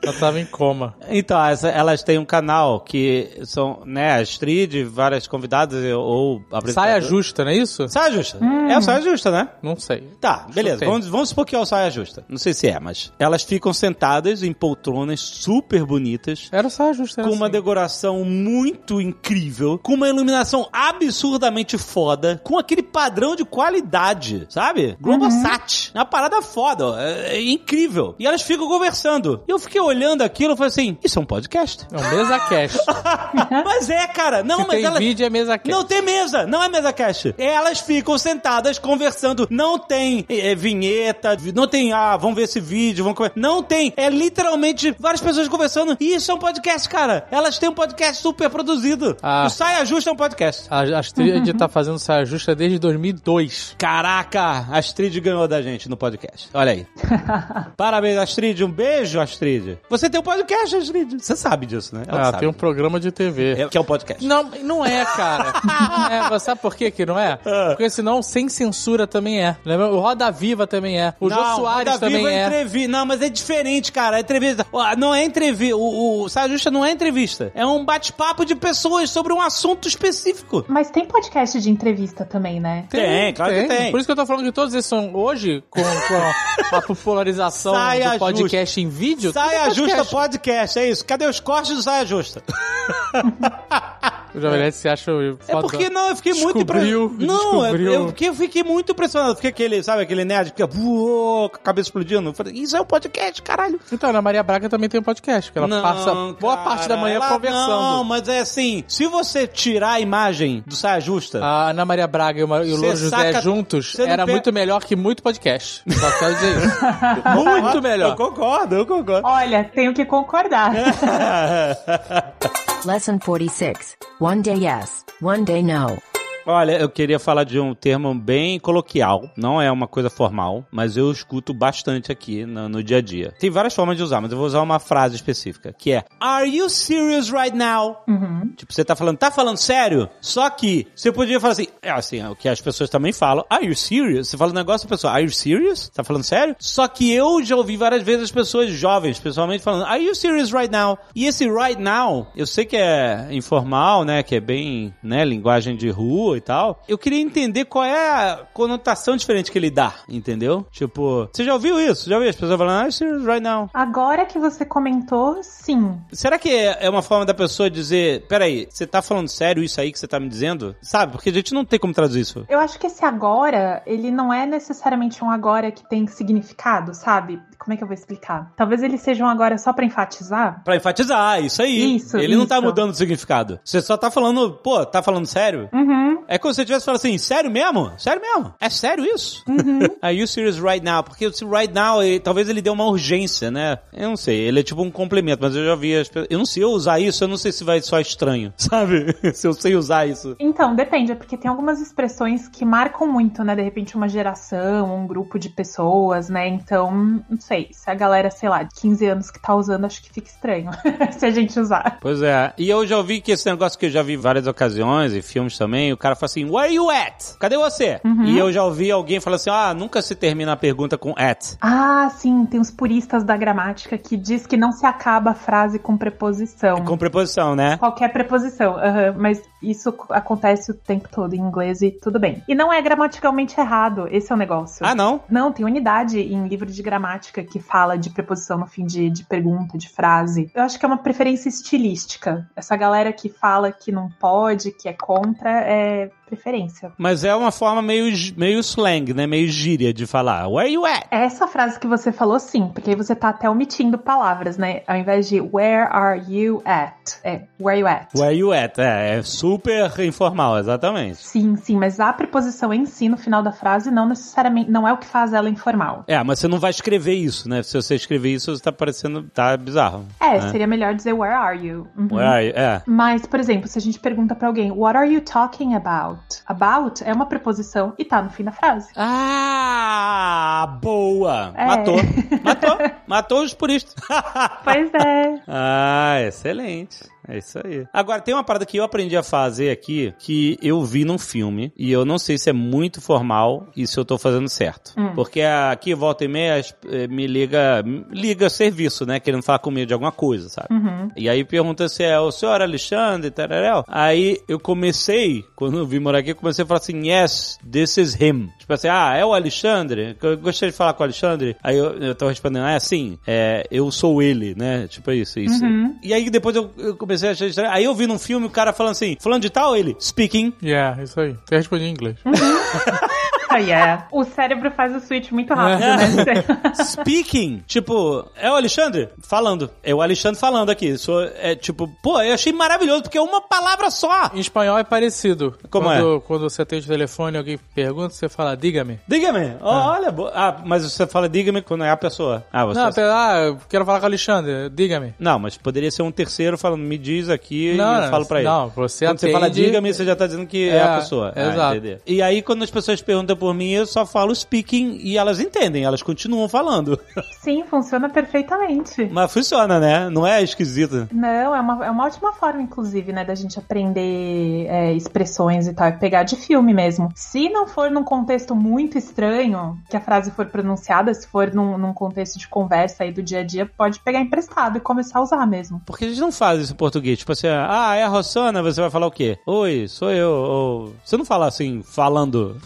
Ela 0.04 0.12
tava 0.12 0.40
em 0.40 0.46
coma. 0.46 0.94
Então, 1.08 1.42
essa- 1.44 1.68
elas 1.68 2.02
têm 2.02 2.18
um 2.18 2.24
canal 2.24 2.80
que 2.80 3.30
são, 3.44 3.82
né, 3.84 4.12
a 4.12 4.20
Astrid, 4.20 4.84
várias 4.84 5.26
convidadas 5.26 5.84
ou 5.94 6.42
Saia 6.72 7.00
justa, 7.00 7.44
não 7.44 7.50
é 7.50 7.56
isso? 7.56 7.88
Saia 7.88 8.12
justa. 8.12 8.38
É 8.68 8.76
o 8.78 8.82
saia 8.82 9.00
justa, 9.02 9.30
né? 9.30 9.48
Não 9.62 9.76
sei. 9.76 10.02
Tá, 10.20 10.46
beleza. 10.52 10.76
Chutei. 10.76 10.88
Vamos, 10.88 11.06
vamos 11.08 11.28
supor 11.30 11.46
que 11.46 11.54
é 11.56 11.58
o 11.58 11.64
saia 11.64 11.90
justa. 11.90 12.24
Não 12.28 12.38
sei 12.38 12.52
se 12.54 12.66
é, 12.68 12.78
mas 12.78 13.12
elas 13.18 13.42
ficam 13.42 13.72
sentadas 13.72 14.42
em 14.42 14.52
poltronas 14.52 15.20
super 15.20 15.84
bonitas. 15.84 16.48
Era 16.52 16.66
o 16.66 16.70
saia 16.70 16.92
justa. 16.92 17.20
Era 17.20 17.28
Com 17.30 17.36
uma 17.36 17.46
assim. 17.46 17.52
decoração 17.52 18.24
muito 18.24 19.00
incrível, 19.00 19.78
com 19.82 19.94
uma 19.94 20.08
iluminação 20.08 20.68
absurdamente 20.72 21.78
foda, 21.78 22.40
com 22.44 22.58
aquele 22.58 22.82
padrão 22.82 23.34
de 23.36 23.44
qualidade, 23.44 24.46
sabe? 24.48 24.96
Globosat. 25.00 25.90
É 25.94 25.98
uma 25.98 26.04
parada 26.04 26.40
foda, 26.42 26.86
ó. 26.88 26.98
é, 26.98 27.36
é 27.36 27.42
incrível. 27.42 28.14
E 28.18 28.26
elas 28.26 28.42
ficam 28.42 28.66
conversando. 28.68 29.42
E 29.46 29.50
eu 29.52 29.58
fiquei 29.58 29.80
olhando 29.80 29.93
aquilo 30.24 30.54
e 30.54 30.56
falei 30.56 30.68
assim: 30.68 30.98
Isso 31.02 31.18
é 31.18 31.22
um 31.22 31.24
podcast? 31.24 31.86
É 31.92 31.96
um 31.96 32.16
mesa 32.16 32.38
cast. 32.40 32.78
mas 33.64 33.90
é, 33.90 34.06
cara. 34.08 34.42
Não, 34.42 34.60
Se 34.60 34.66
mas 34.66 34.76
tem 34.76 34.84
ela. 34.84 34.98
vídeo, 34.98 35.26
é 35.26 35.30
mesa 35.30 35.58
cast. 35.58 35.70
Não 35.70 35.84
tem 35.84 36.02
mesa, 36.02 36.46
não 36.46 36.62
é 36.62 36.68
mesa 36.68 36.92
cast. 36.92 37.34
Elas 37.38 37.80
ficam 37.80 38.16
sentadas 38.18 38.78
conversando. 38.78 39.46
Não 39.50 39.78
tem 39.78 40.24
é, 40.28 40.54
vinheta, 40.54 41.36
não 41.54 41.66
tem, 41.66 41.92
ah, 41.92 42.16
vamos 42.16 42.36
ver 42.36 42.42
esse 42.42 42.60
vídeo, 42.60 43.04
vamos 43.04 43.16
comer. 43.16 43.32
Não 43.36 43.62
tem. 43.62 43.92
É 43.96 44.08
literalmente 44.08 44.94
várias 44.98 45.20
pessoas 45.20 45.48
conversando. 45.48 45.96
E 46.00 46.14
isso 46.14 46.30
é 46.30 46.34
um 46.34 46.38
podcast, 46.38 46.88
cara. 46.88 47.26
Elas 47.30 47.58
têm 47.58 47.68
um 47.68 47.74
podcast 47.74 48.22
super 48.22 48.48
produzido. 48.50 49.16
Ah. 49.22 49.46
O 49.46 49.50
Saia 49.50 49.84
Justa 49.84 50.10
é 50.10 50.12
um 50.12 50.16
podcast. 50.16 50.66
A 50.70 50.98
Astrid 50.98 51.52
tá 51.54 51.68
fazendo 51.68 51.98
saia 51.98 52.24
justa 52.24 52.54
desde 52.54 52.78
2002. 52.78 53.74
Caraca, 53.78 54.40
a 54.40 54.78
Astrid 54.78 55.18
ganhou 55.20 55.46
da 55.46 55.60
gente 55.62 55.88
no 55.88 55.96
podcast. 55.96 56.48
Olha 56.54 56.72
aí. 56.72 56.86
Parabéns, 57.76 58.18
Astrid. 58.18 58.62
Um 58.64 58.70
beijo, 58.70 59.20
Astrid. 59.20 59.78
Você 59.88 60.08
tem 60.10 60.18
um 60.18 60.22
podcast, 60.24 60.74
Astrid. 60.76 61.18
Você 61.22 61.36
sabe 61.36 61.66
disso, 61.66 61.94
né? 61.94 62.04
Ela 62.08 62.20
Ah, 62.20 62.24
sabe. 62.26 62.38
tem 62.40 62.48
um 62.48 62.52
programa 62.52 62.98
de 62.98 63.12
TV. 63.12 63.52
É, 63.62 63.68
que 63.68 63.76
é 63.76 63.80
o 63.80 63.84
podcast. 63.84 64.24
Não, 64.26 64.42
não 64.62 64.84
é, 64.84 65.04
cara. 65.04 65.52
Não 65.64 66.06
é, 66.10 66.28
você 66.30 66.46
sabe 66.46 66.60
por 66.60 66.74
quê 66.74 66.90
que 66.90 67.04
não 67.06 67.18
é? 67.18 67.38
Ah. 67.44 67.66
Porque 67.68 67.88
senão, 67.90 68.22
sem 68.22 68.48
censura 68.48 69.06
também 69.06 69.44
é. 69.44 69.56
Lembra? 69.64 69.88
O 69.90 70.00
Roda 70.00 70.30
Viva 70.30 70.66
também 70.66 71.00
é. 71.00 71.14
O 71.20 71.28
Jô 71.28 71.36
Soares 71.36 71.92
Roda 71.94 71.98
também 71.98 72.16
Viva 72.18 72.30
é. 72.32 72.46
entrevi- 72.46 72.88
Não, 72.88 73.04
mas 73.06 73.20
é 73.22 73.28
diferente, 73.28 73.92
cara. 73.92 74.16
É 74.16 74.20
entrevista. 74.20 74.66
Não 74.98 75.14
é 75.14 75.24
entrevista. 75.24 75.76
O, 75.76 76.22
o 76.24 76.28
Saia 76.28 76.48
Justa 76.48 76.70
não 76.70 76.84
é 76.84 76.90
entrevista. 76.90 77.52
É 77.54 77.64
um 77.66 77.84
bate-papo 77.84 78.44
de 78.44 78.54
pessoas 78.54 79.10
sobre 79.10 79.32
um 79.32 79.40
assunto 79.40 79.86
específico. 79.88 80.64
Mas 80.68 80.90
tem 80.90 81.04
podcast 81.06 81.60
de 81.60 81.70
entrevista 81.70 82.24
também, 82.24 82.58
né? 82.60 82.86
Tem, 82.90 83.32
claro 83.34 83.52
que 83.52 83.64
tem. 83.68 83.90
Por 83.90 83.98
isso 83.98 84.06
que 84.06 84.12
eu 84.12 84.16
tô 84.16 84.26
falando 84.26 84.44
que 84.44 84.52
todos 84.52 84.74
esses 84.74 84.86
são 84.86 85.14
hoje, 85.14 85.62
com, 85.70 85.82
com 85.82 86.76
a 86.76 86.82
popularização 86.82 87.74
Saia 87.74 88.12
do 88.12 88.18
podcast 88.18 88.80
em 88.80 88.88
vídeo. 88.88 89.30
é 89.30 89.32
Saia 89.32 89.48
podcast. 89.50 89.73
Justa 89.74 90.04
Podcast, 90.04 90.78
é 90.78 90.88
isso. 90.88 91.04
Cadê 91.04 91.26
os 91.26 91.40
cortes 91.40 91.74
do 91.74 91.82
Saia 91.82 92.06
Justa? 92.06 92.42
O 94.34 94.40
Jovem 94.40 94.58
Nerd 94.58 94.74
se 94.74 94.88
acha 94.88 95.12
É 95.46 95.60
porque 95.60 95.88
não, 95.88 96.08
eu 96.10 96.16
fiquei 96.16 96.32
muito 96.34 96.64
Descobriu, 96.64 97.04
impressionado. 97.04 97.44
Não, 97.44 97.60
é- 97.64 97.68
descobriu. 97.70 97.92
eu, 97.92 98.04
porque 98.06 98.24
eu 98.28 98.34
fiquei 98.34 98.62
muito 98.64 98.92
impressionado. 98.92 99.34
Fiquei 99.36 99.50
aquele, 99.50 99.82
sabe, 99.82 100.02
aquele 100.02 100.24
nerd 100.24 100.52
que 100.52 100.62
fica 100.66 100.78
uou, 100.78 101.48
com 101.50 101.56
a 101.56 101.60
cabeça 101.60 101.88
explodindo. 101.88 102.30
Eu 102.30 102.34
falei, 102.34 102.52
isso 102.54 102.76
é 102.76 102.80
um 102.80 102.84
podcast, 102.84 103.40
caralho. 103.42 103.78
Então, 103.92 104.08
a 104.08 104.10
Ana 104.10 104.22
Maria 104.22 104.42
Braga 104.42 104.68
também 104.68 104.88
tem 104.88 104.98
um 105.00 105.04
podcast, 105.04 105.52
que 105.52 105.58
ela 105.58 105.68
Não, 105.68 105.82
passa 105.82 106.12
boa 106.40 106.56
cara, 106.56 106.68
parte 106.68 106.88
da 106.88 106.96
manhã 106.96 107.16
ela- 107.16 107.28
conversando. 107.28 107.68
Não, 107.68 108.04
mas 108.04 108.28
é 108.28 108.40
assim, 108.40 108.82
se 108.88 109.06
você 109.06 109.46
tirar 109.46 109.92
a 109.92 110.00
imagem 110.00 110.62
do 110.66 110.74
Saia 110.74 111.00
Justa, 111.00 111.42
A 111.44 111.70
Ana 111.70 111.84
Maria 111.84 112.06
Braga 112.06 112.40
e 112.40 112.44
o, 112.44 112.46
e 112.64 112.72
o 112.72 112.76
Louro 112.76 112.96
José 112.96 113.10
saca- 113.10 113.40
juntos 113.40 113.98
era 113.98 114.24
pe- 114.26 114.32
muito 114.32 114.52
melhor 114.52 114.82
que 114.84 114.96
muito 114.96 115.22
podcast. 115.22 115.82
Só 115.88 116.10
quero 116.18 116.34
dizer 116.34 116.56
isso. 116.58 116.74
muito 117.36 117.76
Eu 117.76 117.82
melhor. 117.82 118.16
concordo, 118.16 118.74
eu 118.74 118.86
concordo. 118.86 119.26
Olha, 119.28 119.64
tenho 119.64 119.94
que 119.94 120.04
concordar. 120.04 120.72
Lesson 122.84 123.18
46. 123.18 123.96
One 124.24 124.40
day 124.40 124.54
yes, 124.56 125.04
one 125.20 125.44
day 125.44 125.60
no. 125.60 125.98
Olha, 126.46 126.72
eu 126.78 126.90
queria 126.90 127.18
falar 127.18 127.44
de 127.44 127.58
um 127.58 127.74
termo 127.74 128.14
bem 128.14 128.60
coloquial, 128.60 129.30
não 129.34 129.60
é 129.60 129.72
uma 129.72 129.88
coisa 129.88 130.10
formal, 130.10 130.66
mas 130.70 130.94
eu 130.96 131.10
escuto 131.10 131.54
bastante 131.54 132.12
aqui 132.12 132.44
no, 132.44 132.68
no 132.68 132.82
dia 132.82 132.98
a 132.98 133.00
dia. 133.00 133.32
Tem 133.38 133.48
várias 133.48 133.74
formas 133.74 133.96
de 133.96 134.02
usar, 134.02 134.20
mas 134.20 134.30
eu 134.30 134.36
vou 134.36 134.46
usar 134.46 134.60
uma 134.60 134.78
frase 134.78 135.16
específica, 135.16 135.72
que 135.72 135.92
é 135.92 136.04
Are 136.20 136.46
you 136.46 136.68
serious 136.68 137.30
right 137.30 137.56
now? 137.56 137.96
Uhum. 138.06 138.52
Tipo, 138.56 138.74
você 138.74 138.84
tá 138.84 138.94
falando, 138.94 139.16
tá 139.16 139.30
falando 139.30 139.56
sério? 139.56 140.08
Só 140.20 140.50
que 140.50 140.86
você 140.94 141.10
podia 141.10 141.40
falar 141.40 141.52
assim, 141.52 141.68
é 141.80 141.90
assim, 141.90 142.20
é 142.20 142.28
o 142.28 142.36
que 142.36 142.48
as 142.48 142.60
pessoas 142.60 142.90
também 142.90 143.12
falam, 143.12 143.44
Are 143.48 143.64
you 143.64 143.74
serious? 143.74 144.28
Você 144.28 144.36
fala 144.36 144.50
um 144.50 144.54
negócio, 144.54 144.86
a 144.86 144.90
pessoa, 144.90 145.14
Are 145.14 145.24
you 145.24 145.30
serious? 145.30 145.88
Tá 145.88 146.04
falando 146.04 146.24
sério? 146.24 146.54
Só 146.58 146.86
que 146.86 147.10
eu 147.10 147.42
já 147.42 147.56
ouvi 147.56 147.78
várias 147.78 148.02
vezes 148.02 148.24
as 148.24 148.32
pessoas 148.32 148.70
jovens, 148.70 149.18
pessoalmente, 149.18 149.64
falando, 149.64 149.86
Are 149.86 150.04
you 150.04 150.14
serious 150.14 150.52
right 150.52 150.70
now? 150.70 150.98
E 151.14 151.24
esse 151.24 151.48
right 151.48 151.80
now, 151.80 152.26
eu 152.36 152.46
sei 152.46 152.66
que 152.66 152.76
é 152.76 153.28
informal, 153.30 154.04
né, 154.04 154.22
que 154.22 154.34
é 154.34 154.40
bem, 154.40 154.94
né, 155.02 155.24
linguagem 155.24 155.74
de 155.74 155.88
rua 155.88 156.33
e 156.36 156.40
tal. 156.40 156.82
Eu 156.88 156.98
queria 156.98 157.20
entender 157.20 157.64
qual 157.64 157.84
é 157.84 158.10
a 158.10 158.40
conotação 158.52 159.16
diferente 159.16 159.50
que 159.50 159.58
ele 159.58 159.70
dá, 159.70 159.94
entendeu? 160.08 160.66
Tipo, 160.70 161.28
você 161.32 161.44
já 161.44 161.52
ouviu 161.54 161.80
isso? 161.80 162.08
Já 162.08 162.16
ouviu 162.16 162.30
as 162.30 162.36
pessoas 162.36 162.58
falando, 162.58 162.76
Are 162.76 162.86
you 162.86 162.92
serious 162.92 163.24
right 163.24 163.42
now? 163.42 163.68
Agora 163.72 164.24
que 164.26 164.38
você 164.38 164.64
comentou, 164.64 165.42
sim. 165.42 165.98
Será 166.12 166.38
que 166.38 166.50
é 166.50 166.74
é 166.80 166.90
uma 166.90 167.02
forma 167.02 167.24
da 167.24 167.34
pessoa 167.34 167.70
dizer, 167.70 168.26
peraí, 168.28 168.66
você 168.70 168.86
tá 168.86 169.00
falando 169.00 169.28
sério 169.28 169.62
isso 169.62 169.80
aí 169.80 169.90
que 169.92 169.98
você 169.98 170.06
tá 170.06 170.18
me 170.20 170.28
dizendo? 170.28 170.74
Sabe? 170.82 171.12
Porque 171.12 171.30
a 171.30 171.32
gente 171.32 171.54
não 171.54 171.64
tem 171.64 171.78
como 171.78 171.94
traduzir 171.94 172.20
isso. 172.20 172.44
Eu 172.48 172.58
acho 172.58 172.78
que 172.78 172.86
esse 172.86 173.04
agora, 173.04 173.82
ele 173.86 174.10
não 174.10 174.32
é 174.32 174.44
necessariamente 174.46 175.22
um 175.24 175.30
agora 175.30 175.70
que 175.70 175.88
tem 175.88 176.06
significado, 176.06 176.94
sabe? 176.94 177.40
Como 177.58 177.72
é 177.72 177.76
que 177.76 177.82
eu 177.82 177.88
vou 177.88 177.94
explicar? 177.94 178.52
Talvez 178.56 178.82
ele 178.82 178.98
seja 178.98 179.24
um 179.24 179.28
agora 179.28 179.56
só 179.56 179.72
pra 179.72 179.84
enfatizar. 179.84 180.62
Pra 180.64 180.76
enfatizar, 180.76 181.42
isso 181.42 181.62
aí. 181.62 181.96
Isso, 181.96 182.16
Ele 182.18 182.36
não 182.36 182.46
tá 182.46 182.56
isso. 182.56 182.64
mudando 182.64 182.90
o 182.90 182.94
significado. 182.94 183.58
Você 183.64 183.80
só 183.80 183.96
tá 183.96 184.10
falando, 184.10 184.52
pô, 184.52 184.84
tá 184.84 185.02
falando 185.02 185.26
sério? 185.26 185.68
Uhum. 185.72 186.23
É 186.28 186.38
como 186.38 186.52
se 186.54 186.60
você 186.60 186.64
tivesse 186.64 186.84
falado 186.84 186.98
assim, 187.00 187.16
sério 187.18 187.50
mesmo? 187.50 187.92
Sério 187.98 188.20
mesmo? 188.22 188.54
É 188.60 188.70
sério 188.70 189.04
isso? 189.04 189.42
Uhum. 189.48 189.80
Are 190.00 190.16
you 190.16 190.26
serious 190.26 190.58
right 190.58 190.84
now? 190.84 191.02
Porque 191.02 191.24
esse 191.26 191.44
right 191.44 191.72
now, 191.72 192.02
ele- 192.02 192.20
talvez 192.20 192.48
ele 192.48 192.62
dê 192.62 192.70
uma 192.70 192.86
urgência, 192.86 193.50
né? 193.50 193.78
Eu 193.92 194.08
não 194.08 194.16
sei, 194.16 194.36
ele 194.40 194.60
é 194.60 194.62
tipo 194.62 194.82
um 194.82 194.90
complemento, 194.90 195.42
mas 195.42 195.54
eu 195.54 195.64
já 195.64 195.74
vi 195.74 195.94
as 195.96 196.08
pessoas... 196.08 196.26
Eu 196.30 196.38
não 196.38 196.46
sei, 196.46 196.62
eu 196.64 196.68
usar 196.70 196.98
isso, 196.98 197.22
eu 197.24 197.28
não 197.28 197.36
sei 197.36 197.52
se 197.52 197.62
vai 197.64 197.80
soar 197.82 198.00
estranho, 198.02 198.52
sabe? 198.56 199.14
se 199.34 199.46
eu 199.46 199.52
sei 199.52 199.76
usar 199.76 200.06
isso. 200.06 200.34
Então, 200.38 200.74
depende, 200.74 201.12
é 201.12 201.14
porque 201.14 201.36
tem 201.36 201.50
algumas 201.50 201.80
expressões 201.80 202.48
que 202.48 202.64
marcam 202.64 203.06
muito, 203.06 203.42
né? 203.44 203.54
De 203.54 203.62
repente, 203.62 203.96
uma 203.96 204.08
geração, 204.08 204.96
um 205.02 205.06
grupo 205.06 205.38
de 205.38 205.48
pessoas, 205.50 206.28
né? 206.28 206.48
Então, 206.48 207.22
não 207.28 207.38
sei. 207.40 207.68
Se 207.72 207.90
a 207.90 207.94
galera, 207.94 208.30
sei 208.30 208.48
lá, 208.48 208.62
de 208.62 208.74
15 208.80 209.06
anos 209.06 209.30
que 209.30 209.40
tá 209.40 209.54
usando, 209.54 209.84
acho 209.84 210.02
que 210.02 210.10
fica 210.12 210.28
estranho 210.28 210.70
se 211.18 211.26
a 211.26 211.30
gente 211.30 211.58
usar. 211.60 211.98
Pois 212.00 212.22
é. 212.22 212.52
E 212.58 212.68
eu 212.68 212.86
já 212.86 212.96
ouvi 212.96 213.20
que 213.20 213.32
esse 213.32 213.46
negócio 213.46 213.78
que 213.78 213.86
eu 213.86 213.90
já 213.90 214.02
vi 214.02 214.14
em 214.14 214.18
várias 214.18 214.46
ocasiões, 214.46 215.12
e 215.12 215.20
filmes 215.22 215.56
também, 215.58 215.92
o 215.92 215.96
cara 215.96 216.13
fala 216.14 216.26
assim, 216.26 216.48
where 216.48 216.72
you 216.72 216.90
at? 216.90 217.36
Cadê 217.38 217.56
você? 217.56 218.00
E 218.24 218.38
eu 218.38 218.52
já 218.52 218.64
ouvi 218.64 218.90
alguém 218.90 219.20
falar 219.20 219.36
assim, 219.36 219.50
ah, 219.50 219.74
nunca 219.74 220.00
se 220.02 220.14
termina 220.14 220.52
a 220.52 220.56
pergunta 220.56 220.96
com 220.96 221.14
at. 221.16 221.56
Ah, 221.60 222.10
sim, 222.10 222.46
tem 222.46 222.60
os 222.60 222.70
puristas 222.70 223.24
da 223.24 223.36
gramática 223.36 223.96
que 223.98 224.16
diz 224.16 224.46
que 224.46 224.56
não 224.56 224.72
se 224.72 224.86
acaba 224.86 225.30
a 225.30 225.34
frase 225.34 225.78
com 225.78 225.96
preposição. 225.96 226.84
Com 226.84 226.96
preposição, 226.96 227.54
né? 227.54 227.76
Qualquer 227.76 228.12
preposição, 228.12 228.76
aham, 228.76 229.14
mas 229.18 229.42
isso 229.62 229.94
acontece 230.10 230.70
o 230.70 230.74
tempo 230.74 231.08
todo 231.10 231.34
em 231.34 231.40
inglês 231.40 231.80
e 231.82 231.90
tudo 231.90 232.18
bem. 232.20 232.42
E 232.46 232.54
não 232.54 232.72
é 232.72 232.80
gramaticalmente 232.80 233.58
errado, 233.58 234.06
esse 234.10 234.30
é 234.30 234.34
o 234.34 234.38
negócio. 234.38 234.84
Ah, 234.84 234.94
não? 234.94 235.20
Não, 235.28 235.52
tem 235.52 235.64
unidade 235.64 236.20
em 236.20 236.46
livro 236.46 236.70
de 236.70 236.82
gramática 236.82 237.42
que 237.42 237.58
fala 237.58 237.96
de 237.96 238.10
preposição 238.10 238.58
no 238.58 238.66
fim 238.66 238.84
de, 238.84 239.10
de 239.10 239.24
pergunta, 239.24 239.78
de 239.78 239.88
frase. 239.88 240.50
Eu 240.54 240.62
acho 240.62 240.78
que 240.78 240.84
é 240.84 240.88
uma 240.88 240.98
preferência 240.98 241.48
estilística. 241.48 242.48
Essa 242.54 242.76
galera 242.76 243.12
que 243.12 243.28
fala 243.28 243.72
que 243.72 243.90
não 243.90 244.08
pode, 244.20 244.72
que 244.72 244.88
é 244.88 244.92
contra, 244.92 245.50
é 245.50 246.03
live. 246.04 246.23
Preferência. 246.26 246.92
Mas 246.98 247.24
é 247.24 247.34
uma 247.34 247.50
forma 247.50 247.82
meio, 247.82 248.12
meio 248.36 248.60
slang, 248.60 249.12
né? 249.12 249.26
Meio 249.26 249.48
gíria 249.48 249.92
de 249.92 250.06
falar. 250.06 250.48
Where 250.48 250.70
you 250.70 250.84
at? 250.84 251.06
Essa 251.10 251.46
frase 251.46 251.78
que 251.78 251.86
você 251.86 252.12
falou, 252.12 252.38
sim, 252.38 252.70
porque 252.72 252.90
aí 252.90 252.96
você 252.96 253.14
tá 253.14 253.28
até 253.28 253.48
omitindo 253.48 253.98
palavras, 253.98 254.56
né? 254.56 254.82
Ao 254.86 254.96
invés 254.96 255.28
de 255.28 255.40
where 255.40 255.88
are 255.90 256.22
you 256.28 256.62
at? 256.64 257.18
É 257.22 257.42
where 257.60 257.78
you 257.78 257.86
at. 257.86 258.08
Where 258.16 258.36
you 258.36 258.52
at? 258.52 258.78
É, 258.78 259.18
é 259.18 259.22
super 259.22 259.92
informal, 260.00 260.58
exatamente. 260.58 261.16
Sim, 261.16 261.56
sim, 261.56 261.76
mas 261.76 262.00
a 262.00 262.12
preposição 262.12 262.72
em 262.72 262.86
si 262.86 263.08
no 263.08 263.16
final 263.16 263.42
da 263.42 263.52
frase 263.52 263.90
não 263.90 264.08
necessariamente 264.08 264.70
não 264.70 264.86
é 264.86 264.92
o 264.92 264.96
que 264.96 265.06
faz 265.06 265.32
ela 265.32 265.48
informal. 265.48 266.04
É, 266.06 266.22
mas 266.22 266.38
você 266.38 266.48
não 266.48 266.58
vai 266.58 266.70
escrever 266.70 267.14
isso, 267.14 267.48
né? 267.48 267.62
Se 267.62 267.74
você 267.74 267.94
escrever 267.94 268.34
isso, 268.34 268.54
você 268.54 268.62
tá 268.62 268.72
parecendo. 268.72 269.22
tá 269.32 269.56
bizarro. 269.56 270.06
É, 270.20 270.40
né? 270.40 270.50
seria 270.50 270.66
melhor 270.66 270.94
dizer 270.94 271.12
where 271.12 271.34
are 271.34 271.66
you? 271.66 271.86
Uhum. 271.96 272.08
Where 272.10 272.28
are 272.28 272.46
you? 272.46 272.52
É. 272.54 272.82
Mas, 272.86 273.26
por 273.26 273.40
exemplo, 273.40 273.68
se 273.68 273.78
a 273.78 273.82
gente 273.82 273.98
pergunta 273.98 274.34
pra 274.34 274.48
alguém, 274.48 274.70
what 274.70 274.96
are 274.96 275.12
you 275.12 275.20
talking 275.20 275.74
about? 275.74 276.20
About 276.46 277.02
é 277.04 277.12
uma 277.12 277.26
preposição 277.26 277.94
e 277.98 278.04
tá 278.04 278.22
no 278.22 278.30
fim 278.30 278.44
da 278.44 278.52
frase. 278.52 278.90
Ah, 278.96 280.78
boa! 280.80 281.52
É. 281.54 281.66
Matou. 281.66 281.96
Matou. 282.42 282.78
Matou 283.06 283.42
os 283.42 283.54
puristas. 283.54 283.94
Pois 284.64 284.92
é. 284.94 285.40
ah, 285.46 286.16
excelente. 286.22 287.13
É 287.28 287.38
isso 287.38 287.58
aí. 287.64 287.86
Agora, 287.92 288.20
tem 288.20 288.34
uma 288.34 288.44
parada 288.44 288.66
que 288.66 288.76
eu 288.76 288.84
aprendi 288.84 289.16
a 289.16 289.22
fazer 289.22 289.70
aqui, 289.70 290.12
que 290.18 290.58
eu 290.62 290.82
vi 290.84 291.04
num 291.04 291.18
filme, 291.18 291.72
e 291.76 291.90
eu 291.90 292.04
não 292.04 292.18
sei 292.18 292.36
se 292.36 292.50
é 292.50 292.52
muito 292.52 293.00
formal 293.00 293.68
e 293.76 293.86
se 293.86 293.98
eu 293.98 294.04
tô 294.04 294.18
fazendo 294.18 294.48
certo. 294.48 294.92
Porque 295.14 295.40
aqui, 295.40 295.94
volta 295.94 296.24
e 296.24 296.28
meia, 296.28 296.60
eh, 296.90 297.06
me 297.08 297.26
liga, 297.26 297.82
liga 298.10 298.48
serviço, 298.50 299.06
né? 299.06 299.18
Querendo 299.20 299.42
falar 299.42 299.58
comigo 299.58 299.86
de 299.86 299.92
alguma 299.94 300.12
coisa, 300.12 300.48
sabe? 300.48 300.68
E 301.16 301.28
aí 301.28 301.44
pergunta 301.44 301.88
se 301.88 302.02
é 302.02 302.18
o 302.18 302.30
senhor 302.30 302.60
Alexandre, 302.60 303.30
tararel. 303.30 303.84
Aí 303.88 304.38
eu 304.48 304.58
comecei, 304.60 305.44
quando 305.56 305.78
eu 305.78 305.86
vim 305.86 305.98
morar 306.00 306.18
aqui, 306.18 306.30
eu 306.32 306.36
comecei 306.36 306.64
a 306.64 306.66
falar 306.66 306.80
assim, 306.80 307.08
yes, 307.08 307.58
this 307.70 307.96
is 307.96 308.14
him. 308.20 308.48
Tipo 308.58 308.72
assim, 308.74 308.88
ah, 308.88 309.14
é 309.16 309.24
o 309.24 309.32
Alexandre? 309.32 310.16
Eu 310.22 310.36
gostaria 310.38 310.70
de 310.72 310.76
falar 310.76 310.92
com 310.94 311.02
o 311.02 311.04
Alexandre. 311.04 311.56
Aí 311.62 311.76
eu, 311.76 311.94
eu 311.98 312.14
tô 312.14 312.28
respondendo, 312.28 312.64
ah, 312.64 312.72
é 312.72 312.76
assim, 312.76 313.18
é, 313.26 313.66
eu 313.70 313.90
sou 313.90 314.20
ele, 314.22 314.54
né? 314.56 314.86
Tipo 314.88 315.10
isso, 315.12 315.38
isso. 315.38 315.64
E 316.02 316.12
aí 316.12 316.28
depois 316.28 316.54
eu, 316.56 316.70
eu 316.78 316.96
comecei 316.96 317.13
a 317.22 317.30
achar 317.30 317.46
estranho. 317.46 317.70
Aí 317.70 317.84
eu 317.84 317.94
vi 317.94 318.06
num 318.06 318.18
filme 318.18 318.46
o 318.46 318.50
cara 318.50 318.72
falando 318.72 318.92
assim, 318.92 319.16
falando 319.20 319.42
de 319.42 319.50
tal, 319.50 319.76
ele, 319.76 319.96
speaking. 320.00 320.52
Yeah, 320.62 321.02
isso 321.02 321.20
aí. 321.20 321.36
Você 321.44 321.56
respondeu 321.56 321.86
em 321.86 321.90
inglês. 321.90 322.16
Ah, 323.54 323.58
yeah. 323.64 324.06
O 324.12 324.24
cérebro 324.24 324.70
faz 324.70 324.94
o 324.94 325.00
switch 325.00 325.30
muito 325.30 325.52
rápido, 325.54 325.80
né? 325.80 326.44
Speaking, 326.84 327.62
tipo, 327.66 328.24
é 328.36 328.50
o 328.50 328.54
Alexandre 328.54 329.08
falando. 329.22 329.70
É 329.82 329.94
o 329.94 330.02
Alexandre 330.02 330.38
falando 330.40 330.70
aqui. 330.70 330.96
Sou, 330.98 331.22
é 331.22 331.54
tipo, 331.54 331.88
pô, 332.02 332.20
eu 332.20 332.34
achei 332.34 332.52
maravilhoso, 332.52 333.02
porque 333.02 333.18
é 333.18 333.22
uma 333.22 333.40
palavra 333.40 333.90
só. 333.90 334.30
Em 334.34 334.40
espanhol 334.40 334.78
é 334.78 334.84
parecido. 334.84 335.56
Como 335.70 335.86
quando, 335.88 336.20
Quando 336.22 336.42
você 336.42 336.62
atende 336.62 336.86
o 336.86 336.88
telefone 336.88 337.36
e 337.36 337.38
alguém 337.38 337.58
pergunta, 337.74 338.14
você 338.14 338.28
fala, 338.28 338.56
diga-me. 338.56 338.98
Diga-me. 339.06 339.56
Ó, 339.60 339.92
Olha, 339.94 340.10
bo- 340.10 340.30
ah, 340.32 340.60
mas 340.64 340.84
você 340.84 341.06
fala 341.06 341.28
diga-me 341.28 341.62
quando 341.62 341.84
é 341.84 341.90
a 341.90 341.96
pessoa. 341.96 342.44
Ah, 342.52 342.64
você. 342.64 342.80
Não, 342.80 342.92
pera, 342.92 343.12
ah, 343.14 343.40
eu 343.46 343.58
quero 343.68 343.84
falar 343.84 343.98
com 344.00 344.04
o 344.04 344.08
Alexandre, 344.08 344.68
diga-me. 344.70 345.14
Não, 345.18 345.38
mas 345.38 345.56
poderia 345.56 345.90
ser 345.90 346.02
um 346.02 346.10
terceiro 346.12 346.56
falando, 346.58 346.80
me 346.82 346.98
diz 346.98 347.28
aqui 347.28 347.74
Não, 347.76 347.92
e 347.92 347.96
eu 347.96 348.00
não, 348.02 348.10
falo 348.10 348.26
pra 348.26 348.40
ele. 348.40 348.48
não, 348.48 348.68
você 348.70 349.06
Quando 349.06 349.18
você 349.18 349.32
fala 349.32 349.46
atende- 349.46 349.64
diga-me, 349.64 349.92
você 349.92 350.04
já 350.04 350.16
tá 350.16 350.26
dizendo 350.26 350.46
que 350.46 350.68
é, 350.68 350.76
É, 350.76 350.82
a 350.82 350.96
pessoa. 350.98 351.32
Ah, 351.34 351.48
exato. 351.48 351.74
E 352.06 352.22
aí, 352.22 352.42
quando 352.42 352.62
as 352.62 352.70
pessoas 352.70 353.00
perguntam 353.02 353.36
por 353.44 353.52
mim, 353.52 353.72
eu 353.72 353.84
só 353.84 354.06
falo 354.06 354.34
speaking 354.34 355.00
e 355.02 355.18
elas 355.18 355.38
entendem, 355.38 355.84
elas 355.84 356.02
continuam 356.02 356.48
falando. 356.48 356.98
Sim, 357.42 357.62
funciona 357.68 358.08
perfeitamente. 358.08 359.06
Mas 359.12 359.30
funciona, 359.30 359.78
né? 359.78 360.08
Não 360.08 360.26
é 360.26 360.42
esquisito. 360.42 361.06
Não, 361.12 361.54
é 361.54 361.60
uma, 361.60 361.84
é 361.84 361.90
uma 361.90 362.06
ótima 362.06 362.32
forma, 362.32 362.62
inclusive, 362.62 363.12
né, 363.12 363.22
da 363.22 363.34
gente 363.34 363.58
aprender 363.58 364.66
é, 364.66 364.94
expressões 364.94 365.66
e 365.66 365.74
tal, 365.74 365.88
é 365.88 365.92
pegar 365.92 366.22
de 366.22 366.36
filme 366.36 366.72
mesmo. 366.72 367.12
Se 367.14 367.50
não 367.50 367.66
for 367.66 367.90
num 367.90 368.02
contexto 368.02 368.54
muito 368.54 368.96
estranho, 368.96 369.78
que 369.90 369.96
a 369.96 370.00
frase 370.00 370.30
for 370.30 370.46
pronunciada, 370.46 371.12
se 371.12 371.26
for 371.26 371.52
num, 371.52 371.76
num 371.76 371.92
contexto 371.92 372.38
de 372.38 372.48
conversa 372.48 373.04
aí 373.04 373.12
do 373.12 373.22
dia 373.22 373.40
a 373.40 373.44
dia, 373.44 373.66
pode 373.66 374.00
pegar 374.00 374.20
emprestado 374.20 374.78
e 374.78 374.80
começar 374.80 375.18
a 375.18 375.22
usar 375.22 375.46
mesmo. 375.46 375.82
Porque 375.84 376.06
a 376.06 376.08
gente 376.08 376.20
não 376.20 376.32
faz 376.32 376.62
isso 376.62 376.72
em 376.72 376.76
português. 376.76 377.18
Tipo 377.18 377.32
assim, 377.32 377.48
ah, 377.48 377.94
é 377.94 378.04
a 378.04 378.08
Rossana, 378.08 378.62
você 378.62 378.80
vai 378.80 378.88
falar 378.88 379.06
o 379.06 379.10
quê? 379.10 379.38
Oi, 379.46 379.86
sou 379.86 380.10
eu. 380.10 380.30
Ou... 380.30 380.94
Você 381.04 381.18
não 381.18 381.26
fala 381.26 381.46
assim, 381.46 381.82
falando. 381.82 382.58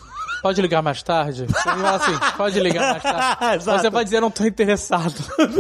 Pode 0.43 0.61
ligar 0.62 0.82
mais 0.82 1.03
tarde? 1.03 1.47
Você 1.47 1.62
fala 1.62 1.97
assim, 1.97 2.12
pode 2.36 2.61
ligar 2.61 2.93
mais 2.93 3.03
tarde. 3.03 3.64
Você 3.78 3.91
pode 3.91 4.05
dizer, 4.05 4.20
não 4.20 4.30
tô 4.30 4.45
interessado. 4.45 5.14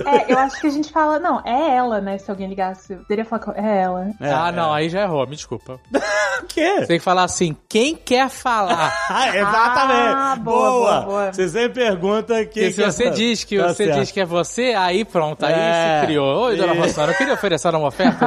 É, 0.06 0.32
eu 0.32 0.38
acho 0.38 0.60
que 0.60 0.66
a 0.66 0.70
gente 0.70 0.92
fala, 0.92 1.18
não, 1.18 1.40
é 1.44 1.76
ela, 1.76 2.00
né? 2.00 2.18
Se 2.18 2.30
alguém 2.30 2.48
ligasse, 2.48 2.92
eu 2.92 2.98
poderia 3.00 3.24
falar, 3.24 3.42
que 3.42 3.50
é 3.60 3.82
ela. 3.82 4.10
É, 4.20 4.32
ah, 4.32 4.52
não, 4.52 4.72
aí 4.72 4.88
já 4.88 5.02
errou, 5.02 5.26
me 5.26 5.34
desculpa. 5.36 5.78
O 6.40 6.46
quê? 6.46 6.76
Você 6.78 6.86
tem 6.86 6.98
que 6.98 7.04
falar 7.04 7.24
assim, 7.24 7.54
quem 7.68 7.96
quer 7.96 8.28
falar? 8.28 8.94
Ah, 9.10 9.28
exatamente. 9.36 10.14
Ah, 10.14 10.36
boa, 10.40 10.70
boa, 10.70 11.00
boa. 11.00 11.32
Você 11.32 11.48
sempre 11.48 11.82
pergunta 11.84 12.44
quem 12.46 12.70
se 12.70 12.80
você 12.80 13.06
é- 13.08 13.10
diz 13.10 13.42
que 13.42 13.58
Tá 13.58 13.66
você 13.68 13.84
certo. 13.86 13.98
diz 13.98 14.10
que 14.12 14.20
é 14.20 14.24
você, 14.24 14.72
aí 14.78 15.04
pronto, 15.04 15.44
aí 15.44 15.52
É. 15.52 15.98
se 16.00 16.06
criou. 16.06 16.44
Oi, 16.44 16.56
dona 16.56 16.74
É. 16.74 16.78
Rossana, 16.78 17.12
eu 17.12 17.16
queria 17.16 17.34
oferecer 17.34 17.74
uma 17.74 17.88
oferta. 17.88 18.26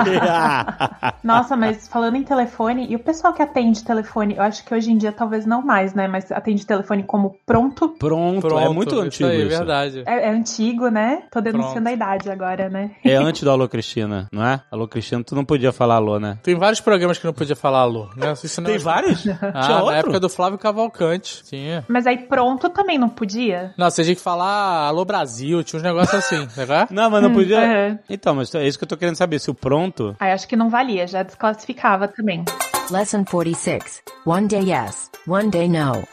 Nossa, 1.23 1.55
mas 1.55 1.87
falando 1.87 2.17
em 2.17 2.23
telefone, 2.23 2.85
e 2.89 2.95
o 2.95 2.99
pessoal 2.99 3.33
que 3.33 3.41
atende 3.41 3.83
telefone, 3.83 4.35
eu 4.35 4.43
acho 4.43 4.63
que 4.65 4.73
hoje 4.73 4.91
em 4.91 4.97
dia 4.97 5.11
talvez 5.13 5.45
não 5.45 5.61
mais, 5.61 5.93
né? 5.93 6.05
Mas 6.07 6.29
atende 6.41 6.65
telefone 6.65 7.03
como 7.03 7.35
pronto. 7.45 7.89
Pronto, 7.97 8.41
Pronto, 8.47 8.59
é 8.59 8.69
muito 8.69 8.95
isso 8.95 9.01
antigo 9.01 9.29
aí, 9.29 9.39
isso. 9.41 9.49
verdade. 9.57 10.03
É, 10.05 10.27
é 10.27 10.29
antigo, 10.29 10.89
né? 10.89 11.23
Tô 11.31 11.39
denunciando 11.41 11.73
Pronto. 11.75 11.87
a 11.87 11.91
idade 11.93 12.29
agora, 12.29 12.69
né? 12.69 12.91
É 13.03 13.15
antes 13.15 13.43
do 13.43 13.51
Alô 13.51 13.67
Cristina, 13.69 14.27
não 14.31 14.43
é? 14.45 14.61
Alô 14.71 14.87
Cristina, 14.87 15.23
tu 15.23 15.35
não 15.35 15.45
podia 15.45 15.71
falar 15.71 15.95
alô, 15.95 16.19
né? 16.19 16.37
Tem 16.43 16.55
vários 16.55 16.81
programas 16.81 17.17
que 17.17 17.25
não 17.25 17.33
podia 17.33 17.55
falar 17.55 17.79
alô, 17.79 18.09
né? 18.15 18.33
Isso 18.43 18.59
não 18.61 18.67
Tem 18.67 18.75
é- 18.75 18.79
vários? 18.79 19.25
Ah, 19.53 19.61
Tinha 19.63 19.75
na 19.77 19.83
outro? 19.83 19.95
época 19.97 20.19
do 20.19 20.29
Flávio 20.29 20.57
Cavalcante. 20.57 21.43
Tinha. 21.45 21.85
Mas 21.87 22.07
aí 22.07 22.17
pronto 22.17 22.69
também 22.69 22.97
não 22.97 23.09
podia? 23.09 23.73
Não, 23.77 23.89
você 23.89 24.03
tinha 24.03 24.15
que 24.15 24.21
falar 24.21 24.87
alô 24.87 25.05
Brasil, 25.05 25.63
tinha 25.63 25.77
uns 25.79 25.83
negócios 25.83 26.13
assim, 26.15 26.39
né? 26.57 26.87
Não, 26.89 27.09
mas 27.09 27.21
não 27.21 27.31
podia. 27.33 27.59
é. 27.61 27.99
Então, 28.09 28.33
mas 28.35 28.53
é 28.55 28.65
isso 28.67 28.77
que 28.77 28.83
eu 28.83 28.87
tô 28.89 28.97
querendo 28.97 29.15
saber. 29.15 29.39
Se 29.39 29.49
o 29.51 29.53
pronto. 29.53 30.15
Aí 30.19 30.31
acho 30.31 30.47
que 30.47 30.55
não 30.55 30.69
valia, 30.69 31.05
já 31.07 31.21
desclassificava 31.23 32.07
também. 32.07 32.43
Lesson 32.89 33.23
46. 33.23 34.01
One 34.25 34.47
day 34.47 34.71
yes, 34.71 35.09
one 35.27 35.49
day 35.49 35.67
no. 35.67 36.03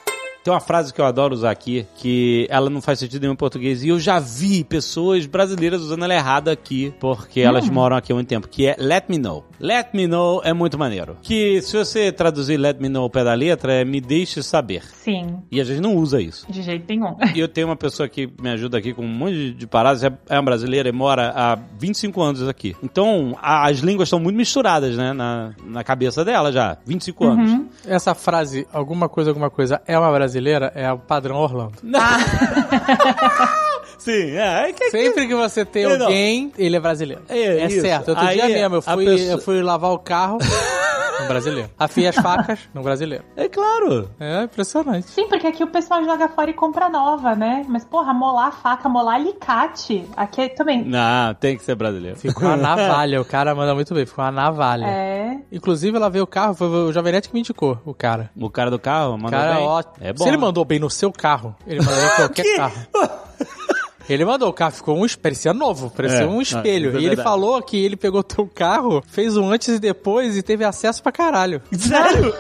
Tem 0.44 0.52
uma 0.54 0.60
frase 0.60 0.94
que 0.94 1.00
eu 1.00 1.04
adoro 1.04 1.34
usar 1.34 1.50
aqui, 1.50 1.86
que 1.96 2.46
ela 2.48 2.70
não 2.70 2.80
faz 2.80 2.98
sentido 2.98 3.22
nenhum 3.22 3.34
em 3.34 3.36
português, 3.36 3.82
e 3.84 3.88
eu 3.88 4.00
já 4.00 4.18
vi 4.18 4.64
pessoas 4.64 5.26
brasileiras 5.26 5.82
usando 5.82 6.04
ela 6.04 6.14
errada 6.14 6.50
aqui, 6.52 6.94
porque 7.00 7.40
elas 7.40 7.68
moram 7.68 7.96
aqui 7.96 8.12
há 8.12 8.14
muito 8.14 8.28
tempo, 8.28 8.48
que 8.48 8.66
é 8.66 8.74
let 8.78 9.04
me 9.08 9.18
know. 9.18 9.44
Let 9.60 9.88
me 9.92 10.06
know 10.06 10.40
é 10.44 10.52
muito 10.54 10.78
maneiro. 10.78 11.16
Que 11.20 11.60
se 11.60 11.76
você 11.76 12.10
traduzir 12.12 12.56
let 12.56 12.78
me 12.80 12.88
know 12.88 13.02
ao 13.02 13.10
pé 13.10 13.24
da 13.24 13.34
letra, 13.34 13.72
é 13.74 13.84
me 13.84 14.00
deixe 14.00 14.42
saber. 14.42 14.82
Sim, 14.84 15.38
E 15.50 15.60
a 15.60 15.64
gente 15.64 15.80
não 15.80 15.96
usa 15.96 16.20
isso. 16.20 16.46
de 16.50 16.62
jeito 16.62 16.84
nenhum. 16.88 17.16
E 17.34 17.40
eu 17.40 17.48
tenho 17.48 17.66
uma 17.66 17.76
pessoa 17.76 18.08
que 18.08 18.30
me 18.40 18.48
ajuda 18.50 18.78
aqui 18.78 18.94
com 18.94 19.02
um 19.04 19.08
monte 19.08 19.52
de- 19.52 19.66
paradas, 19.66 20.02
é 20.02 20.10
é 20.28 20.36
uma 20.36 20.42
brasileira 20.44 20.88
e 20.88 20.92
mora 20.92 21.32
há 21.34 21.58
25 21.78 22.22
anos 22.22 22.48
aqui. 22.48 22.74
Então, 22.82 23.36
a- 23.42 23.68
as 23.68 23.78
línguas 23.80 24.06
estão 24.08 24.18
muito 24.20 24.36
misturadas, 24.36 24.96
né, 24.96 25.12
na, 25.12 25.52
na 25.66 25.84
cabeça 25.84 26.24
dela 26.24 26.50
já. 26.52 26.78
25 26.86 27.24
anos. 27.26 27.66
Essa 27.86 28.14
frase, 28.14 28.66
alguma 28.72 29.08
coisa, 29.08 29.30
alguma 29.30 29.50
coisa, 29.50 29.80
é 29.86 29.98
uma 29.98 30.10
brasileira, 30.10 30.37
é 30.74 30.92
o 30.92 30.98
padrão 30.98 31.36
Orlando. 31.36 31.72
Sim, 33.98 34.30
é. 34.36 34.68
é 34.70 34.72
que, 34.72 34.90
Sempre 34.90 35.26
que 35.26 35.34
você 35.34 35.64
tem 35.64 35.84
Não. 35.84 36.06
alguém, 36.06 36.52
ele 36.56 36.76
é 36.76 36.80
brasileiro. 36.80 37.22
É, 37.28 37.38
É, 37.38 37.66
isso. 37.66 37.80
certo. 37.80 38.08
Outro 38.10 38.24
Aí, 38.24 38.36
dia 38.36 38.48
mesmo, 38.48 38.76
eu 38.76 38.82
a 38.86 38.94
fui, 38.94 39.04
pessoa- 39.04 39.30
eu 39.32 39.38
fui 39.38 39.62
lavar 39.62 39.90
o 39.90 39.98
carro, 39.98 40.38
no 41.20 41.26
brasileiro. 41.26 41.68
Afiei 41.78 42.06
as 42.08 42.14
facas, 42.14 42.60
no 42.72 42.82
brasileiro. 42.82 43.24
É 43.36 43.48
claro. 43.48 44.08
É 44.20 44.44
impressionante. 44.44 45.08
Sim, 45.10 45.26
porque 45.28 45.48
aqui 45.48 45.64
o 45.64 45.66
pessoal 45.66 46.02
joga 46.04 46.28
fora 46.28 46.48
e 46.48 46.54
compra 46.54 46.88
nova, 46.88 47.34
né? 47.34 47.64
Mas, 47.68 47.84
porra, 47.84 48.14
molar 48.14 48.52
faca, 48.52 48.88
molar 48.88 49.16
alicate. 49.16 50.04
Aqui 50.16 50.42
é 50.42 50.48
também. 50.48 50.84
Não, 50.84 51.34
tem 51.34 51.56
que 51.56 51.64
ser 51.64 51.74
brasileiro. 51.74 52.16
Ficou 52.16 52.44
uma 52.48 52.56
navalha, 52.56 53.20
o 53.20 53.24
cara 53.24 53.52
manda 53.54 53.74
muito 53.74 53.92
bem, 53.94 54.06
ficou 54.06 54.24
uma 54.24 54.30
navalha. 54.30 54.86
É. 54.86 55.17
Inclusive, 55.50 55.96
ela 55.96 56.08
veio 56.10 56.24
o 56.24 56.26
carro, 56.26 56.54
foi 56.54 56.68
o 56.68 56.92
Jovenete 56.92 57.28
que 57.28 57.34
me 57.34 57.40
indicou, 57.40 57.80
o 57.84 57.94
cara. 57.94 58.30
O 58.36 58.50
cara 58.50 58.70
do 58.70 58.78
carro 58.78 59.12
mandou 59.16 59.30
cara 59.38 59.54
bem. 59.54 59.64
é 59.64 59.66
ótimo. 59.66 59.94
É 60.00 60.12
bom. 60.12 60.22
Se 60.24 60.28
ele 60.30 60.36
mandou 60.36 60.64
bem 60.64 60.78
no 60.78 60.90
seu 60.90 61.10
carro, 61.12 61.54
ele 61.66 61.80
mandaria 61.80 62.06
em 62.12 62.16
qualquer 62.16 62.56
carro. 62.56 62.86
Ele 64.08 64.24
mandou, 64.24 64.48
o 64.48 64.52
carro 64.52 64.72
ficou 64.72 64.96
um, 65.02 65.06
parecia 65.20 65.52
novo, 65.52 65.90
parecia 65.90 66.20
É, 66.22 66.26
um 66.26 66.34
não, 66.34 66.40
espelho. 66.42 66.96
é 66.96 67.00
e 67.00 67.06
ele 67.06 67.16
falou 67.16 67.60
que 67.62 67.76
ele 67.84 67.96
pegou 67.96 68.22
teu 68.22 68.46
carro, 68.46 69.02
fez 69.08 69.36
um 69.36 69.50
antes 69.50 69.68
e 69.68 69.78
depois 69.78 70.36
e 70.36 70.42
teve 70.42 70.64
acesso 70.64 71.02
pra 71.02 71.12
caralho. 71.12 71.60
Sério? 71.72 72.34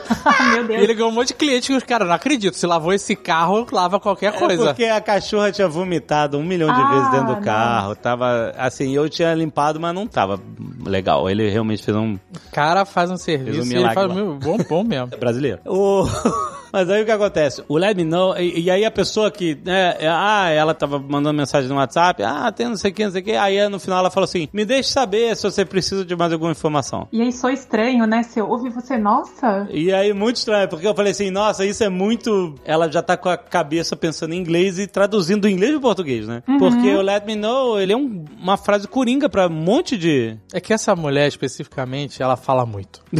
Meu 0.54 0.64
E 0.64 0.66
Deus. 0.68 0.82
ele 0.82 0.94
ganhou 0.94 1.10
um 1.10 1.14
monte 1.14 1.28
de 1.28 1.34
cliente 1.34 1.68
que 1.68 1.76
os 1.76 1.82
caras, 1.84 2.06
não 2.08 2.14
acredito, 2.14 2.54
se 2.56 2.66
lavou 2.66 2.92
esse 2.92 3.14
carro, 3.14 3.66
lava 3.70 3.98
qualquer 4.00 4.34
É 4.34 4.38
coisa. 4.38 4.66
porque 4.66 4.84
a 4.84 5.00
cachorra 5.00 5.50
tinha 5.52 5.68
vomitado 5.68 6.38
um 6.38 6.44
milhão 6.44 6.72
de 6.72 6.80
Ah, 6.80 6.88
vezes 6.90 7.10
dentro 7.10 7.26
do 7.26 7.32
nossa. 7.32 7.44
carro. 7.44 7.94
Tava 7.96 8.52
assim, 8.56 8.94
eu 8.94 9.08
tinha 9.08 9.34
limpado, 9.34 9.78
mas 9.80 9.94
não 9.94 10.06
tava 10.06 10.40
legal. 10.84 11.28
Ele 11.28 11.48
realmente 11.50 11.82
fez 11.82 11.96
um 11.96 12.14
O 12.14 12.50
cara 12.52 12.84
faz 12.84 13.10
um 13.10 13.16
serviço 13.16 13.52
Fez 13.54 13.66
um 13.66 13.70
e 13.70 13.74
ele 13.74 13.78
milagre 13.78 13.94
faz 13.94 14.14
meu- 14.14 14.34
bom, 14.36 14.56
bom 14.68 14.84
mesmo. 14.84 15.08
brasileiro. 15.18 15.60
O... 15.66 16.04
Mas 16.72 16.88
aí 16.90 17.02
o 17.02 17.04
que 17.04 17.10
acontece? 17.10 17.62
O 17.68 17.76
Let 17.78 17.96
Me 17.96 18.04
Know, 18.04 18.36
e, 18.38 18.60
e 18.62 18.70
aí 18.70 18.84
a 18.84 18.90
pessoa 18.90 19.30
que, 19.30 19.58
né, 19.64 19.96
é, 19.98 20.08
ah, 20.08 20.48
ela 20.50 20.74
tava 20.74 20.98
mandando 20.98 21.34
mensagem 21.36 21.68
no 21.68 21.76
WhatsApp, 21.76 22.22
ah, 22.22 22.50
tem 22.52 22.68
não 22.68 22.76
sei 22.76 22.90
o 22.90 22.94
que, 22.94 23.04
não 23.04 23.12
sei 23.12 23.22
o 23.22 23.24
que, 23.24 23.32
aí 23.32 23.68
no 23.68 23.78
final 23.80 23.98
ela 24.00 24.10
falou 24.10 24.24
assim, 24.24 24.48
me 24.52 24.64
deixe 24.64 24.90
saber 24.90 25.36
se 25.36 25.42
você 25.42 25.64
precisa 25.64 26.04
de 26.04 26.14
mais 26.16 26.32
alguma 26.32 26.50
informação. 26.52 27.08
E 27.12 27.20
aí 27.22 27.32
sou 27.32 27.50
estranho, 27.50 28.06
né? 28.06 28.22
Se 28.22 28.38
eu 28.40 28.48
ouvi 28.48 28.68
você, 28.70 28.96
nossa. 28.98 29.66
E 29.70 29.92
aí, 29.92 30.12
muito 30.12 30.36
estranho, 30.36 30.68
porque 30.68 30.86
eu 30.86 30.94
falei 30.94 31.12
assim, 31.12 31.30
nossa, 31.30 31.64
isso 31.64 31.82
é 31.84 31.88
muito. 31.88 32.54
Ela 32.64 32.90
já 32.90 33.02
tá 33.02 33.16
com 33.16 33.28
a 33.28 33.36
cabeça 33.36 33.96
pensando 33.96 34.34
em 34.34 34.38
inglês 34.38 34.78
e 34.78 34.86
traduzindo 34.86 35.42
do 35.42 35.48
inglês 35.48 35.72
pro 35.72 35.80
português, 35.80 36.26
né? 36.26 36.42
Porque 36.58 36.88
o 36.94 37.02
Let 37.02 37.24
Me 37.24 37.34
Know, 37.36 37.80
ele 37.80 37.92
é 37.92 37.96
um- 37.96 38.24
uma 38.40 38.56
frase 38.56 38.86
coringa 38.88 39.28
pra 39.28 39.46
um 39.46 39.50
monte 39.50 39.96
de. 39.96 40.36
É 40.52 40.60
que 40.60 40.72
essa 40.72 40.94
mulher, 40.96 41.26
especificamente, 41.28 42.22
ela 42.22 42.36
fala 42.36 42.64
muito. 42.66 43.00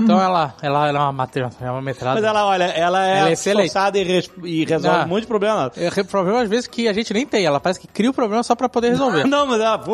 Então 0.00 0.20
ela, 0.20 0.54
ela, 0.62 0.88
ela 0.88 0.98
é 0.98 1.02
uma 1.02 1.12
matéria, 1.12 1.50
é 1.60 1.70
uma 1.70 1.82
metrada. 1.82 2.14
Mas 2.20 2.24
ela, 2.24 2.46
olha, 2.46 2.64
ela 2.64 3.06
é, 3.06 3.18
Ela 3.18 3.28
é 3.30 3.32
esforçada 3.32 3.98
e, 3.98 4.02
res- 4.04 4.30
e 4.44 4.64
resolve 4.64 4.98
Ah. 5.00 5.04
um 5.04 5.08
monte 5.08 5.22
de 5.22 5.26
problema. 5.26 5.70
É 5.76 6.02
problema 6.04 6.42
às 6.42 6.48
vezes 6.48 6.66
que 6.66 6.88
a 6.88 6.92
gente 6.92 7.12
nem 7.12 7.26
tem. 7.26 7.44
Ela 7.44 7.60
parece 7.60 7.78
que 7.80 7.86
cria 7.86 8.10
o 8.10 8.14
problema 8.14 8.42
só 8.42 8.54
pra 8.54 8.68
poder 8.68 8.90
resolver. 8.90 9.24
Não, 9.28 9.46
mas 9.46 9.60
ela, 9.60 9.78
pô. 9.78 9.92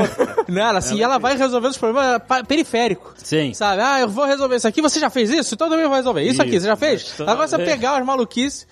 Não, 0.48 0.62
ela, 0.62 0.78
assim, 0.78 1.02
ela 1.02 1.18
vai 1.18 1.36
resolvendo 1.36 1.70
os 1.70 1.78
problemas 1.78 2.20
periféricos. 2.46 3.12
Sim. 3.16 3.52
Sabe? 3.54 3.82
Ah, 3.82 4.00
eu 4.00 4.08
vou 4.08 4.24
resolver 4.24 4.56
isso 4.56 4.68
aqui, 4.68 4.80
você 4.80 4.98
já 5.00 5.10
fez 5.10 5.30
isso? 5.30 5.54
Então 5.54 5.66
eu 5.66 5.70
também 5.72 5.86
vou 5.86 5.96
resolver. 5.96 6.22
Isso, 6.22 6.40
aqui, 6.40 6.52
Isso. 6.52 6.60
você 6.62 6.66
já 6.68 6.76
fez? 6.76 7.20
Agora 7.20 7.46
você 7.48 7.56
vez. 7.56 7.68
pegar 7.70 7.96
as 7.98 8.04
maluquices. 8.04 8.66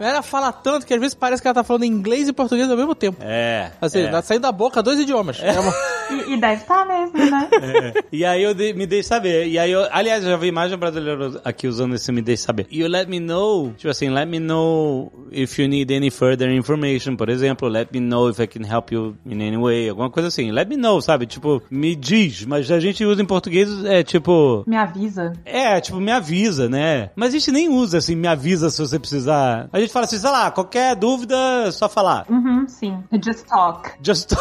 ela 0.00 0.22
fala 0.22 0.52
tanto 0.52 0.86
que 0.86 0.94
às 0.94 1.00
vezes 1.00 1.14
parece 1.14 1.40
que 1.42 1.48
ela 1.48 1.54
tá 1.54 1.64
falando 1.64 1.84
inglês 1.84 2.28
e 2.28 2.32
português 2.32 2.70
ao 2.70 2.76
mesmo 2.76 2.94
tempo. 2.94 3.18
É. 3.22 3.70
Assim, 3.80 4.02
é. 4.02 4.08
tá 4.10 4.22
saindo 4.22 4.42
da 4.42 4.52
boca 4.52 4.82
dois 4.82 4.98
idiomas. 5.00 5.38
É 5.42 5.58
uma- 5.58 5.74
E, 6.10 6.34
e 6.34 6.36
deve 6.36 6.62
estar 6.62 6.86
mesmo, 6.86 7.18
né? 7.18 7.48
E 8.12 8.24
aí 8.24 8.42
eu 8.42 8.54
de- 8.54 8.72
me 8.74 8.86
deixe 8.86 9.08
saber. 9.08 9.46
E 9.48 9.58
aí 9.58 9.70
eu, 9.72 9.86
aliás, 9.90 10.22
eu 10.24 10.30
já 10.30 10.36
vi 10.36 10.52
mais 10.52 10.72
um 10.72 10.76
brasileiro 10.76 11.40
aqui 11.44 11.66
usando 11.66 11.94
esse 11.94 12.10
me 12.12 12.22
deixe 12.22 12.42
saber. 12.42 12.66
O 12.70 12.86
let 12.88 13.08
me 13.08 13.18
know, 13.20 13.72
tipo 13.76 13.88
assim, 13.90 14.08
let 14.10 14.28
me 14.28 14.38
know 14.38 15.12
if 15.32 15.58
you 15.58 15.66
need 15.68 15.92
any 15.94 16.10
further 16.10 16.50
information, 16.50 17.16
por 17.16 17.28
exemplo, 17.28 17.68
let 17.68 17.88
me 17.92 18.00
know 18.00 18.28
if 18.30 18.38
I 18.38 18.46
can 18.46 18.64
help 18.64 18.92
you 18.92 19.16
in 19.26 19.40
any 19.46 19.56
way, 19.56 19.88
alguma 19.88 20.10
coisa 20.10 20.28
assim. 20.28 20.50
Let 20.52 20.68
me 20.68 20.76
know, 20.76 21.00
sabe? 21.00 21.26
Tipo, 21.26 21.62
me 21.70 21.94
diz, 21.96 22.44
mas 22.44 22.70
a 22.70 22.78
gente 22.78 23.04
usa 23.04 23.22
em 23.22 23.26
português 23.26 23.68
é 23.84 24.02
tipo, 24.02 24.64
Me 24.66 24.76
avisa. 24.76 25.32
é, 25.44 25.80
tipo, 25.80 25.98
me 26.00 26.12
avisa, 26.12 26.68
né? 26.68 27.10
Mas 27.16 27.30
a 27.34 27.38
gente 27.38 27.50
nem 27.50 27.68
usa 27.68 27.98
assim, 27.98 28.14
me 28.14 28.28
avisa 28.28 28.70
se 28.70 28.80
você 28.80 28.98
precisar. 28.98 29.68
A 29.72 29.80
gente 29.80 29.92
fala 29.92 30.04
assim, 30.06 30.18
sei 30.18 30.30
lá, 30.30 30.50
qualquer 30.50 30.94
dúvida, 30.94 31.34
é 31.66 31.70
só 31.70 31.88
falar. 31.88 32.26
Uhum, 32.30 32.66
sim. 32.68 32.98
Just 33.24 33.46
talk. 33.46 33.90
Just 34.02 34.32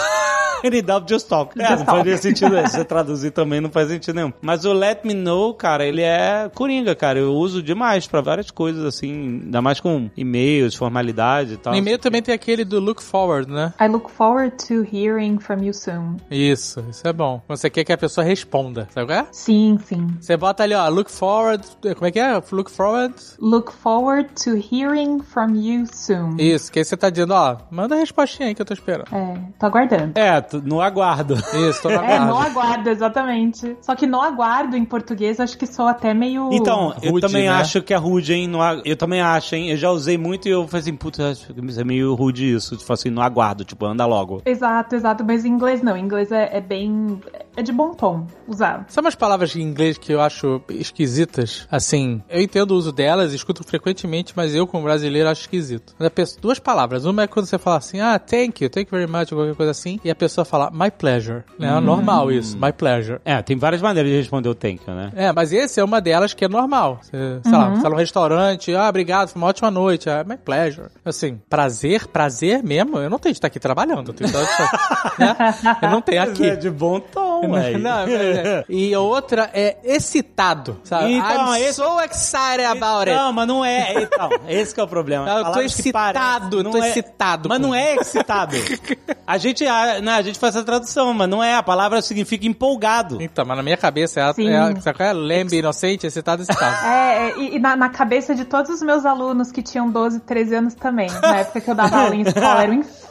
Any 0.64 0.82
doubt, 0.84 1.09
just 1.09 1.28
talk. 1.28 1.53
É, 1.58 1.76
não 1.76 1.86
talk. 1.86 2.10
faz 2.10 2.20
sentido. 2.20 2.56
Se 2.68 2.78
você 2.78 2.86
traduzir 2.86 3.32
também 3.32 3.62
não 3.62 3.70
faz 3.70 3.89
sentido 3.89 4.16
nenhum. 4.16 4.34
Mas 4.41 4.66
o 4.66 4.74
Let 4.74 5.04
Me 5.04 5.14
Know, 5.14 5.54
cara, 5.54 5.86
ele 5.86 6.01
é 6.01 6.49
coringa, 6.54 6.95
cara. 6.95 7.20
Eu 7.20 7.34
uso 7.34 7.62
demais 7.62 8.08
pra 8.08 8.22
várias 8.22 8.51
coisas, 8.51 8.84
assim. 8.84 9.41
Ainda 9.43 9.62
mais 9.62 9.80
com 9.80 10.10
e-mails, 10.16 10.76
formalidade 10.76 11.54
e 11.54 11.58
tal. 11.58 11.74
No 11.74 11.80
e-mail 11.80 11.97
também 11.97 12.22
tem 12.22 12.34
aquele 12.34 12.64
do 12.64 12.80
look 12.80 13.01
forward, 13.01 13.51
né? 13.51 13.74
I 13.80 13.88
look 13.88 14.10
forward 14.10 14.56
to 14.68 14.86
hearing 14.91 15.39
from 15.39 15.64
you 15.64 15.74
soon. 15.74 16.18
Isso, 16.30 16.84
isso 16.89 17.08
é 17.08 17.14
bom. 17.14 17.41
Você 17.47 17.70
quer 17.70 17.84
que 17.84 17.93
a 17.93 17.97
pessoa 17.97 18.26
responda, 18.26 18.88
sabe 18.93 19.08
qual 19.08 19.20
é? 19.20 19.26
Sim, 19.32 19.78
sim. 19.84 20.08
Você 20.20 20.36
bota 20.38 20.64
ali, 20.64 20.74
ó, 20.74 20.88
look 20.89 21.12
forward, 21.12 21.66
como 21.82 22.06
é 22.06 22.12
que 22.12 22.20
é? 22.20 22.41
Look 22.51 22.70
forward. 22.72 23.16
Look 23.39 23.72
forward 23.72 24.30
to 24.43 24.51
hearing 24.51 25.22
from 25.22 25.56
you 25.56 25.86
soon. 25.91 26.38
Isso, 26.38 26.72
que 26.72 26.80
aí 26.80 26.86
você 26.86 26.95
tá 26.95 27.10
dizendo, 27.10 27.34
ó, 27.34 27.58
manda 27.72 27.95
a 27.95 27.97
respostinha 27.97 28.47
aí 28.49 28.56
que 28.56 28.62
eu 28.62 28.66
tô 28.66 28.74
esperando. 28.74 29.08
É, 29.14 29.38
tô 29.60 29.66
aguardando. 29.66 30.18
É, 30.18 30.43
no 30.64 30.82
aguardo. 30.82 31.36
Isso, 31.54 31.82
tô 31.82 31.89
na 31.89 31.96
É, 32.06 32.20
no 32.20 32.34
guarda. 32.34 32.50
aguardo, 32.50 32.89
exatamente. 32.89 33.78
Só 33.82 33.96
que 33.96 34.06
no 34.08 34.22
aguardo, 34.22 34.76
em 34.76 34.86
português, 34.86 35.39
acho 35.39 35.58
que 35.58 35.66
soa 35.68 35.91
até 35.91 36.14
meio. 36.14 36.50
Então, 36.54 36.96
eu 37.02 37.12
Rude, 37.12 37.28
também 37.28 37.44
né? 37.44 37.50
acho 37.50 37.82
que 37.82 37.94
é 37.94 37.98
rude, 37.98 38.34
hein? 38.34 38.48
Não 38.48 38.62
eu 38.86 38.96
também 38.98 39.22
acho, 39.22 39.56
hein? 39.56 39.70
Eu 39.72 39.78
já 39.78 39.89
usei 39.89 40.18
muito 40.18 40.48
e 40.48 40.52
eu 40.52 40.68
falei 40.68 40.82
assim, 40.82 40.96
puta, 40.96 41.34
é 41.78 41.84
meio 41.84 42.14
rude 42.16 42.54
isso. 42.54 42.78
Tipo 42.78 42.94
assim, 42.94 43.10
não 43.10 43.22
aguardo, 43.22 43.64
tipo, 43.64 43.86
anda 43.86 44.06
logo. 44.06 44.41
Exato, 44.46 44.96
exato. 44.96 45.24
Mas 45.24 45.46
em 45.46 45.50
inglês 45.50 45.82
não. 45.82 45.96
Em 45.98 46.04
inglês 46.04 46.32
é, 46.32 46.58
é 46.58 46.62
bem. 46.62 47.20
É 47.56 47.62
de 47.62 47.72
bom 47.72 47.94
tom 47.94 48.26
usar. 48.48 48.86
Sabe 48.88 49.06
umas 49.06 49.16
palavras 49.16 49.56
em 49.56 49.62
inglês 49.62 49.98
que 49.98 50.12
eu 50.12 50.20
acho 50.22 50.62
esquisitas? 50.70 51.68
Assim, 51.70 52.22
eu 52.30 52.41
entendo 52.41 52.72
o 52.72 52.76
uso 52.76 52.91
delas, 52.91 53.34
escuto 53.34 53.64
frequentemente, 53.64 54.34
mas 54.36 54.56
eu, 54.56 54.66
como 54.66 54.84
brasileiro, 54.84 55.30
acho 55.30 55.41
esquisito. 55.41 55.94
Duas 56.41 56.60
palavras. 56.60 57.06
Uma 57.06 57.24
é 57.24 57.28
quando 57.28 57.46
você 57.46 57.58
fala 57.58 57.78
assim, 57.78 58.00
ah, 58.00 58.18
thank 58.20 58.64
you, 58.64 58.70
thank 58.70 58.88
you 58.91 58.98
very 59.00 59.10
much, 59.12 59.32
ou 59.32 59.38
qualquer 59.39 59.56
coisa 59.56 59.72
assim, 59.72 60.00
e 60.04 60.10
a 60.10 60.16
pessoa 60.16 60.46
fala, 60.46 60.70
my 60.72 60.89
pleasure. 60.91 61.33
É 61.60 61.80
normal 61.80 62.32
isso, 62.32 62.58
my 62.58 62.72
pleasure. 62.72 63.20
É, 63.24 63.42
tem 63.42 63.58
várias 63.58 63.82
maneiras 63.82 64.12
de 64.12 64.18
responder 64.18 64.50
o 64.50 64.56
thank 64.56 64.82
you, 64.88 64.94
né? 64.94 65.12
É, 65.16 65.32
mas 65.32 65.52
esse 65.52 65.80
é 65.80 65.84
uma 65.84 66.00
delas 66.02 66.34
que 66.34 66.46
é 66.46 66.48
normal. 66.48 67.00
Você, 67.02 67.40
sei 67.44 67.52
lá, 67.52 67.70
você 67.70 67.82
tá 67.82 67.90
num 67.90 67.96
restaurante, 67.96 68.76
ah, 68.76 68.90
obrigado, 68.90 69.30
foi 69.30 69.42
uma 69.42 69.48
ótima 69.48 69.72
noite, 69.72 70.10
ah, 70.10 70.24
my 70.28 70.38
pleasure. 70.38 70.88
Assim, 71.04 71.40
prazer, 71.50 72.08
prazer 72.08 72.64
mesmo, 72.64 72.98
eu 72.98 73.10
não 73.10 73.20
tenho 73.20 73.34
de 73.34 73.38
estar 73.38 73.48
aqui 73.48 73.60
trabalhando. 73.60 74.10
Eu, 74.10 74.14
tenho 74.14 74.30
de 74.30 74.38
estar, 74.38 75.14
né? 75.18 75.36
eu 75.82 75.90
não 75.90 76.02
tenho 76.02 76.22
aqui. 76.22 76.50
É 76.50 76.56
de 76.56 76.70
bom 76.70 77.00
tom, 77.00 77.33
ué. 77.52 77.78
Não, 77.78 77.91
mas 78.06 78.12
é. 78.12 78.66
E 78.70 78.94
a 78.94 79.00
outra 79.00 79.50
é 79.54 79.78
excitado, 79.84 80.80
sabe? 80.84 81.14
Então, 81.14 81.56
I'm 81.56 81.62
esse- 81.62 81.74
so 81.76 82.00
excited 82.02 82.66
about 82.66 83.10
it. 83.10 83.12
Não, 83.12 83.32
mas 83.34 83.48
não 83.48 83.64
é. 83.66 84.04
Então, 84.04 84.30
esse 84.48 84.74
que 84.74 84.80
é 84.80 84.84
o 84.84 84.88
problema. 84.88 85.30
Eu 85.30 85.52
tô 85.52 85.60
excitado, 85.62 86.58
parecem- 86.58 86.72
tô 86.72 86.78
é- 86.84 86.89
excitado 86.89 87.50
Mas 87.50 87.58
com- 87.60 87.64
não 87.68 87.76
é 87.76 87.96
excitado. 87.96 88.56
A 89.26 89.38
gente, 89.38 89.66
a, 89.66 90.02
né, 90.02 90.12
a 90.14 90.22
gente 90.22 90.38
faz 90.38 90.54
essa 90.56 90.66
tradução, 90.66 91.14
mas 91.14 91.30
não 91.30 91.41
é. 91.41 91.56
A 91.56 91.64
palavra 91.64 92.02
significa 92.02 92.46
empolgado. 92.46 93.22
Então, 93.22 93.46
mas 93.46 93.56
na 93.56 93.64
minha 93.64 93.78
cabeça 93.78 94.20
é, 94.20 94.24
a- 94.24 94.34
Sim. 94.34 94.50
é, 94.50 94.58
a- 94.58 94.82
sabe 94.82 94.98
qual 94.98 95.10
é? 95.10 95.14
lembre 95.14 95.58
inocente, 95.58 96.06
excitado, 96.06 96.41
excitado. 96.44 96.86
É, 96.86 97.30
é, 97.30 97.39
e, 97.39 97.56
e 97.56 97.60
na, 97.60 97.76
na 97.76 97.89
cabeça 97.89 98.36
de 98.36 98.44
todos 98.46 98.70
os 98.70 98.82
meus 98.82 99.06
alunos 99.06 99.52
que 99.52 99.62
tinham 99.62 99.89
12, 99.89 100.20
13 100.22 100.56
anos 100.56 100.74
também. 100.74 101.10
Na 101.22 101.38
época 101.38 101.62
que 101.62 101.70
eu 101.70 101.76
dava 101.76 101.98
aula 102.02 102.16
em 102.16 102.22
escola, 102.22 102.64
era 102.64 102.72
um 102.72 102.76
inferno 102.76 103.03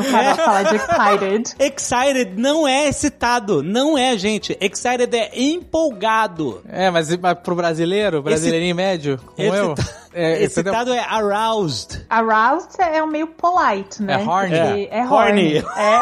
o 0.00 0.10
cara 0.10 0.34
falar 0.34 0.62
de 0.64 0.76
excited. 0.76 1.54
Excited 1.60 2.40
não 2.40 2.66
é 2.66 2.88
excitado. 2.88 3.62
Não 3.62 3.96
é, 3.96 4.16
gente. 4.18 4.56
Excited 4.60 5.14
é 5.14 5.30
empolgado. 5.34 6.62
É, 6.68 6.90
mas, 6.90 7.14
mas 7.16 7.38
pro 7.38 7.54
brasileiro, 7.54 8.22
brasileirinho 8.22 8.74
médio, 8.74 9.18
como 9.36 9.54
eu, 9.54 9.74
é, 10.12 10.42
excitado 10.44 10.92
é 10.92 11.00
aroused. 11.00 12.04
Aroused 12.08 12.80
é 12.80 13.02
um 13.02 13.06
meio 13.06 13.28
polite, 13.28 14.02
né? 14.02 14.14
É 14.14 14.26
horny. 14.26 14.88
É, 14.90 15.04
Horny. 15.06 15.58
horny. 15.58 15.64
É. 15.76 16.00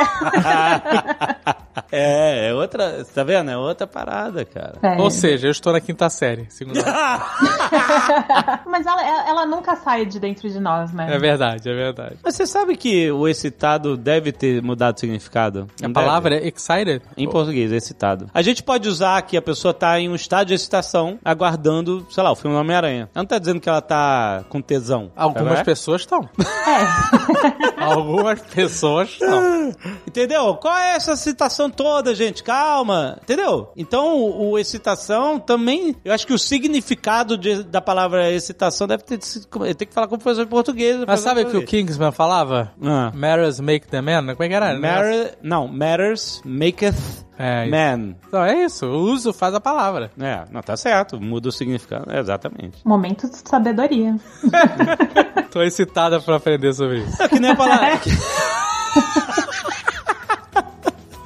é, 1.93 2.49
é 2.49 2.55
outra. 2.55 3.05
Tá 3.15 3.23
vendo? 3.23 3.51
É 3.51 3.57
outra 3.57 3.87
parada, 3.87 4.47
cara. 4.47 4.79
É. 4.83 4.97
Ou 5.01 5.11
seja, 5.11 5.47
eu 5.47 5.51
estou 5.51 5.75
na 5.75 5.81
quinta 5.81 6.09
série, 6.09 6.47
segundo 6.49 6.81
Mas 8.67 8.87
ela, 8.87 9.29
ela, 9.29 9.45
nunca 9.45 9.77
sai 9.77 10.07
de 10.07 10.19
dentro 10.19 10.49
de 10.49 10.59
nós, 10.59 10.91
né? 10.93 11.15
É 11.15 11.19
verdade, 11.19 11.69
é 11.69 11.75
verdade. 11.75 12.17
Mas 12.23 12.35
você 12.35 12.47
sabe 12.47 12.77
que 12.77 13.11
o 13.11 13.29
excitado 13.29 13.97
deve 13.97 14.33
ter 14.33 14.63
mudado 14.63 14.95
de 14.95 15.01
significado? 15.01 15.69
A 15.83 15.87
Não 15.87 15.93
palavra 15.93 16.31
deve? 16.37 16.47
é 16.47 16.49
excited? 16.49 17.03
Em 17.17 17.29
português, 17.29 17.71
excitado. 17.71 18.31
A 18.33 18.41
gente 18.41 18.63
pode 18.63 18.89
usar 18.89 19.21
que 19.23 19.37
a 19.37 19.43
pessoa 19.43 19.75
tá 19.75 20.01
em 20.01 20.09
um 20.09 20.15
estado 20.15 20.49
de 20.49 20.55
excitação, 20.55 21.19
aguardando, 21.23 22.07
sei 22.11 22.23
lá, 22.23 22.33
o 22.33 22.37
filme 22.37 22.57
Homem-Aranha. 22.57 23.11
Ela 23.15 23.23
não 23.23 23.27
tá 23.27 23.39
dizendo 23.39 23.61
que 23.61 23.69
ela 23.69 23.83
tá 23.83 24.45
com 24.49 24.63
tesão. 24.63 25.13
Algumas 25.15 25.55
Sabe? 25.55 25.65
pessoas 25.65 26.01
estão. 26.03 26.29
É. 26.41 27.83
Algumas 27.85 28.41
pessoas 28.41 29.11
estão. 29.11 29.73
Entendeu? 30.07 30.55
Qual 30.57 30.77
é 30.77 30.97
essa 30.97 31.13
excitação 31.13 31.69
toda, 31.69 31.82
gente? 32.15 32.43
Calma. 32.43 33.19
Entendeu? 33.23 33.71
Então, 33.77 34.17
o, 34.19 34.51
o 34.53 34.59
excitação 34.59 35.39
também. 35.39 35.95
Eu 36.05 36.13
acho 36.13 36.27
que 36.27 36.33
o 36.33 36.39
significado 36.39 37.37
de- 37.39 37.63
da 37.65 37.81
palavra 37.81 38.31
excitação 38.31 38.87
deve 38.87 39.03
ter. 39.05 39.23
sido- 39.23 39.47
Tem 39.75 39.87
que 39.87 39.95
falar 39.95 40.07
como 40.09 40.21
professor 40.21 40.45
de 40.45 40.51
português. 40.51 40.99
Mas 41.07 41.21
sabe 41.21 41.43
o 41.43 41.51
que 41.51 41.57
o 41.57 41.65
Kingsman 41.65 42.13
falava? 42.13 42.73
Ah. 42.83 43.11
Matters 43.15 43.61
make 43.61 43.87
the 43.89 44.01
man? 44.01 44.27
Como 44.35 44.43
é 44.45 44.49
que 44.49 44.55
era? 44.55 44.79
Matter, 44.79 45.39
não, 45.43 45.67
matters 45.69 46.41
maketh 46.45 46.95
É, 47.39 47.63
isso. 47.63 47.71
man. 47.71 48.15
Então 48.27 48.45
é 48.45 48.65
isso, 48.65 48.87
o 48.87 48.99
uso 49.13 49.33
faz 49.33 49.55
a 49.55 49.61
palavra. 49.61 50.11
É, 50.21 50.45
não, 50.51 50.61
tá 50.63 50.77
certo. 50.77 51.21
Muda 51.21 51.49
o 51.49 51.53
significado. 51.53 52.11
É, 52.11 52.19
exatamente. 52.21 52.79
Momento 52.85 53.29
de 53.29 53.37
sabedoria. 53.49 54.17
Tô 55.51 55.63
excitada 55.63 56.21
pra 56.21 56.37
aprender 56.37 56.73
sobre 56.73 57.01
isso. 57.01 57.23
É 57.23 57.29
que 57.29 57.39
nem 57.39 57.51
a 57.51 57.57
palavra. 57.57 58.01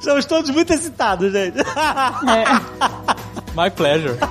Estamos 0.07 0.25
todos 0.25 0.49
muito 0.51 0.71
excitados, 0.71 1.33
gente. 1.33 1.57
My 3.53 3.69
pleasure. 3.69 4.17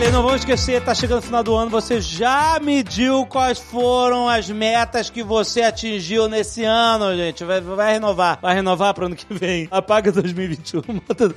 Olha, 0.00 0.12
não 0.12 0.22
vamos 0.22 0.40
esquecer, 0.40 0.82
tá 0.82 0.94
chegando 0.94 1.18
o 1.18 1.22
final 1.22 1.44
do 1.44 1.54
ano, 1.54 1.70
você 1.70 2.00
já 2.00 2.58
mediu 2.58 3.26
quais 3.26 3.58
foram 3.58 4.30
as 4.30 4.48
metas 4.48 5.10
que 5.10 5.22
você 5.22 5.60
atingiu 5.60 6.26
nesse 6.26 6.64
ano, 6.64 7.14
gente. 7.14 7.44
Vai, 7.44 7.60
vai 7.60 7.92
renovar. 7.92 8.38
Vai 8.40 8.54
renovar 8.54 8.94
pro 8.94 9.04
ano 9.04 9.14
que 9.14 9.26
vem. 9.28 9.68
Apaga 9.70 10.10
2021, 10.10 10.80
bota, 11.06 11.28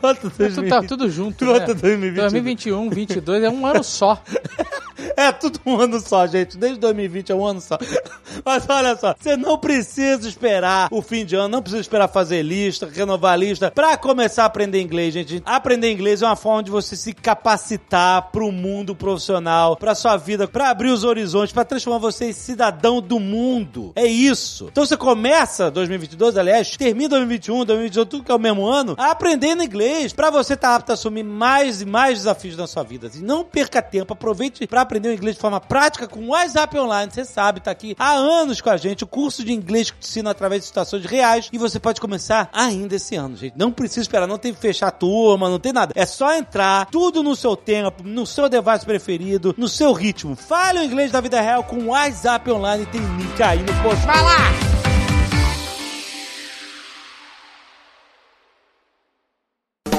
bota 0.00 0.20
Tudo, 0.20 0.38
2021. 0.38 0.68
tá 0.68 0.82
tudo 0.84 1.10
junto, 1.10 1.44
Bota 1.44 1.74
né? 1.74 1.80
2021. 1.80 2.20
2021, 2.22 2.90
22 2.90 3.42
é 3.42 3.50
um 3.50 3.66
ano 3.66 3.82
só. 3.82 4.22
É 5.14 5.30
tudo 5.32 5.60
um 5.64 5.78
ano 5.78 6.00
só, 6.00 6.26
gente. 6.26 6.56
Desde 6.56 6.78
2020 6.78 7.30
é 7.30 7.34
um 7.34 7.46
ano 7.46 7.60
só. 7.60 7.78
Mas 8.44 8.68
olha 8.68 8.96
só, 8.96 9.14
você 9.18 9.36
não 9.36 9.58
precisa 9.58 10.28
esperar 10.28 10.88
o 10.90 11.00
fim 11.00 11.24
de 11.24 11.34
ano, 11.34 11.48
não 11.48 11.62
precisa 11.62 11.80
esperar 11.80 12.08
fazer 12.08 12.42
lista, 12.42 12.88
renovar 12.92 13.38
lista, 13.38 13.70
pra 13.70 13.96
começar 13.96 14.44
a 14.44 14.46
aprender 14.46 14.80
inglês, 14.80 15.14
gente. 15.14 15.42
Aprender 15.44 15.90
inglês 15.90 16.22
é 16.22 16.26
uma 16.26 16.36
forma 16.36 16.62
de 16.62 16.70
você 16.70 16.96
se 16.96 17.12
capacitar 17.12 17.95
pro 18.32 18.52
mundo 18.52 18.94
profissional, 18.94 19.76
pra 19.76 19.94
sua 19.94 20.16
vida, 20.16 20.46
pra 20.46 20.70
abrir 20.70 20.90
os 20.90 21.04
horizontes, 21.04 21.52
pra 21.52 21.64
transformar 21.64 21.98
você 21.98 22.26
em 22.26 22.32
cidadão 22.32 23.00
do 23.00 23.18
mundo. 23.18 23.92
É 23.94 24.06
isso. 24.06 24.68
Então 24.70 24.84
você 24.84 24.96
começa 24.96 25.70
2022, 25.70 26.36
aliás, 26.36 26.76
termina 26.76 27.08
2021, 27.10 27.64
2022, 27.64 28.08
tudo 28.08 28.24
que 28.24 28.32
é 28.32 28.34
o 28.34 28.38
mesmo 28.38 28.66
ano, 28.66 28.94
aprendendo 28.98 29.62
inglês, 29.62 30.12
pra 30.12 30.30
você 30.30 30.54
estar 30.54 30.74
apto 30.74 30.92
a 30.92 30.94
assumir 30.94 31.22
mais 31.22 31.80
e 31.80 31.86
mais 31.86 32.18
desafios 32.18 32.56
na 32.56 32.66
sua 32.66 32.82
vida. 32.82 33.10
E 33.14 33.18
não 33.18 33.44
perca 33.44 33.80
tempo, 33.80 34.12
aproveite 34.12 34.66
pra 34.66 34.80
aprender 34.82 35.08
o 35.08 35.14
inglês 35.14 35.36
de 35.36 35.40
forma 35.40 35.60
prática 35.60 36.06
com 36.06 36.20
o 36.20 36.28
WhatsApp 36.28 36.78
Online. 36.78 37.10
Você 37.12 37.24
sabe, 37.24 37.60
tá 37.60 37.70
aqui 37.70 37.94
há 37.98 38.12
anos 38.12 38.60
com 38.60 38.70
a 38.70 38.76
gente, 38.76 39.04
o 39.04 39.06
curso 39.06 39.44
de 39.44 39.52
inglês 39.52 39.90
que 39.90 39.98
te 39.98 40.06
ensina 40.06 40.30
através 40.30 40.62
de 40.62 40.66
situações 40.66 41.04
reais 41.04 41.48
e 41.52 41.58
você 41.58 41.78
pode 41.78 42.00
começar 42.00 42.48
ainda 42.52 42.96
esse 42.96 43.16
ano, 43.16 43.36
gente. 43.36 43.56
Não 43.56 43.70
precisa 43.70 44.02
esperar, 44.02 44.26
não 44.26 44.38
tem 44.38 44.52
que 44.52 44.60
fechar 44.60 44.88
a 44.88 44.92
turma, 44.92 45.48
não 45.48 45.58
tem 45.58 45.72
nada. 45.72 45.92
É 45.96 46.06
só 46.06 46.34
entrar, 46.34 46.86
tudo 46.86 47.22
no 47.22 47.36
seu 47.36 47.56
tempo, 47.76 48.02
no 48.02 48.26
seu 48.26 48.48
device 48.48 48.84
preferido, 48.84 49.54
no 49.56 49.68
seu 49.68 49.92
ritmo. 49.92 50.34
Fale 50.34 50.80
o 50.80 50.82
inglês 50.82 51.12
da 51.12 51.20
vida 51.20 51.40
real 51.40 51.64
com 51.64 51.76
o 51.76 51.86
WhatsApp 51.88 52.50
Online, 52.50 52.86
tem 52.86 53.00
link 53.00 53.42
aí 53.42 53.58
no 53.58 53.82
post. 53.82 54.06
Vai 54.06 54.22
lá! 54.22 54.36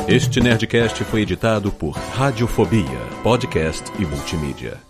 Este 0.08 0.40
Nerdcast 0.40 1.04
foi 1.04 1.22
editado 1.22 1.70
por 1.70 1.92
Radiofobia, 1.92 3.00
podcast 3.24 3.84
e 4.00 4.06
multimídia. 4.06 4.87